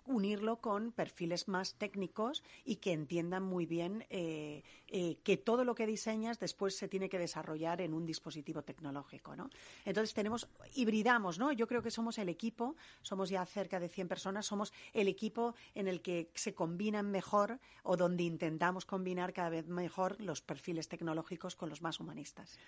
unirlo 0.06 0.56
con 0.56 0.92
perfiles 0.92 1.48
más 1.48 1.74
técnicos 1.74 2.42
y 2.64 2.76
que 2.76 2.92
entiendan 2.92 3.42
muy 3.42 3.66
bien 3.66 4.06
eh, 4.10 4.62
eh, 4.88 5.16
que 5.22 5.36
todo 5.36 5.64
lo 5.64 5.74
que 5.74 5.86
diseñas 5.86 6.38
después 6.38 6.76
se 6.76 6.88
tiene 6.88 7.08
que 7.08 7.18
desarrollar 7.18 7.80
en 7.80 7.94
un 7.94 8.06
dispositivo 8.06 8.62
tecnológico, 8.62 9.36
¿no? 9.36 9.50
Entonces 9.84 10.14
tenemos, 10.14 10.48
hibridamos, 10.74 11.38
¿no? 11.38 11.52
Yo 11.52 11.66
creo 11.66 11.82
que 11.82 11.90
somos 11.90 12.18
el 12.18 12.28
equipo, 12.28 12.76
somos 13.02 13.30
ya 13.30 13.44
cerca 13.46 13.80
de 13.80 13.88
100 13.88 14.08
personas, 14.08 14.46
somos 14.46 14.72
el 14.92 15.08
equipo 15.08 15.54
en 15.74 15.88
el 15.88 16.02
que 16.02 16.30
se 16.34 16.54
combinan 16.54 17.10
mejor 17.10 17.58
o 17.82 17.96
donde 17.96 18.24
intentamos 18.24 18.84
combinar 18.84 19.32
cada 19.32 19.50
vez 19.50 19.66
mejor 19.66 20.20
los 20.20 20.42
perfiles 20.42 20.88
tecnológicos 20.88 21.56
con 21.56 21.68
los 21.68 21.82
más 21.82 22.00
humanistas. 22.00 22.58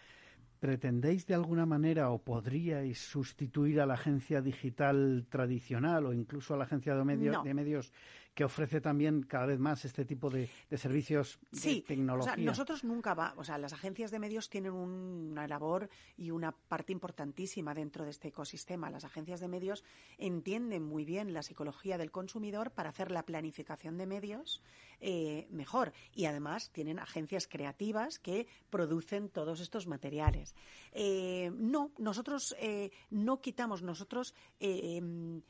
¿Pretendéis 0.63 1.27
de 1.27 1.35
alguna 1.35 1.67
manera 1.67 2.15
o 2.15 2.23
podríais 2.23 2.95
sustituir 2.95 3.81
a 3.81 3.87
la 3.91 3.95
agencia 3.95 4.39
digital 4.41 5.27
tradicional 5.29 6.07
o 6.07 6.13
incluso 6.15 6.55
a 6.55 6.57
la 6.57 6.71
agencia 6.71 6.95
de, 6.95 7.03
de 7.03 7.53
medios 7.53 7.91
que 8.35 8.45
ofrece 8.45 8.81
también 8.81 9.23
cada 9.23 9.47
vez 9.47 9.59
más 9.59 9.85
este 9.85 10.05
tipo 10.05 10.31
de, 10.31 10.49
servicios 10.77 11.39
de 11.51 11.83
tecnología. 11.83 12.35
Sí, 12.35 12.45
nosotros 12.45 12.83
nunca 12.83 13.15
va, 13.15 13.35
o 13.37 13.45
sea, 13.45 13.59
las 13.59 13.73
agencias 13.73 14.11
de 14.11 14.19
medios 14.19 14.49
tienen 14.49 14.73
una 14.73 15.47
labor 15.47 15.91
y 16.17 16.31
una 16.31 16.53
parte 16.53 16.93
importantísima 16.93 17.75
dentro 17.75 18.05
de 18.05 18.11
este 18.11 18.29
ecosistema. 18.29 18.91
Las 18.91 19.05
agencias 19.05 19.41
de 19.41 19.49
medios 19.49 19.85
entienden 20.17 20.83
muy 20.83 21.05
bien 21.05 21.35
la 21.35 21.43
psicología 21.43 21.99
del 21.99 22.11
consumidor 22.11 22.71
para 22.71 22.89
hacer 22.89 23.11
la 23.11 23.25
planificación 23.25 23.99
de 23.99 24.07
medios 24.07 24.63
eh, 25.01 25.47
mejor. 25.51 25.93
Y 26.15 26.25
además 26.25 26.71
tienen 26.71 26.99
agencias 26.99 27.47
creativas 27.47 28.19
que 28.19 28.47
producen 28.71 29.29
todos 29.29 29.61
estos 29.61 29.87
materiales. 29.87 30.55
Eh, 30.93 31.51
no, 31.55 31.91
nosotros 31.99 32.55
eh, 32.59 32.93
no 33.11 33.41
quitamos, 33.41 33.83
nosotros 33.83 34.35
em, 34.61 35.43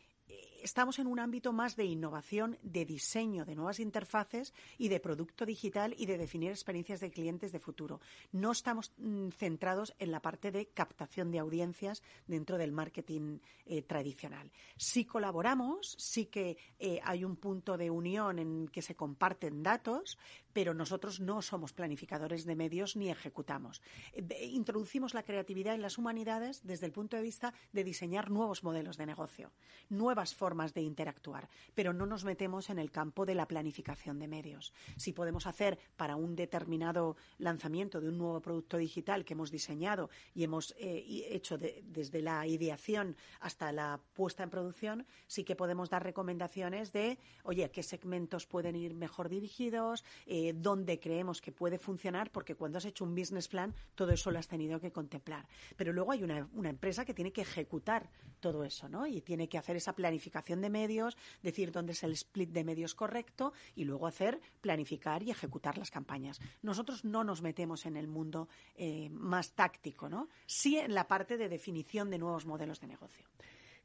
estamos 0.63 0.99
en 0.99 1.07
un 1.07 1.19
ámbito 1.19 1.53
más 1.53 1.77
de 1.77 1.85
innovación, 1.85 2.59
de 2.63 2.85
diseño 2.85 3.45
de 3.45 3.55
nuevas 3.55 3.81
interfaces 3.81 4.55
y 4.79 4.89
de 4.89 5.01
producto 5.01 5.45
digital 5.45 5.95
y 5.99 6.07
de 6.07 6.19
definir 6.19 6.51
experiencias 6.51 7.01
de 7.01 7.11
clientes 7.11 7.53
de 7.53 7.59
futuro. 7.59 8.01
No 8.31 8.53
estamos 8.53 8.93
mm, 8.99 9.29
centrados 9.31 9.95
en 9.99 10.11
la 10.11 10.21
parte 10.21 10.51
de 10.51 10.67
captación 10.67 11.31
de 11.31 11.39
audiencias 11.39 12.03
dentro 12.27 12.59
del 12.59 12.73
marketing 12.73 13.39
eh, 13.67 13.83
tradicional. 13.83 14.51
Sí 14.77 15.05
colaboramos, 15.05 15.97
sí 15.99 16.27
que 16.27 16.57
eh, 16.79 17.01
hay 17.05 17.25
un 17.25 17.37
punto 17.37 17.77
de 17.77 17.91
unión 17.91 18.39
en 18.39 18.69
que 18.69 18.83
se 18.83 18.95
comparten 18.95 19.63
datos, 19.63 20.19
pero 20.53 20.75
nosotros 20.75 21.21
no 21.21 21.43
somos 21.43 21.73
planificadores 21.73 22.45
de 22.45 22.57
medios 22.57 22.97
ni 22.97 23.11
ejecutamos. 23.11 23.83
Eh, 24.13 24.47
introducimos 24.47 25.15
la 25.15 25.25
creatividad 25.25 25.75
en 25.75 25.83
las 25.83 25.99
humanidades 25.99 26.63
desde 26.65 26.87
el 26.87 26.93
punto 26.93 27.17
de 27.17 27.23
vista 27.23 27.55
de 27.73 27.85
diseñar 27.85 28.31
nuevos 28.31 28.63
modelos 28.63 28.97
de 28.97 29.07
negocio, 29.07 29.51
nuevas 29.89 30.35
formas 30.35 30.52
de 30.53 30.83
interactuar, 30.83 31.49
pero 31.75 31.93
no 31.93 32.05
nos 32.05 32.25
metemos 32.25 32.69
en 32.69 32.79
el 32.79 32.91
campo 32.91 33.25
de 33.25 33.35
la 33.35 33.49
planificación 33.49 34.19
de 34.19 34.29
medios. 34.29 34.73
Si 34.97 35.13
podemos 35.13 35.47
hacer 35.47 35.79
para 35.97 36.15
un 36.15 36.37
determinado 36.37 37.17
lanzamiento 37.39 38.01
de 38.01 38.09
un 38.09 38.19
nuevo 38.19 38.41
producto 38.41 38.77
digital 38.77 39.25
que 39.25 39.33
hemos 39.33 39.51
diseñado 39.51 40.11
y 40.35 40.45
hemos 40.45 40.75
eh, 40.79 41.27
hecho 41.31 41.57
desde 41.57 42.21
la 42.21 42.47
ideación 42.47 43.17
hasta 43.41 43.73
la 43.73 43.99
puesta 44.13 44.43
en 44.43 44.51
producción, 44.51 45.07
sí 45.27 45.43
que 45.43 45.57
podemos 45.57 45.89
dar 45.89 46.05
recomendaciones 46.05 46.93
de, 46.93 47.19
oye, 47.45 47.71
qué 47.71 47.83
segmentos 47.83 48.47
pueden 48.47 48.77
ir 48.77 48.95
mejor 48.95 49.31
dirigidos, 49.31 50.05
eh, 50.27 50.53
dónde 50.55 51.01
creemos 51.01 51.41
que 51.41 51.51
puede 51.51 51.79
funcionar, 51.79 52.31
porque 52.31 52.55
cuando 52.55 52.77
has 52.77 52.85
hecho 52.85 53.05
un 53.05 53.15
business 53.15 53.49
plan, 53.49 53.75
todo 53.95 54.13
eso 54.13 54.31
lo 54.31 54.39
has 54.39 54.49
tenido 54.49 54.81
que 54.81 54.93
contemplar. 54.93 55.49
Pero 55.77 55.95
luego 55.95 56.13
hay 56.13 56.23
una, 56.23 56.47
una 56.53 56.69
empresa 56.69 57.07
que 57.07 57.15
tiene 57.15 57.33
que 57.33 57.41
ejecutar 57.41 58.11
todo 58.41 58.65
eso, 58.65 58.89
¿no? 58.89 59.07
Y 59.07 59.23
tiene 59.23 59.49
que 59.49 59.57
hacer 59.57 59.77
esa 59.77 59.95
planificación 59.95 60.42
de 60.43 60.71
medios, 60.71 61.17
decir 61.43 61.73
dónde 61.73 61.93
es 61.93 62.03
el 62.03 62.13
split 62.13 62.51
de 62.51 62.65
medios 62.65 62.95
correcto 62.95 63.53
y 63.75 63.85
luego 63.85 64.07
hacer, 64.07 64.41
planificar 64.61 65.23
y 65.23 65.31
ejecutar 65.31 65.79
las 65.79 65.91
campañas. 65.91 66.41
Nosotros 66.63 67.05
no 67.05 67.25
nos 67.25 67.43
metemos 67.43 67.87
en 67.87 67.97
el 67.97 68.09
mundo 68.09 68.49
eh, 68.75 69.09
más 69.11 69.53
táctico, 69.53 70.09
¿no? 70.09 70.29
Sí 70.47 70.77
en 70.79 70.95
la 70.95 71.07
parte 71.07 71.37
de 71.37 71.49
definición 71.49 72.11
de 72.11 72.19
nuevos 72.19 72.47
modelos 72.47 72.81
de 72.81 72.89
negocio. 72.89 73.27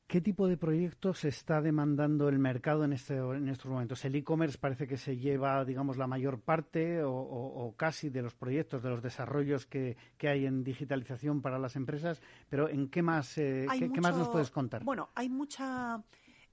¿Qué 0.07 0.21
tipo 0.21 0.47
de 0.47 0.55
proyectos 0.55 1.25
está 1.25 1.61
demandando 1.61 2.29
el 2.29 2.39
mercado 2.39 2.85
en, 2.85 2.93
este, 2.93 3.17
en 3.17 3.49
estos 3.49 3.69
momentos? 3.69 4.05
El 4.05 4.15
e-commerce 4.15 4.57
parece 4.57 4.87
que 4.87 4.95
se 4.95 5.17
lleva, 5.17 5.65
digamos, 5.65 5.97
la 5.97 6.07
mayor 6.07 6.39
parte 6.39 7.01
o, 7.03 7.73
casi 7.75 8.09
de 8.09 8.21
los 8.21 8.33
proyectos, 8.33 8.81
de 8.81 8.89
los 8.89 9.03
desarrollos 9.03 9.65
que, 9.65 9.97
hay 10.21 10.45
en 10.45 10.63
digitalización 10.63 11.41
para 11.41 11.59
las 11.59 11.75
empresas, 11.75 12.21
pero 12.47 12.69
¿en 12.69 12.87
qué 12.87 13.01
más, 13.01 13.37
eh, 13.37 13.67
qué, 13.77 13.99
más 13.99 14.15
nos 14.15 14.29
puedes 14.29 14.49
contar? 14.49 14.85
Bueno, 14.85 15.09
hay 15.13 15.27
mucha... 15.27 16.01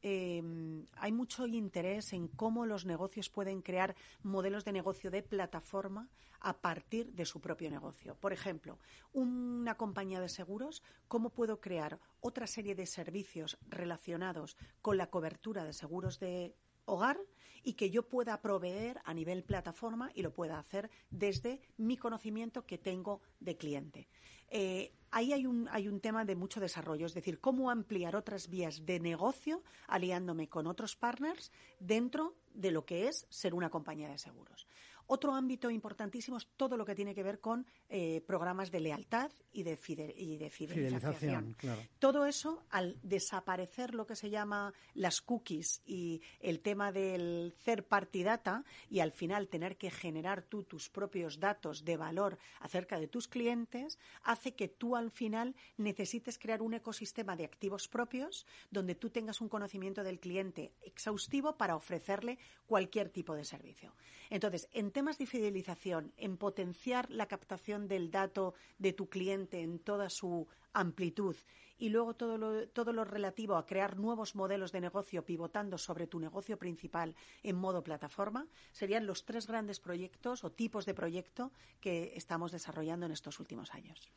Em, 0.07 0.85
hay 0.97 1.13
mucho 1.13 1.47
interés 1.47 2.13
en 2.13 2.29
cómo 2.29 2.67
los 2.67 2.85
negocios 2.85 3.31
pueden 3.31 3.63
crear 3.63 3.97
modelos 4.23 4.63
de 4.67 4.73
negocio 4.73 5.11
de 5.11 5.23
plataforma 5.23 6.11
a 6.41 6.61
partir 6.61 7.15
de 7.15 7.25
su 7.25 7.41
propio 7.41 7.71
negocio. 7.71 8.15
Por 8.17 8.35
ejemplo, 8.35 8.79
una 9.15 9.79
compañía 9.79 10.21
de 10.21 10.29
seguros, 10.29 10.83
¿cómo 11.09 11.31
puedo 11.31 11.59
crear 11.59 11.99
otra 12.21 12.47
serie 12.47 12.75
de 12.75 12.85
servicios 12.85 13.57
relacionados 13.67 14.59
con 14.83 14.99
la 14.99 15.07
cobertura 15.07 15.65
de 15.65 15.73
seguros 15.73 16.21
de 16.21 16.55
hogar 16.85 17.19
y 17.63 17.73
que 17.73 17.89
yo 17.89 18.07
pueda 18.07 18.43
proveer 18.43 19.01
a 19.07 19.15
nivel 19.15 19.43
plataforma 19.43 20.11
y 20.15 20.21
lo 20.21 20.35
pueda 20.35 20.59
hacer 20.59 20.91
desde 21.09 21.63
mi 21.79 21.97
conocimiento 21.97 22.67
que 22.67 22.77
tengo 22.77 23.23
de 23.41 23.57
cliente. 23.57 24.09
Eh, 24.51 24.93
ahí 25.15 25.33
hay 25.33 25.47
un, 25.47 25.69
hay 25.71 25.87
un 25.87 26.01
tema 26.01 26.25
de 26.25 26.35
mucho 26.35 26.59
desarrollo, 26.59 27.07
es 27.07 27.15
decir, 27.15 27.39
cómo 27.39 27.71
ampliar 27.71 28.17
otras 28.17 28.49
vías 28.49 28.85
de 28.85 28.99
negocio 28.99 29.62
aliándome 29.87 30.49
con 30.49 30.67
otros 30.67 30.97
partners 30.97 31.53
dentro 31.79 32.35
de 32.53 32.73
lo 32.73 32.85
que 32.85 33.07
es 33.07 33.25
ser 33.31 33.55
una 33.55 33.71
compañía 33.71 34.09
de 34.09 34.19
seguros. 34.19 34.67
Otro 35.07 35.35
ámbito 35.35 35.71
importantísimo 35.71 36.37
es 36.39 36.47
todo 36.57 36.77
lo 36.77 36.85
que 36.85 36.95
tiene 36.95 37.15
que 37.15 37.23
ver 37.23 37.41
con 37.41 37.67
eh, 37.89 38.23
programas 38.27 38.71
de 38.71 38.81
lealtad 38.81 39.31
y 39.53 39.63
de, 39.63 39.79
y 40.17 40.37
de 40.37 40.51
fidelización. 40.51 41.57
Todo 41.99 42.27
eso, 42.27 42.65
al 42.71 42.99
desaparecer 43.03 43.95
lo 43.95 44.07
que 44.07 44.17
se 44.17 44.31
llama 44.31 44.73
las 44.95 45.21
cookies 45.21 45.83
y 45.85 46.23
el 46.41 46.61
tema 46.61 46.93
del 46.93 47.55
third 47.65 47.85
party 47.85 48.23
data 48.23 48.65
y 48.89 49.01
al 49.01 49.13
final 49.13 49.49
tener 49.49 49.77
que 49.77 49.91
generar 49.91 50.43
tú 50.43 50.63
tus 50.63 50.89
propios 50.89 51.39
datos 51.39 51.85
de 51.85 51.97
valor 51.97 52.39
acerca 52.61 52.99
de 52.99 53.09
tus 53.09 53.29
clientes, 53.29 53.99
hace 54.23 54.55
que 54.55 54.69
tú 54.69 54.97
al 54.97 55.11
final 55.11 55.55
necesites 55.77 56.39
crear 56.39 56.63
un 56.63 56.75
ecosistema 56.75 57.37
de 57.37 57.45
activos 57.45 57.89
propios 57.89 58.47
donde 58.71 58.95
tú 58.95 59.11
tengas 59.11 59.41
un 59.41 59.49
conocimiento 59.49 60.03
del 60.03 60.19
cliente 60.19 60.73
exhaustivo 60.83 61.57
para 61.57 61.77
ofrecerle 61.77 62.39
cualquier 62.67 63.11
tipo 63.11 63.35
de 63.35 63.45
servicio. 63.45 63.95
Entonces, 64.31 64.69
en 64.73 64.91
temas 64.95 65.18
de 65.18 65.26
fidelización, 65.26 66.12
en 66.16 66.36
potenciar 66.36 67.11
la 67.11 67.26
captación 67.26 67.88
del 67.88 68.12
dato 68.12 68.55
de 68.78 68.92
tu 68.92 69.09
cliente 69.09 69.61
en 69.61 69.80
toda 69.80 70.09
su 70.09 70.47
amplitud 70.72 71.36
y 71.76 71.88
luego 71.88 72.14
todo 72.14 72.38
lo, 72.38 72.68
todo 72.68 72.92
lo 72.92 73.05
relativo 73.05 73.57
a 73.57 73.66
crear 73.66 73.99
nuevos 73.99 74.36
modelos 74.36 74.70
de 74.70 74.80
negocio 74.80 75.24
pivotando 75.24 75.78
sobre 75.78 76.07
tu 76.07 76.20
negocio 76.20 76.57
principal 76.59 77.16
en 77.42 77.57
modo 77.57 77.82
plataforma, 77.82 78.47
serían 78.70 79.05
los 79.05 79.24
tres 79.24 79.49
grandes 79.49 79.80
proyectos 79.80 80.45
o 80.45 80.53
tipos 80.53 80.86
de 80.86 80.95
proyecto 80.95 81.51
que 81.80 82.12
estamos 82.14 82.53
desarrollando 82.53 83.07
en 83.07 83.12
estos 83.12 83.40
últimos 83.40 83.74
años. 83.74 84.12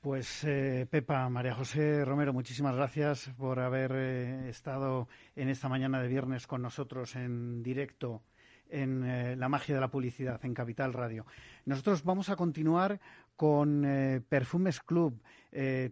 Pues 0.00 0.44
eh, 0.44 0.86
Pepa, 0.88 1.28
María 1.28 1.56
José 1.56 2.04
Romero, 2.04 2.32
muchísimas 2.32 2.76
gracias 2.76 3.30
por 3.36 3.58
haber 3.58 3.90
eh, 3.96 4.48
estado 4.48 5.08
en 5.34 5.48
esta 5.48 5.68
mañana 5.68 6.00
de 6.00 6.06
viernes 6.06 6.46
con 6.46 6.62
nosotros 6.62 7.16
en 7.16 7.64
directo 7.64 8.22
en 8.70 9.04
eh, 9.04 9.36
La 9.36 9.48
magia 9.48 9.74
de 9.74 9.80
la 9.80 9.88
publicidad 9.88 10.44
en 10.44 10.54
Capital 10.54 10.92
Radio. 10.92 11.26
Nosotros 11.64 12.04
vamos 12.04 12.28
a 12.30 12.36
continuar 12.36 13.00
con 13.36 13.86
Perfumes 14.28 14.80
Club. 14.80 15.22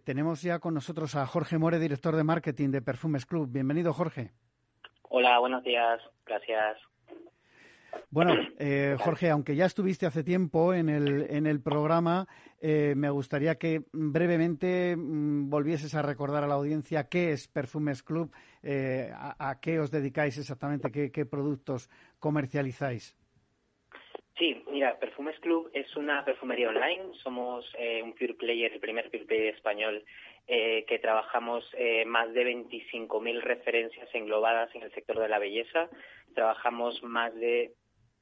tenemos 0.03 0.41
ya 0.41 0.59
con 0.59 0.73
nosotros 0.73 1.15
a 1.15 1.25
Jorge 1.25 1.57
More, 1.57 1.79
director 1.79 2.13
de 2.13 2.25
marketing 2.25 2.71
de 2.71 2.81
Perfumes 2.81 3.25
Club. 3.25 3.49
Bienvenido, 3.49 3.93
Jorge. 3.93 4.33
Hola, 5.03 5.39
buenos 5.39 5.63
días. 5.63 6.01
Gracias. 6.25 6.77
Bueno, 8.09 8.33
eh, 8.59 8.95
Jorge, 8.99 9.29
aunque 9.29 9.55
ya 9.55 9.65
estuviste 9.65 10.05
hace 10.05 10.23
tiempo 10.23 10.73
en 10.73 10.89
el, 10.89 11.27
en 11.29 11.45
el 11.45 11.61
programa, 11.61 12.27
eh, 12.59 12.93
me 12.95 13.09
gustaría 13.09 13.55
que 13.55 13.83
brevemente 13.91 14.95
mm, 14.95 15.49
volvieses 15.49 15.93
a 15.95 16.01
recordar 16.01 16.43
a 16.43 16.47
la 16.47 16.55
audiencia 16.55 17.07
qué 17.07 17.31
es 17.31 17.47
Perfumes 17.47 18.03
Club, 18.03 18.31
eh, 18.63 19.11
a, 19.13 19.59
qué 19.61 19.79
os 19.79 19.91
dedicáis 19.91 20.37
exactamente, 20.37 20.91
qué, 20.91 21.25
productos 21.25 21.89
comercializáis. 22.19 23.15
Sí, 24.37 24.63
mira, 24.71 24.99
Perfumes 24.99 25.39
Club 25.39 25.71
es 25.73 25.95
una 25.95 26.23
perfumería 26.23 26.69
online. 26.69 27.13
Somos 27.23 27.65
un 28.03 28.13
pure 28.13 28.35
player, 28.35 28.71
el 28.71 28.79
primer 28.79 29.09
pure 29.09 29.25
player 29.25 29.55
español 29.55 30.03
que 30.45 30.99
trabajamos 31.01 31.65
más 32.05 32.31
de 32.33 32.45
25.000 32.45 33.41
referencias 33.41 34.07
englobadas 34.13 34.73
en 34.75 34.83
el 34.83 34.93
sector 34.93 35.17
de 35.19 35.27
la 35.27 35.39
belleza. 35.39 35.89
Trabajamos 36.35 37.01
más 37.01 37.33
de 37.33 37.73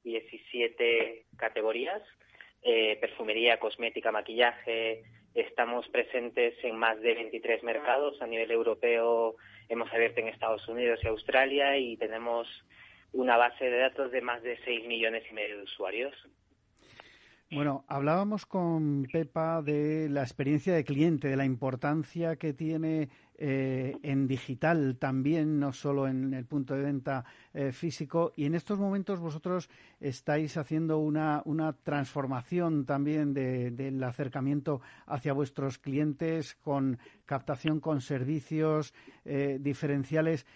17 0.06 1.26
categorías, 1.36 2.02
eh, 2.62 2.98
perfumería, 3.02 3.60
cosmética, 3.60 4.12
maquillaje. 4.12 5.04
Estamos 5.34 5.88
presentes 5.90 6.56
en 6.64 6.78
más 6.78 7.02
de 7.02 7.14
23 7.16 7.64
mercados 7.64 8.22
a 8.22 8.28
nivel 8.28 8.52
europeo. 8.52 9.36
Hemos 9.68 9.92
abierto 9.92 10.22
en 10.22 10.30
Estados 10.30 10.66
Unidos 10.68 11.00
y 11.04 11.08
Australia 11.08 11.78
y 11.78 11.98
tenemos 11.98 12.48
una 13.16 13.38
base 13.38 13.70
de 13.70 13.78
datos 13.78 14.12
de 14.12 14.22
más 14.22 14.44
de 14.44 14.58
6 14.66 14.86
millones 14.88 15.24
y 15.30 15.34
medio 15.34 15.58
de 15.58 15.64
usuarios. 15.64 16.14
Bueno, 17.52 17.86
hablábamos 17.88 18.48
con 18.48 19.06
Pepa 19.12 19.62
de 19.62 20.10
la 20.10 20.24
experiencia 20.24 20.74
de 20.74 20.84
cliente, 20.84 21.28
de 21.28 21.36
la 21.38 21.46
importancia 21.46 22.38
que 22.38 22.54
tiene 22.54 23.10
eh, 23.38 23.96
en 24.02 24.28
digital 24.28 24.98
también, 24.98 25.60
no 25.60 25.72
solo 25.72 26.08
en 26.08 26.34
el 26.34 26.46
punto 26.46 26.74
de 26.74 26.82
venta 26.82 27.24
eh, 27.54 27.72
físico. 27.72 28.34
Y 28.36 28.46
en 28.46 28.56
estos 28.56 28.80
momentos 28.80 29.20
vosotros 29.20 29.70
estáis 30.00 30.58
haciendo 30.58 30.98
una, 30.98 31.44
una 31.46 31.74
transformación 31.74 32.84
también 32.84 33.36
del 33.36 34.04
acercamiento 34.04 34.82
hacia 35.06 35.34
vuestros 35.34 35.78
clientes 35.78 36.56
con 36.56 36.98
captación 37.28 37.80
con 37.80 38.02
servicios 38.02 38.92
eh, 39.24 39.60
diferenciales. 39.62 40.48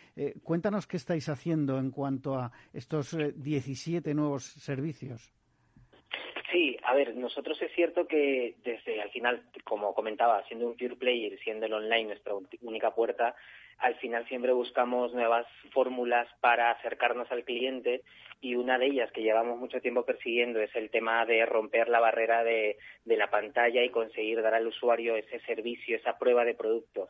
cuéntanos 0.41 0.87
qué 0.87 0.97
estáis 0.97 1.29
haciendo 1.29 1.77
en 1.77 1.91
cuanto 1.91 2.39
a 2.39 2.51
estos 2.73 3.15
17 3.35 4.11
nuevos 4.15 4.43
servicios. 4.43 5.38
Sí, 6.51 6.77
a 6.83 6.95
ver, 6.95 7.15
nosotros 7.15 7.61
es 7.61 7.71
cierto 7.73 8.07
que 8.07 8.55
desde 8.63 9.01
al 9.01 9.11
final, 9.11 9.43
como 9.63 9.93
comentaba, 9.93 10.43
siendo 10.47 10.67
un 10.67 10.77
pure 10.77 10.95
player, 10.95 11.37
siendo 11.39 11.67
el 11.67 11.73
online 11.73 12.05
nuestra 12.05 12.33
única 12.61 12.95
puerta, 12.95 13.35
al 13.77 13.95
final 13.95 14.27
siempre 14.27 14.51
buscamos 14.51 15.13
nuevas 15.13 15.45
fórmulas 15.71 16.27
para 16.41 16.71
acercarnos 16.71 17.31
al 17.31 17.43
cliente 17.43 18.01
y 18.41 18.55
una 18.55 18.79
de 18.79 18.87
ellas 18.87 19.11
que 19.11 19.21
llevamos 19.21 19.59
mucho 19.59 19.79
tiempo 19.79 20.05
persiguiendo 20.05 20.59
es 20.59 20.75
el 20.75 20.89
tema 20.89 21.25
de 21.25 21.45
romper 21.45 21.87
la 21.87 21.99
barrera 21.99 22.43
de, 22.43 22.77
de 23.05 23.17
la 23.17 23.29
pantalla 23.29 23.83
y 23.83 23.89
conseguir 23.89 24.41
dar 24.41 24.55
al 24.55 24.67
usuario 24.67 25.15
ese 25.15 25.39
servicio, 25.41 25.97
esa 25.97 26.17
prueba 26.17 26.45
de 26.45 26.55
producto. 26.55 27.09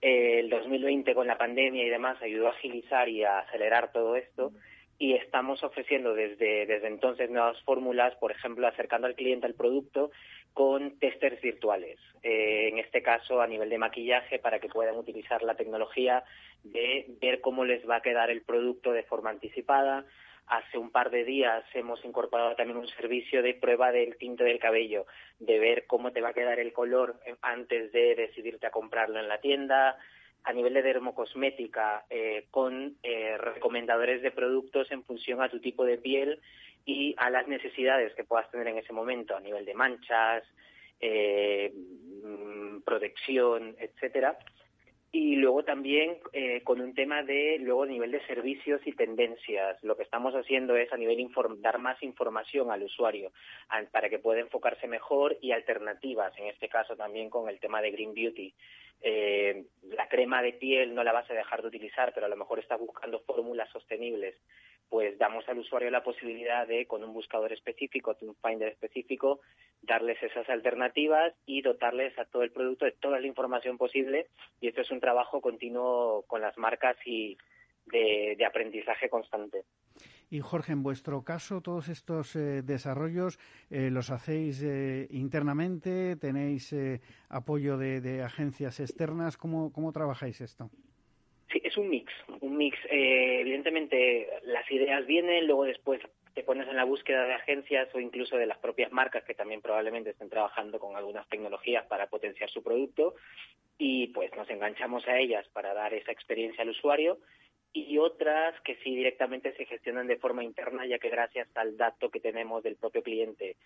el 0.00 0.48
2020 0.48 1.14
con 1.14 1.26
la 1.26 1.36
pandemia 1.36 1.84
y 1.84 1.90
demás 1.90 2.22
ayudó 2.22 2.46
a 2.46 2.52
agilizar 2.52 3.08
y 3.08 3.22
a 3.22 3.40
acelerar 3.40 3.92
todo 3.92 4.16
esto 4.16 4.52
y 4.98 5.14
estamos 5.14 5.62
ofreciendo 5.62 6.14
desde, 6.14 6.66
desde 6.66 6.88
entonces 6.88 7.30
nuevas 7.30 7.60
fórmulas, 7.62 8.14
por 8.16 8.32
ejemplo, 8.32 8.66
acercando 8.66 9.06
al 9.06 9.14
cliente 9.14 9.46
al 9.46 9.54
producto 9.54 10.10
con 10.52 10.98
testers 10.98 11.40
virtuales, 11.40 12.00
eh, 12.24 12.68
en 12.72 12.78
este 12.78 13.00
caso 13.00 13.40
a 13.40 13.46
nivel 13.46 13.70
de 13.70 13.78
maquillaje, 13.78 14.40
para 14.40 14.58
que 14.58 14.68
puedan 14.68 14.96
utilizar 14.96 15.42
la 15.42 15.54
tecnología 15.54 16.24
de 16.64 17.06
ver 17.20 17.40
cómo 17.40 17.64
les 17.64 17.88
va 17.88 17.96
a 17.96 18.02
quedar 18.02 18.30
el 18.30 18.42
producto 18.42 18.92
de 18.92 19.04
forma 19.04 19.30
anticipada. 19.30 20.04
Hace 20.48 20.78
un 20.78 20.90
par 20.90 21.10
de 21.10 21.24
días 21.24 21.62
hemos 21.74 22.04
incorporado 22.04 22.56
también 22.56 22.78
un 22.78 22.88
servicio 22.88 23.42
de 23.42 23.54
prueba 23.54 23.92
del 23.92 24.16
tinte 24.16 24.42
del 24.42 24.58
cabello, 24.58 25.06
de 25.38 25.60
ver 25.60 25.86
cómo 25.86 26.10
te 26.10 26.22
va 26.22 26.30
a 26.30 26.34
quedar 26.34 26.58
el 26.58 26.72
color 26.72 27.20
antes 27.42 27.92
de 27.92 28.16
decidirte 28.16 28.66
a 28.66 28.70
comprarlo 28.72 29.20
en 29.20 29.28
la 29.28 29.40
tienda, 29.40 29.96
a 30.48 30.52
nivel 30.54 30.72
de 30.72 30.82
dermocosmética 30.82 32.06
eh, 32.08 32.46
con 32.50 32.96
eh, 33.02 33.36
recomendadores 33.36 34.22
de 34.22 34.30
productos 34.30 34.90
en 34.90 35.04
función 35.04 35.42
a 35.42 35.50
tu 35.50 35.60
tipo 35.60 35.84
de 35.84 35.98
piel 35.98 36.40
y 36.86 37.14
a 37.18 37.28
las 37.28 37.46
necesidades 37.48 38.14
que 38.14 38.24
puedas 38.24 38.50
tener 38.50 38.66
en 38.68 38.78
ese 38.78 38.94
momento 38.94 39.36
a 39.36 39.40
nivel 39.40 39.66
de 39.66 39.74
manchas, 39.74 40.42
eh, 41.00 41.70
mm, 42.24 42.80
protección, 42.80 43.76
etcétera 43.78 44.38
y 45.10 45.36
luego 45.36 45.64
también 45.64 46.18
eh, 46.32 46.62
con 46.62 46.80
un 46.80 46.94
tema 46.94 47.22
de 47.22 47.58
luego 47.60 47.86
nivel 47.86 48.10
de 48.10 48.26
servicios 48.26 48.80
y 48.84 48.92
tendencias. 48.92 49.82
Lo 49.82 49.96
que 49.96 50.02
estamos 50.02 50.34
haciendo 50.34 50.76
es 50.76 50.92
a 50.92 50.98
nivel 50.98 51.26
dar 51.60 51.78
más 51.78 52.02
información 52.02 52.70
al 52.70 52.82
usuario 52.82 53.32
para 53.90 54.10
que 54.10 54.18
pueda 54.18 54.40
enfocarse 54.40 54.86
mejor 54.86 55.38
y 55.40 55.52
alternativas, 55.52 56.36
en 56.38 56.48
este 56.48 56.68
caso 56.68 56.94
también 56.94 57.30
con 57.30 57.48
el 57.48 57.58
tema 57.58 57.80
de 57.80 57.90
Green 57.90 58.12
Beauty. 58.12 58.52
Eh, 59.00 59.64
la 59.82 60.08
crema 60.08 60.42
de 60.42 60.52
piel 60.52 60.94
no 60.94 61.04
la 61.04 61.12
vas 61.12 61.30
a 61.30 61.34
dejar 61.34 61.62
de 61.62 61.68
utilizar, 61.68 62.12
pero 62.12 62.26
a 62.26 62.28
lo 62.28 62.36
mejor 62.36 62.58
estás 62.58 62.78
buscando 62.78 63.20
fórmulas 63.20 63.70
sostenibles 63.70 64.34
pues 64.88 65.18
damos 65.18 65.46
al 65.48 65.58
usuario 65.58 65.90
la 65.90 66.02
posibilidad 66.02 66.66
de, 66.66 66.86
con 66.86 67.04
un 67.04 67.12
buscador 67.12 67.52
específico, 67.52 68.16
un 68.22 68.34
finder 68.36 68.68
específico, 68.68 69.40
darles 69.82 70.22
esas 70.22 70.48
alternativas 70.48 71.34
y 71.46 71.62
dotarles 71.62 72.18
a 72.18 72.24
todo 72.24 72.42
el 72.42 72.52
producto 72.52 72.84
de 72.84 72.92
toda 72.92 73.20
la 73.20 73.26
información 73.26 73.76
posible. 73.76 74.28
Y 74.60 74.68
esto 74.68 74.80
es 74.80 74.90
un 74.90 75.00
trabajo 75.00 75.40
continuo 75.40 76.24
con 76.26 76.40
las 76.40 76.56
marcas 76.56 76.96
y 77.04 77.36
de, 77.86 78.44
aprendizaje 78.46 79.08
constante. 79.08 79.64
Y 80.30 80.40
Jorge, 80.40 80.72
en 80.72 80.82
vuestro 80.82 81.22
caso, 81.22 81.62
todos 81.62 81.88
estos 81.88 82.36
eh, 82.36 82.62
desarrollos 82.62 83.38
eh, 83.70 83.90
los 83.90 84.10
hacéis 84.10 84.62
eh, 84.62 85.08
internamente, 85.10 86.16
tenéis 86.16 86.74
apoyo 87.28 87.78
de, 87.78 88.22
agencias 88.22 88.80
externas. 88.80 89.36
¿Cómo, 89.36 89.72
¿Cómo 89.72 89.92
trabajáis 89.92 90.40
esto? 90.40 90.70
Sí, 91.50 91.60
es 91.64 91.76
un 91.76 91.88
mix, 91.88 92.12
un 92.40 92.56
mix. 92.56 92.76
Eh, 92.90 93.40
evidentemente 93.40 94.28
las 94.44 94.70
ideas 94.70 95.06
vienen, 95.06 95.46
luego 95.46 95.64
después 95.64 96.00
te 96.34 96.44
pones 96.44 96.68
en 96.68 96.76
la 96.76 96.84
búsqueda 96.84 97.24
de 97.24 97.34
agencias 97.34 97.88
o 97.94 98.00
incluso 98.00 98.36
de 98.36 98.46
las 98.46 98.58
propias 98.58 98.92
marcas 98.92 99.24
que 99.24 99.34
también 99.34 99.60
probablemente 99.60 100.10
estén 100.10 100.28
trabajando 100.28 100.78
con 100.78 100.94
algunas 100.94 101.28
tecnologías 101.28 101.84
para 101.86 102.06
potenciar 102.06 102.48
su 102.50 102.62
producto 102.62 103.14
y 103.76 104.08
pues 104.08 104.30
nos 104.36 104.48
enganchamos 104.48 105.06
a 105.08 105.18
ellas 105.18 105.48
para 105.52 105.74
dar 105.74 105.94
esa 105.94 106.12
experiencia 106.12 106.62
al 106.62 106.68
usuario 106.68 107.18
y 107.72 107.98
otras 107.98 108.54
que 108.60 108.76
sí 108.84 108.94
directamente 108.94 109.52
se 109.56 109.66
gestionan 109.66 110.06
de 110.06 110.16
forma 110.16 110.44
interna 110.44 110.86
ya 110.86 110.98
que 110.98 111.10
gracias 111.10 111.48
al 111.56 111.76
dato 111.76 112.10
que 112.10 112.20
tenemos 112.20 112.62
del 112.62 112.76
propio 112.76 113.02
cliente 113.02 113.56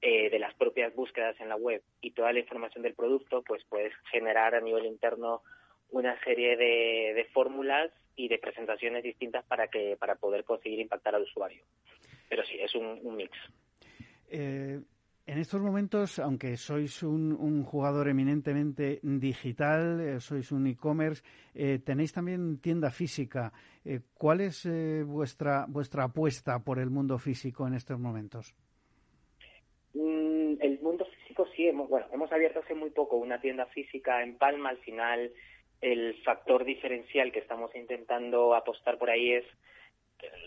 eh, 0.00 0.28
de 0.28 0.38
las 0.38 0.54
propias 0.54 0.94
búsquedas 0.94 1.40
en 1.40 1.48
la 1.48 1.56
web 1.56 1.82
y 2.00 2.10
toda 2.10 2.32
la 2.32 2.40
información 2.40 2.82
del 2.82 2.94
producto 2.94 3.42
pues 3.42 3.62
puedes 3.68 3.92
generar 4.10 4.54
a 4.54 4.60
nivel 4.60 4.86
interno 4.86 5.42
una 5.90 6.18
serie 6.24 6.56
de, 6.56 7.26
fórmulas 7.32 7.90
y 8.16 8.28
de 8.28 8.38
presentaciones 8.38 9.02
distintas 9.02 9.44
para 9.44 9.68
que 9.68 9.96
para 9.98 10.16
poder 10.16 10.44
conseguir 10.44 10.80
impactar 10.80 11.14
al 11.14 11.22
usuario. 11.22 11.62
pero 12.28 12.44
sí, 12.44 12.56
es 12.58 12.74
un, 12.74 13.16
mix. 13.16 13.36
Eh, 14.28 14.80
en 15.26 15.38
estos 15.38 15.60
momentos, 15.60 16.18
aunque 16.18 16.56
sois 16.56 17.02
un, 17.02 17.62
jugador 17.64 18.08
eminentemente 18.08 19.00
digital, 19.02 20.00
eh, 20.00 20.20
sois 20.20 20.52
un 20.52 20.66
e-commerce, 20.66 21.22
eh, 21.54 21.80
tenéis 21.84 22.12
también 22.12 22.60
tienda 22.60 22.90
física. 22.90 23.52
¿Cuál 24.14 24.40
es 24.40 24.68
vuestra 25.06 25.66
vuestra 25.68 26.04
apuesta 26.04 26.58
por 26.58 26.78
el 26.78 26.90
mundo 26.90 27.18
físico 27.18 27.66
en 27.66 27.74
estos 27.74 27.98
momentos? 27.98 28.54
Mm, 29.94 30.60
el 30.60 30.78
mundo 30.82 31.06
físico 31.06 31.46
sí, 31.56 31.66
hemos, 31.66 31.88
bueno, 31.88 32.06
hemos 32.12 32.30
abierto 32.30 32.60
hace 32.60 32.74
muy 32.74 32.90
poco 32.90 33.16
una 33.16 33.40
tienda 33.40 33.64
física 33.66 34.22
en 34.22 34.36
Palma. 34.36 34.68
Al 34.68 34.78
final, 34.78 35.32
el 35.80 36.22
factor 36.22 36.64
diferencial 36.64 37.32
que 37.32 37.40
estamos 37.40 37.74
intentando 37.74 38.54
apostar 38.54 38.98
por 38.98 39.10
ahí 39.10 39.32
es 39.32 39.44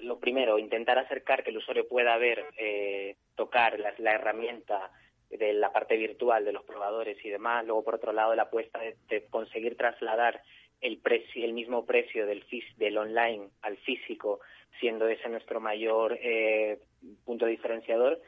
lo 0.02 0.20
primero, 0.20 0.58
intentar 0.58 0.98
acercar 0.98 1.44
que 1.44 1.52
el 1.52 1.58
usuario 1.58 1.88
pueda 1.88 2.18
ver, 2.18 2.46
eh, 2.58 3.16
tocar 3.36 3.80
la, 3.80 4.12
herramienta 4.12 4.92
de 5.30 5.54
la 5.54 5.72
parte 5.72 5.96
virtual 5.96 6.44
de 6.44 6.54
los 6.54 6.64
probadores 6.64 7.24
y 7.24 7.30
demás. 7.30 7.66
Luego, 7.66 7.84
por 7.84 7.96
otro 7.96 8.12
lado, 8.12 8.34
la 8.36 8.44
apuesta 8.44 8.80
de, 8.80 9.26
conseguir 9.30 9.78
trasladar 9.78 10.42
el, 10.82 10.98
precio, 10.98 11.46
el 11.46 11.54
mismo 11.54 11.86
precio 11.86 12.26
del, 12.26 12.44
del 12.78 12.98
online 12.98 13.50
al 13.62 13.78
físico, 13.78 14.40
siendo 14.80 15.08
ese 15.08 15.30
nuestro 15.30 15.60
mayor 15.60 16.18
eh, 16.22 16.80
punto 17.26 17.46
diferenciador 17.46 18.20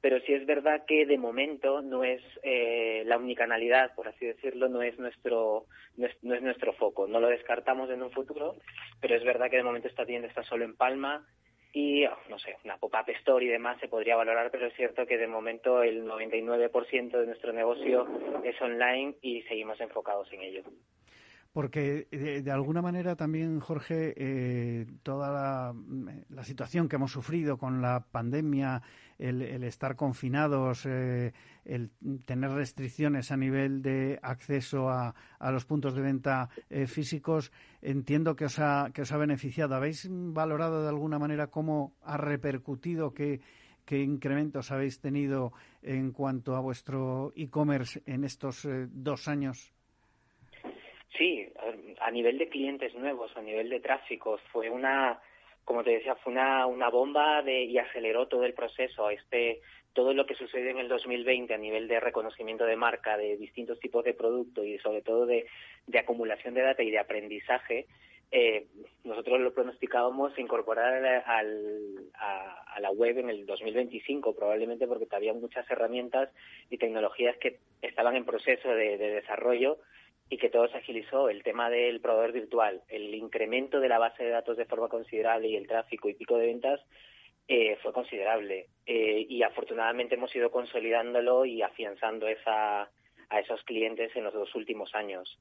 pero 0.00 0.20
sí 0.20 0.32
es 0.32 0.46
verdad 0.46 0.84
que 0.86 1.04
de 1.06 1.18
momento 1.18 1.82
no 1.82 2.04
es 2.04 2.22
eh, 2.42 3.02
la 3.06 3.18
unicanalidad, 3.18 3.94
por 3.94 4.08
así 4.08 4.26
decirlo, 4.26 4.68
no 4.68 4.82
es 4.82 4.98
nuestro 4.98 5.66
no 5.96 6.06
es, 6.06 6.42
nuestro 6.42 6.72
foco. 6.74 7.06
No 7.06 7.20
lo 7.20 7.28
descartamos 7.28 7.90
en 7.90 8.02
un 8.02 8.10
futuro, 8.10 8.56
pero 9.00 9.14
es 9.14 9.24
verdad 9.24 9.50
que 9.50 9.56
de 9.56 9.62
momento 9.62 9.88
esta 9.88 10.06
tienda 10.06 10.28
está 10.28 10.42
solo 10.42 10.64
en 10.64 10.76
Palma 10.76 11.26
y 11.72 12.04
no 12.28 12.38
sé, 12.38 12.56
una 12.64 12.78
pop-up 12.78 13.06
y 13.40 13.46
demás 13.46 13.78
se 13.80 13.88
podría 13.88 14.16
valorar, 14.16 14.50
pero 14.50 14.66
es 14.66 14.74
cierto 14.74 15.06
que 15.06 15.18
de 15.18 15.28
momento 15.28 15.82
el 15.82 16.04
99% 16.04 17.10
de 17.10 17.26
nuestro 17.26 17.52
negocio 17.52 18.08
es 18.42 18.60
online 18.60 19.14
y 19.22 19.42
seguimos 19.42 19.80
enfocados 19.80 20.32
en 20.32 20.42
ello. 20.42 20.62
Porque 21.52 22.06
de, 22.12 22.50
alguna 22.52 22.80
manera 22.80 23.16
también, 23.16 23.58
Jorge, 23.58 24.14
eh, 24.16 24.86
toda 25.02 25.32
la, 26.28 26.44
situación 26.44 26.88
que 26.88 26.94
hemos 26.94 27.10
sufrido 27.10 27.58
con 27.58 27.82
la 27.82 28.06
pandemia, 28.06 28.82
el, 29.18 29.42
estar 29.64 29.96
confinados, 29.96 30.86
eh, 30.86 31.32
el 31.64 31.90
tener 32.24 32.52
restricciones 32.52 33.32
a 33.32 33.36
nivel 33.36 33.82
de 33.82 34.20
acceso 34.22 34.90
a, 34.90 35.12
los 35.40 35.64
puntos 35.64 35.96
de 35.96 36.02
venta 36.02 36.50
eh, 36.68 36.86
físicos, 36.86 37.50
entiendo 37.82 38.36
que 38.36 38.44
os, 38.44 38.60
ha, 38.60 38.90
que 38.94 39.02
os 39.02 39.10
ha 39.10 39.16
beneficiado. 39.16 39.74
¿Habéis 39.74 40.06
valorado 40.08 40.84
de 40.84 40.88
alguna 40.88 41.18
manera 41.18 41.48
cómo 41.48 41.96
ha 42.02 42.16
repercutido, 42.16 43.12
qué, 43.12 43.40
qué 43.84 44.00
incrementos 44.00 44.70
habéis 44.70 45.00
tenido 45.00 45.52
en 45.82 46.12
cuanto 46.12 46.54
a 46.54 46.60
vuestro 46.60 47.32
e-commerce 47.34 48.04
en 48.06 48.22
estos 48.22 48.68
dos 48.92 49.26
años? 49.26 49.72
Sí, 51.16 51.48
a 52.00 52.10
nivel 52.10 52.38
de 52.38 52.48
clientes 52.48 52.94
nuevos, 52.94 53.36
a 53.36 53.42
nivel 53.42 53.68
de 53.68 53.80
tráfico, 53.80 54.38
fue 54.52 54.70
una, 54.70 55.20
como 55.64 55.82
te 55.82 55.90
decía, 55.90 56.14
fue 56.16 56.32
una, 56.32 56.66
una 56.66 56.88
bomba 56.88 57.42
de, 57.42 57.64
y 57.64 57.78
aceleró 57.78 58.28
todo 58.28 58.44
el 58.44 58.54
proceso. 58.54 59.10
Este, 59.10 59.60
todo 59.92 60.14
lo 60.14 60.24
que 60.24 60.34
sucedió 60.34 60.70
en 60.70 60.78
el 60.78 60.88
2020 60.88 61.52
a 61.52 61.58
nivel 61.58 61.88
de 61.88 62.00
reconocimiento 62.00 62.64
de 62.64 62.76
marca, 62.76 63.16
de 63.16 63.36
distintos 63.36 63.80
tipos 63.80 64.04
de 64.04 64.14
productos 64.14 64.64
y 64.64 64.78
sobre 64.78 65.02
todo 65.02 65.26
de, 65.26 65.46
de 65.86 65.98
acumulación 65.98 66.54
de 66.54 66.62
data 66.62 66.82
y 66.82 66.90
de 66.90 66.98
aprendizaje, 66.98 67.86
eh, 68.30 68.66
nosotros 69.02 69.40
lo 69.40 69.52
pronosticábamos 69.52 70.38
incorporar 70.38 71.04
al, 71.26 72.10
a, 72.14 72.78
la 72.80 72.90
web 72.92 73.18
en 73.18 73.28
el 73.28 73.44
2025, 73.44 74.36
probablemente 74.36 74.86
porque 74.86 75.08
había 75.10 75.34
muchas 75.34 75.68
herramientas 75.68 76.30
y 76.70 76.78
tecnologías 76.78 77.36
que 77.38 77.58
estaban 77.82 78.14
en 78.14 78.24
proceso 78.24 78.68
de 78.68 78.96
desarrollo 78.96 79.78
y 80.30 80.38
que 80.38 80.48
todo 80.48 80.68
se 80.68 80.78
agilizó. 80.78 81.28
El 81.28 81.42
tema 81.42 81.68
del 81.68 82.00
proveedor 82.00 82.32
virtual, 82.32 82.82
el 82.88 83.14
incremento 83.14 83.80
de 83.80 83.88
la 83.88 83.98
base 83.98 84.22
de 84.22 84.30
datos 84.30 84.56
de 84.56 84.64
forma 84.64 84.88
considerable 84.88 85.48
y 85.48 85.56
el 85.56 85.66
tráfico 85.66 86.08
y 86.08 86.14
pico 86.14 86.38
de 86.38 86.46
ventas 86.46 86.80
eh, 87.48 87.76
fue 87.82 87.92
considerable. 87.92 88.68
Eh, 88.86 89.26
y 89.28 89.42
afortunadamente 89.42 90.14
hemos 90.14 90.34
ido 90.34 90.52
consolidándolo 90.52 91.44
y 91.44 91.62
afianzando 91.62 92.28
esa, 92.28 92.82
a 93.28 93.40
esos 93.40 93.62
clientes 93.64 94.14
en 94.14 94.22
los 94.22 94.32
dos 94.32 94.54
últimos 94.54 94.94
años. 94.94 95.36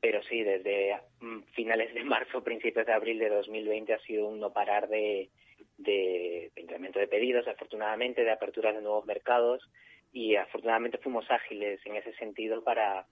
Pero 0.00 0.22
sí, 0.22 0.42
desde 0.42 0.98
mm, 1.20 1.42
finales 1.52 1.92
de 1.92 2.02
marzo, 2.04 2.42
principios 2.42 2.86
de 2.86 2.92
abril 2.94 3.18
de 3.18 3.28
2020 3.28 3.92
ha 3.92 3.98
sido 3.98 4.26
un 4.26 4.40
no 4.40 4.50
parar 4.50 4.88
de, 4.88 5.28
de, 5.76 6.50
de 6.54 6.60
incremento 6.62 6.98
de 6.98 7.06
pedidos, 7.06 7.46
afortunadamente, 7.46 8.24
de 8.24 8.32
aperturas 8.32 8.74
de 8.74 8.80
nuevos 8.80 9.04
mercados 9.04 9.62
y 10.10 10.36
afortunadamente 10.36 10.98
fuimos 10.98 11.30
ágiles 11.30 11.80
en 11.84 11.96
ese 11.96 12.14
sentido 12.14 12.62
para, 12.64 13.06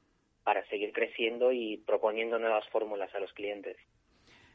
para 0.44 0.66
seguir 0.68 0.92
creciendo 0.92 1.52
y 1.52 1.76
proponiendo 1.78 2.38
nuevas 2.38 2.68
fórmulas 2.70 3.14
a 3.14 3.20
los 3.20 3.32
clientes. 3.32 3.76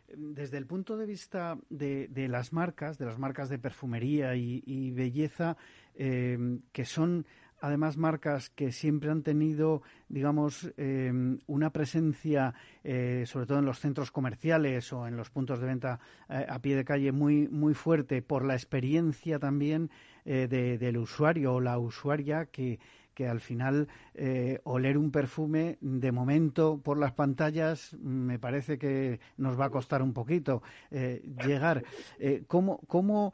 Desde 0.08 0.58
el 0.58 0.68
punto 0.68 0.98
de 0.98 1.06
vista 1.06 1.58
de, 1.70 2.08
las 2.30 2.54
marcas, 2.54 2.98
de 2.98 3.06
las 3.06 3.18
marcas 3.18 3.50
de 3.50 3.58
perfumería 3.58 4.36
y, 4.36 4.92
belleza, 4.92 5.58
eh, 5.96 6.38
que 6.72 6.86
son 6.86 7.26
además 7.60 7.98
marcas 7.98 8.52
que 8.52 8.72
siempre 8.72 9.10
han 9.10 9.24
tenido, 9.24 9.82
digamos, 10.08 10.72
eh, 10.78 11.12
una 11.48 11.72
presencia, 11.72 12.54
eh, 12.84 13.24
sobre 13.26 13.48
todo 13.48 13.58
en 13.58 13.66
los 13.66 13.80
centros 13.80 14.12
comerciales 14.12 14.94
o 14.94 15.08
en 15.08 15.18
los 15.18 15.32
puntos 15.32 15.60
de 15.60 15.66
venta 15.66 16.00
a 16.28 16.60
pie 16.60 16.76
de 16.76 16.86
calle, 16.86 17.12
muy, 17.12 17.48
muy 17.48 17.74
fuerte 17.74 18.22
por 18.22 18.46
la 18.46 18.54
experiencia 18.54 19.40
también 19.40 19.90
del 20.26 20.98
usuario 20.98 21.54
o 21.54 21.62
la 21.62 21.78
usuaria 21.78 22.46
que, 22.46 22.80
que 23.16 23.28
al 23.28 23.40
final 23.40 23.88
eh, 24.14 24.60
oler 24.66 24.98
un 24.98 25.10
perfume 25.10 25.78
de 25.82 26.12
momento 26.12 26.80
por 26.84 27.00
las 27.00 27.14
pantallas 27.14 27.96
me 28.00 28.38
parece 28.38 28.78
que 28.78 29.20
nos 29.38 29.60
va 29.60 29.66
a 29.66 29.70
costar 29.72 30.04
un 30.04 30.14
poquito 30.14 30.62
eh, 30.92 31.24
llegar. 31.44 31.84
Eh, 32.20 32.44
¿Cómo, 32.48 32.82
cómo 32.88 33.34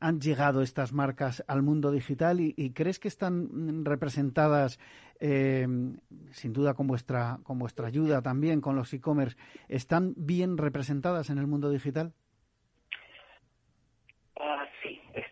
han 0.00 0.20
llegado 0.20 0.62
estas 0.62 0.94
marcas 0.94 1.44
al 1.46 1.62
mundo 1.62 1.90
digital 1.90 2.40
y, 2.40 2.70
crees 2.70 2.98
que 2.98 3.08
están 3.08 3.84
representadas 3.84 4.78
sin 5.20 6.52
duda 6.54 6.72
con 6.72 6.86
vuestra 6.86 7.40
con 7.42 7.58
vuestra 7.58 7.88
ayuda 7.88 8.22
también 8.22 8.62
con 8.62 8.76
los 8.76 8.94
e-commerce 8.94 9.36
están 9.68 10.14
bien 10.16 10.56
representadas 10.56 11.28
en 11.28 11.36
el 11.36 11.46
mundo 11.46 11.68
digital? 11.68 12.14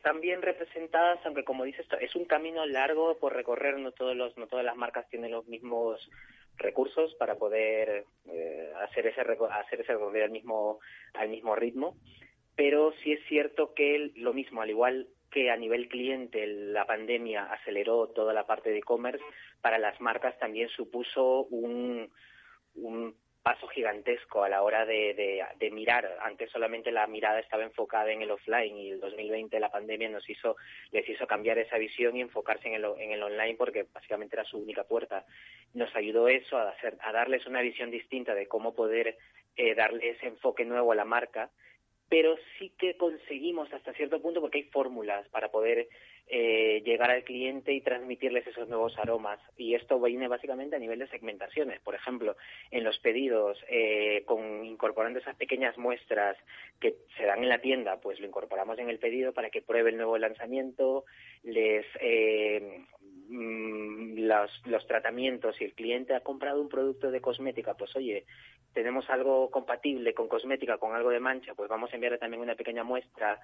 Están 0.09 0.23
bien 0.23 0.41
representadas, 0.41 1.19
aunque 1.27 1.45
como 1.45 1.65
dices, 1.65 1.87
es 2.01 2.17
un 2.17 2.25
camino 2.25 2.65
largo 2.65 3.19
por 3.19 3.35
recorrer, 3.35 3.79
no, 3.79 3.93
todos 3.93 4.17
los, 4.17 4.35
no 4.39 4.47
todas 4.47 4.65
las 4.65 4.75
marcas 4.75 5.07
tienen 5.11 5.33
los 5.33 5.47
mismos 5.49 6.01
recursos 6.57 7.15
para 7.17 7.35
poder 7.35 8.07
eh, 8.27 8.73
hacer 8.89 9.07
ese 9.07 9.21
hacer 9.21 9.83
ese 9.83 9.93
recorrido 9.93 10.25
al 10.25 10.31
mismo 10.31 10.81
al 11.13 11.29
mismo 11.29 11.55
ritmo 11.55 11.95
pero 12.57 12.93
sí 13.03 13.13
es 13.13 13.21
cierto 13.29 13.75
que 13.75 14.11
lo 14.17 14.33
mismo 14.33 14.63
al 14.63 14.71
igual 14.71 15.09
que 15.31 15.51
a 15.51 15.57
nivel 15.57 15.89
cliente 15.89 16.47
la 16.47 16.87
pandemia 16.87 17.45
aceleró 17.53 18.09
toda 18.09 18.33
la 18.33 18.47
parte 18.47 18.71
de 18.71 18.79
e-commerce 18.79 19.23
para 19.61 19.79
las 19.79 20.01
marcas 20.01 20.37
también 20.39 20.69
supuso 20.71 21.45
un, 21.51 22.11
un 22.75 23.15
paso 23.49 23.67
gigantesco 23.69 24.45
a 24.45 24.51
la 24.51 24.63
hora 24.63 24.85
de, 24.85 25.43
de, 25.59 25.71
mirar. 25.71 26.19
Antes 26.21 26.51
solamente 26.51 26.93
la 26.93 27.07
mirada 27.07 27.41
estaba 27.41 27.63
enfocada 27.63 28.13
en 28.13 28.21
el 28.21 28.31
offline 28.31 28.77
y 28.77 28.91
el 28.91 29.01
2020 29.01 29.59
la 29.59 29.71
pandemia 29.71 30.11
nos 30.11 30.29
hizo, 30.29 30.59
les 30.91 31.09
hizo 31.09 31.27
cambiar 31.27 31.57
esa 31.57 31.79
visión 31.79 32.15
y 32.15 32.21
enfocarse 32.21 32.69
en 32.69 32.75
el, 32.75 32.85
en 32.99 33.13
el 33.13 33.23
online 33.23 33.55
porque 33.57 33.87
básicamente 33.91 34.37
era 34.37 34.45
su 34.45 34.59
única 34.59 34.85
puerta. 34.85 35.25
Nos 35.73 35.97
ayudó 35.97 36.29
eso 36.29 36.59
a, 36.59 36.69
hacer, 36.69 36.99
a 37.01 37.11
darles 37.11 37.47
una 37.47 37.63
visión 37.63 37.91
distinta 37.91 38.35
de 38.35 38.47
cómo 38.49 38.75
poder 38.75 39.17
eh, 39.57 39.75
darle 39.75 40.11
ese 40.11 40.27
enfoque 40.27 40.67
nuevo 40.67 40.93
a 40.93 40.97
la 40.97 41.07
marca 41.07 41.49
pero 42.09 42.37
sí 42.59 42.73
que 42.79 42.97
conseguimos 42.97 43.73
hasta 43.73 43.93
cierto 43.93 44.21
punto 44.21 44.41
porque 44.41 44.59
hay 44.59 44.65
fórmulas 44.65 45.29
para 45.29 45.51
poder 45.51 45.89
eh, 46.31 46.83
llegar 46.85 47.11
al 47.11 47.25
cliente 47.25 47.73
y 47.73 47.81
transmitirles 47.81 48.47
esos 48.47 48.69
nuevos 48.69 48.99
aromas. 48.99 49.41
Y 49.57 49.75
esto 49.75 49.99
viene 50.01 50.29
básicamente 50.29 50.77
a 50.77 50.79
nivel 50.79 50.99
de 50.99 51.09
segmentaciones. 51.09 51.81
Por 51.81 51.95
ejemplo, 51.95 52.37
en 52.71 52.85
los 52.85 52.99
pedidos, 52.99 53.59
eh, 53.69 54.25
con, 54.27 54.65
incorporando 54.65 55.19
esas 55.19 55.37
pequeñas 55.37 55.79
muestras 55.79 56.37
que 56.81 56.97
se 57.17 57.25
dan 57.25 57.43
en 57.43 57.49
la 57.49 57.61
tienda, 57.61 58.01
pues 58.01 58.21
lo 58.21 58.27
incorporamos 58.27 58.79
en 58.79 58.91
el 58.91 58.99
pedido 58.99 59.33
para 59.33 59.51
que 59.51 59.63
pruebe 59.63 59.91
el 59.91 59.97
nuevo 59.97 60.19
lanzamiento, 60.19 61.05
les 61.45 61.87
eh, 62.01 62.85
los, 63.29 64.51
los 64.67 64.87
tratamientos. 64.87 65.57
Si 65.57 65.65
el 65.65 65.75
cliente 65.75 66.15
ha 66.15 66.21
comprado 66.21 66.61
un 66.61 66.69
producto 66.69 67.11
de 67.11 67.21
cosmética, 67.21 67.75
pues 67.75 67.95
oye, 67.97 68.25
tenemos 68.73 69.09
algo 69.11 69.51
compatible 69.51 70.15
con 70.15 70.29
cosmética, 70.29 70.79
con 70.79 70.95
algo 70.95 71.11
de 71.11 71.21
mancha, 71.21 71.55
pues 71.55 71.69
vamos 71.69 71.93
a 71.93 71.97
enviarle 71.97 72.19
también 72.19 72.43
una 72.43 72.55
pequeña 72.55 72.85
muestra 72.85 73.41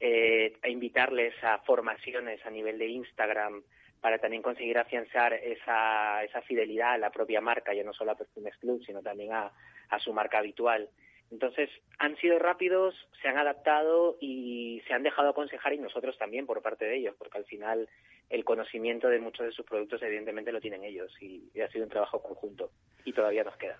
eh, 0.00 0.56
a 0.62 0.68
invitarles 0.68 1.34
a 1.42 1.58
formaciones 1.58 2.44
a 2.44 2.50
nivel 2.50 2.78
de 2.78 2.86
Instagram 2.86 3.62
para 4.00 4.18
también 4.18 4.42
conseguir 4.42 4.78
afianzar 4.78 5.32
esa, 5.34 6.22
esa 6.22 6.42
fidelidad 6.42 6.92
a 6.92 6.98
la 6.98 7.10
propia 7.10 7.40
marca, 7.40 7.74
ya 7.74 7.82
no 7.82 7.92
solo 7.92 8.12
a 8.12 8.16
Perfumes 8.16 8.56
Club, 8.58 8.82
sino 8.84 9.02
también 9.02 9.32
a, 9.32 9.50
a 9.88 9.98
su 9.98 10.12
marca 10.12 10.38
habitual. 10.38 10.88
Entonces, 11.30 11.68
han 11.98 12.16
sido 12.18 12.38
rápidos, 12.38 12.94
se 13.20 13.28
han 13.28 13.36
adaptado 13.36 14.16
y 14.20 14.80
se 14.86 14.94
han 14.94 15.02
dejado 15.02 15.30
aconsejar 15.30 15.72
y 15.72 15.78
nosotros 15.78 16.16
también 16.18 16.46
por 16.46 16.62
parte 16.62 16.84
de 16.84 16.96
ellos, 16.96 17.16
porque 17.18 17.38
al 17.38 17.46
final 17.46 17.88
el 18.30 18.44
conocimiento 18.44 19.08
de 19.08 19.20
muchos 19.20 19.46
de 19.46 19.52
sus 19.52 19.64
productos 19.64 20.02
evidentemente 20.02 20.52
lo 20.52 20.60
tienen 20.60 20.84
ellos 20.84 21.12
y, 21.20 21.50
ha 21.60 21.68
sido 21.68 21.84
un 21.84 21.90
trabajo 21.90 22.22
conjunto 22.22 22.70
y 23.04 23.12
todavía 23.12 23.44
nos 23.44 23.56
queda. 23.56 23.78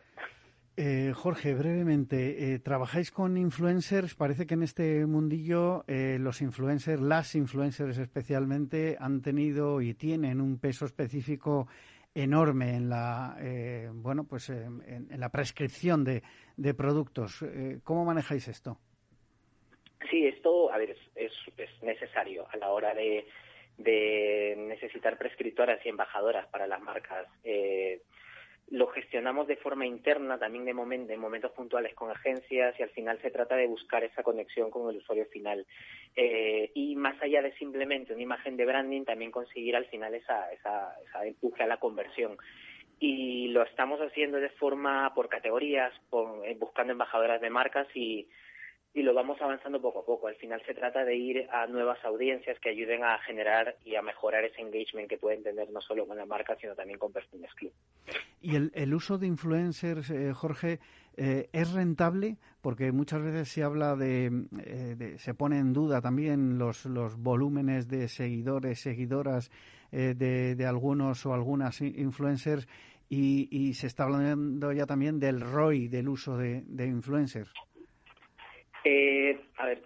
Eh, 0.78 1.12
Jorge, 1.14 1.54
brevemente, 1.54 2.52
eh, 2.52 2.58
trabajáis 2.58 3.10
con 3.10 3.38
influencers. 3.38 4.14
Parece 4.14 4.46
que 4.46 4.54
en 4.54 4.62
este 4.62 5.06
mundillo 5.06 5.84
eh, 5.88 6.18
los 6.20 6.42
influencers, 6.42 7.00
las 7.00 7.34
influencers 7.34 7.96
especialmente, 7.96 8.96
han 9.00 9.22
tenido 9.22 9.80
y 9.80 9.94
tienen 9.94 10.40
un 10.40 10.58
peso 10.60 10.84
específico 10.84 11.66
enorme 12.16 12.74
en 12.74 12.88
la 12.88 13.36
eh, 13.40 13.90
bueno 13.92 14.24
pues 14.24 14.48
en, 14.48 15.06
la 15.10 15.28
prescripción 15.28 16.02
de, 16.02 16.22
de 16.56 16.74
productos. 16.74 17.42
Eh, 17.42 17.80
¿Cómo 17.84 18.04
manejáis 18.04 18.48
esto? 18.48 18.78
Sí, 20.10 20.26
esto 20.26 20.72
a 20.72 20.78
ver 20.78 20.96
es, 21.14 21.32
es, 21.56 21.82
necesario 21.82 22.46
a 22.50 22.56
la 22.56 22.70
hora 22.70 22.94
de, 22.94 23.26
de 23.78 24.54
necesitar 24.56 25.18
prescriptoras 25.18 25.84
y 25.84 25.88
embajadoras 25.88 26.46
para 26.48 26.66
las 26.66 26.80
marcas. 26.80 27.26
Eh, 27.44 28.00
lo 28.70 28.88
gestionamos 28.88 29.46
de 29.46 29.56
forma 29.56 29.86
interna, 29.86 30.38
también 30.38 30.64
de, 30.64 30.72
de 30.72 31.16
momentos 31.16 31.52
puntuales 31.52 31.94
con 31.94 32.10
agencias 32.10 32.74
y 32.78 32.82
al 32.82 32.90
final 32.90 33.20
se 33.22 33.30
trata 33.30 33.54
de 33.54 33.68
buscar 33.68 34.02
esa 34.02 34.24
conexión 34.24 34.70
con 34.70 34.90
el 34.90 34.96
usuario 34.96 35.26
final. 35.26 35.64
Eh, 36.16 36.72
y 36.74 36.96
más 36.96 37.20
allá 37.22 37.42
de 37.42 37.52
simplemente 37.58 38.12
una 38.12 38.22
imagen 38.22 38.56
de 38.56 38.64
branding, 38.64 39.04
también 39.04 39.30
conseguir 39.30 39.76
al 39.76 39.86
final 39.86 40.14
esa, 40.14 40.50
esa, 40.52 40.94
esa 41.06 41.26
empuje 41.26 41.62
a 41.62 41.68
la 41.68 41.78
conversión. 41.78 42.36
Y 42.98 43.48
lo 43.48 43.62
estamos 43.62 44.00
haciendo 44.00 44.38
de 44.38 44.48
forma 44.48 45.12
por 45.14 45.28
categorías, 45.28 45.92
eh, 46.44 46.56
buscando 46.58 46.92
embajadoras 46.92 47.40
de 47.40 47.50
marcas 47.50 47.86
y 47.94 48.26
y 48.96 49.02
lo 49.02 49.12
vamos 49.12 49.38
avanzando 49.42 49.78
poco 49.78 50.00
a 50.00 50.06
poco. 50.06 50.26
Al 50.26 50.36
final 50.36 50.62
se 50.64 50.72
trata 50.72 51.04
de 51.04 51.14
ir 51.14 51.46
a 51.52 51.66
nuevas 51.66 52.02
audiencias 52.02 52.58
que 52.60 52.70
ayuden 52.70 53.04
a 53.04 53.18
generar 53.18 53.76
y 53.84 53.94
a 53.94 54.00
mejorar 54.00 54.42
ese 54.44 54.62
engagement 54.62 55.06
que 55.06 55.18
pueden 55.18 55.42
tener 55.42 55.70
no 55.70 55.82
solo 55.82 56.06
con 56.06 56.16
la 56.16 56.24
marca, 56.24 56.56
sino 56.58 56.74
también 56.74 56.98
con 56.98 57.12
Perfumes 57.12 57.52
Club. 57.56 57.72
¿Y 58.40 58.56
el, 58.56 58.94
uso 58.94 59.18
de 59.18 59.26
influencers, 59.26 60.08
eh, 60.08 60.32
Jorge, 60.32 60.80
eh, 61.14 61.50
es 61.52 61.74
rentable? 61.74 62.38
Porque 62.62 62.90
muchas 62.90 63.22
veces 63.22 63.50
se 63.50 63.62
habla 63.62 63.96
de, 63.96 64.30
eh, 64.64 65.16
se 65.18 65.34
pone 65.34 65.58
en 65.58 65.74
duda 65.74 66.00
también 66.00 66.56
los, 66.58 66.86
los 66.86 67.18
volúmenes 67.18 67.88
de 67.88 68.08
seguidores, 68.08 68.80
seguidoras 68.80 69.50
de, 69.92 70.66
algunos 70.66 71.24
o 71.26 71.34
algunas 71.34 71.80
influencers 71.80 72.66
y, 73.08 73.74
se 73.74 73.86
está 73.86 74.04
hablando 74.04 74.72
ya 74.72 74.84
también 74.84 75.20
del 75.20 75.40
ROI, 75.40 75.88
del 75.88 76.08
uso 76.08 76.36
de 76.38 76.64
influencers. 76.86 77.52
Eh, 78.88 79.36
a 79.56 79.66
ver, 79.66 79.82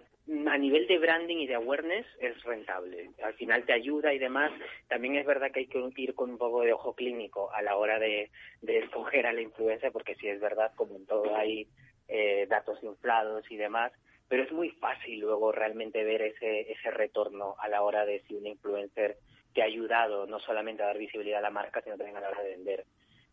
a 0.47 0.57
nivel 0.59 0.85
de 0.85 0.99
branding 0.99 1.37
y 1.37 1.47
de 1.47 1.55
awareness 1.55 2.05
es 2.19 2.39
rentable. 2.43 3.09
Al 3.23 3.33
final 3.33 3.65
te 3.65 3.73
ayuda 3.73 4.13
y 4.13 4.19
demás. 4.19 4.51
También 4.87 5.15
es 5.15 5.25
verdad 5.25 5.49
que 5.51 5.61
hay 5.61 5.65
que 5.65 5.81
ir 5.95 6.13
con 6.13 6.29
un 6.29 6.37
poco 6.37 6.61
de 6.61 6.71
ojo 6.71 6.93
clínico 6.93 7.51
a 7.51 7.63
la 7.63 7.77
hora 7.77 7.97
de, 7.97 8.29
escoger 8.61 9.25
a 9.25 9.33
la 9.33 9.41
influencia, 9.41 9.89
porque 9.89 10.13
si 10.17 10.27
es 10.27 10.39
verdad, 10.39 10.71
como 10.75 10.97
en 10.97 11.07
todo 11.07 11.35
hay 11.35 11.67
eh, 12.09 12.45
datos 12.47 12.77
inflados 12.83 13.43
y 13.49 13.57
demás, 13.57 13.91
pero 14.27 14.43
es 14.43 14.51
muy 14.51 14.69
fácil 14.69 15.19
luego 15.19 15.51
realmente 15.51 16.03
ver 16.03 16.21
ese, 16.21 16.71
ese 16.71 16.91
retorno 16.91 17.55
a 17.57 17.69
la 17.69 17.81
hora 17.81 18.05
de 18.05 18.21
si 18.27 18.35
un 18.35 18.45
influencer 18.45 19.17
te 19.55 19.63
ha 19.63 19.65
ayudado 19.65 20.27
no 20.27 20.39
solamente 20.39 20.83
a 20.83 20.87
dar 20.87 20.99
visibilidad 20.99 21.39
a 21.39 21.41
la 21.41 21.49
marca, 21.49 21.81
sino 21.81 21.97
también 21.97 22.17
a 22.17 22.21
la 22.21 22.29
hora 22.29 22.43
de 22.43 22.51
vender 22.51 22.85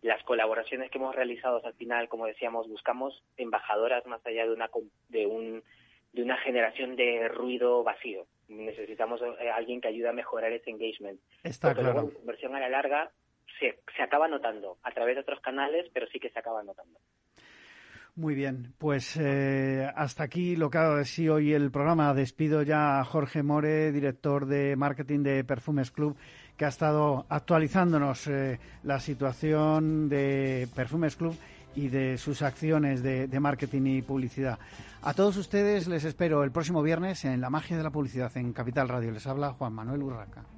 las 0.02 0.22
colaboraciones 0.24 0.90
que 0.90 0.98
hemos 0.98 1.14
realizado 1.14 1.64
al 1.64 1.74
final, 1.74 2.08
como 2.08 2.26
decíamos, 2.26 2.68
buscamos 2.68 3.22
embajadoras 3.36 4.06
más 4.06 4.24
allá 4.26 4.44
de 4.44 4.52
una 4.52 4.70
de 5.08 5.26
un 5.26 5.62
de 6.12 6.22
una 6.22 6.38
generación 6.38 6.96
de 6.96 7.28
ruido 7.28 7.82
vacío. 7.82 8.26
Necesitamos 8.48 9.20
eh, 9.40 9.50
alguien 9.50 9.80
que 9.80 9.88
ayude 9.88 10.08
a 10.08 10.12
mejorar 10.12 10.52
ese 10.52 10.70
engagement. 10.70 11.20
Está 11.42 11.68
Porque 11.68 11.82
claro. 11.82 12.08
la 12.08 12.14
conversión 12.14 12.54
a 12.56 12.60
la 12.60 12.68
larga 12.68 13.10
se, 13.60 13.78
se 13.94 14.02
acaba 14.02 14.26
notando 14.26 14.78
a 14.82 14.90
través 14.92 15.16
de 15.16 15.20
otros 15.20 15.40
canales, 15.40 15.86
pero 15.92 16.06
sí 16.06 16.18
que 16.18 16.30
se 16.30 16.38
acaba 16.38 16.62
notando. 16.62 16.98
Muy 18.18 18.34
bien, 18.34 18.74
pues 18.78 19.16
eh, 19.16 19.88
hasta 19.94 20.24
aquí 20.24 20.56
lo 20.56 20.70
que 20.70 20.78
ha 20.78 21.04
sido 21.04 21.36
hoy 21.36 21.52
el 21.52 21.70
programa. 21.70 22.12
Despido 22.14 22.64
ya 22.64 22.98
a 22.98 23.04
Jorge 23.04 23.44
More, 23.44 23.92
director 23.92 24.46
de 24.46 24.74
marketing 24.74 25.22
de 25.22 25.44
Perfumes 25.44 25.92
Club 25.92 26.16
que 26.58 26.64
ha 26.64 26.68
estado 26.68 27.24
actualizándonos 27.28 28.26
eh, 28.26 28.58
la 28.82 28.98
situación 28.98 30.08
de 30.08 30.68
Perfumes 30.74 31.14
Club 31.14 31.36
y 31.76 31.88
de 31.88 32.18
sus 32.18 32.42
acciones 32.42 33.02
de, 33.02 33.28
de, 33.28 33.40
marketing 33.40 33.82
y 33.86 34.02
publicidad. 34.02 34.58
A 35.02 35.14
todos 35.14 35.36
ustedes 35.36 35.86
les 35.86 36.02
espero 36.02 36.42
el 36.42 36.50
próximo 36.50 36.82
viernes 36.82 37.24
en 37.24 37.40
La 37.40 37.48
Magia 37.48 37.76
de 37.76 37.84
la 37.84 37.90
Publicidad 37.90 38.36
en 38.36 38.52
Capital 38.52 38.88
Radio. 38.88 39.12
Les 39.12 39.26
habla 39.28 39.52
Juan 39.52 39.72
Manuel 39.72 40.02
Urraca. 40.02 40.57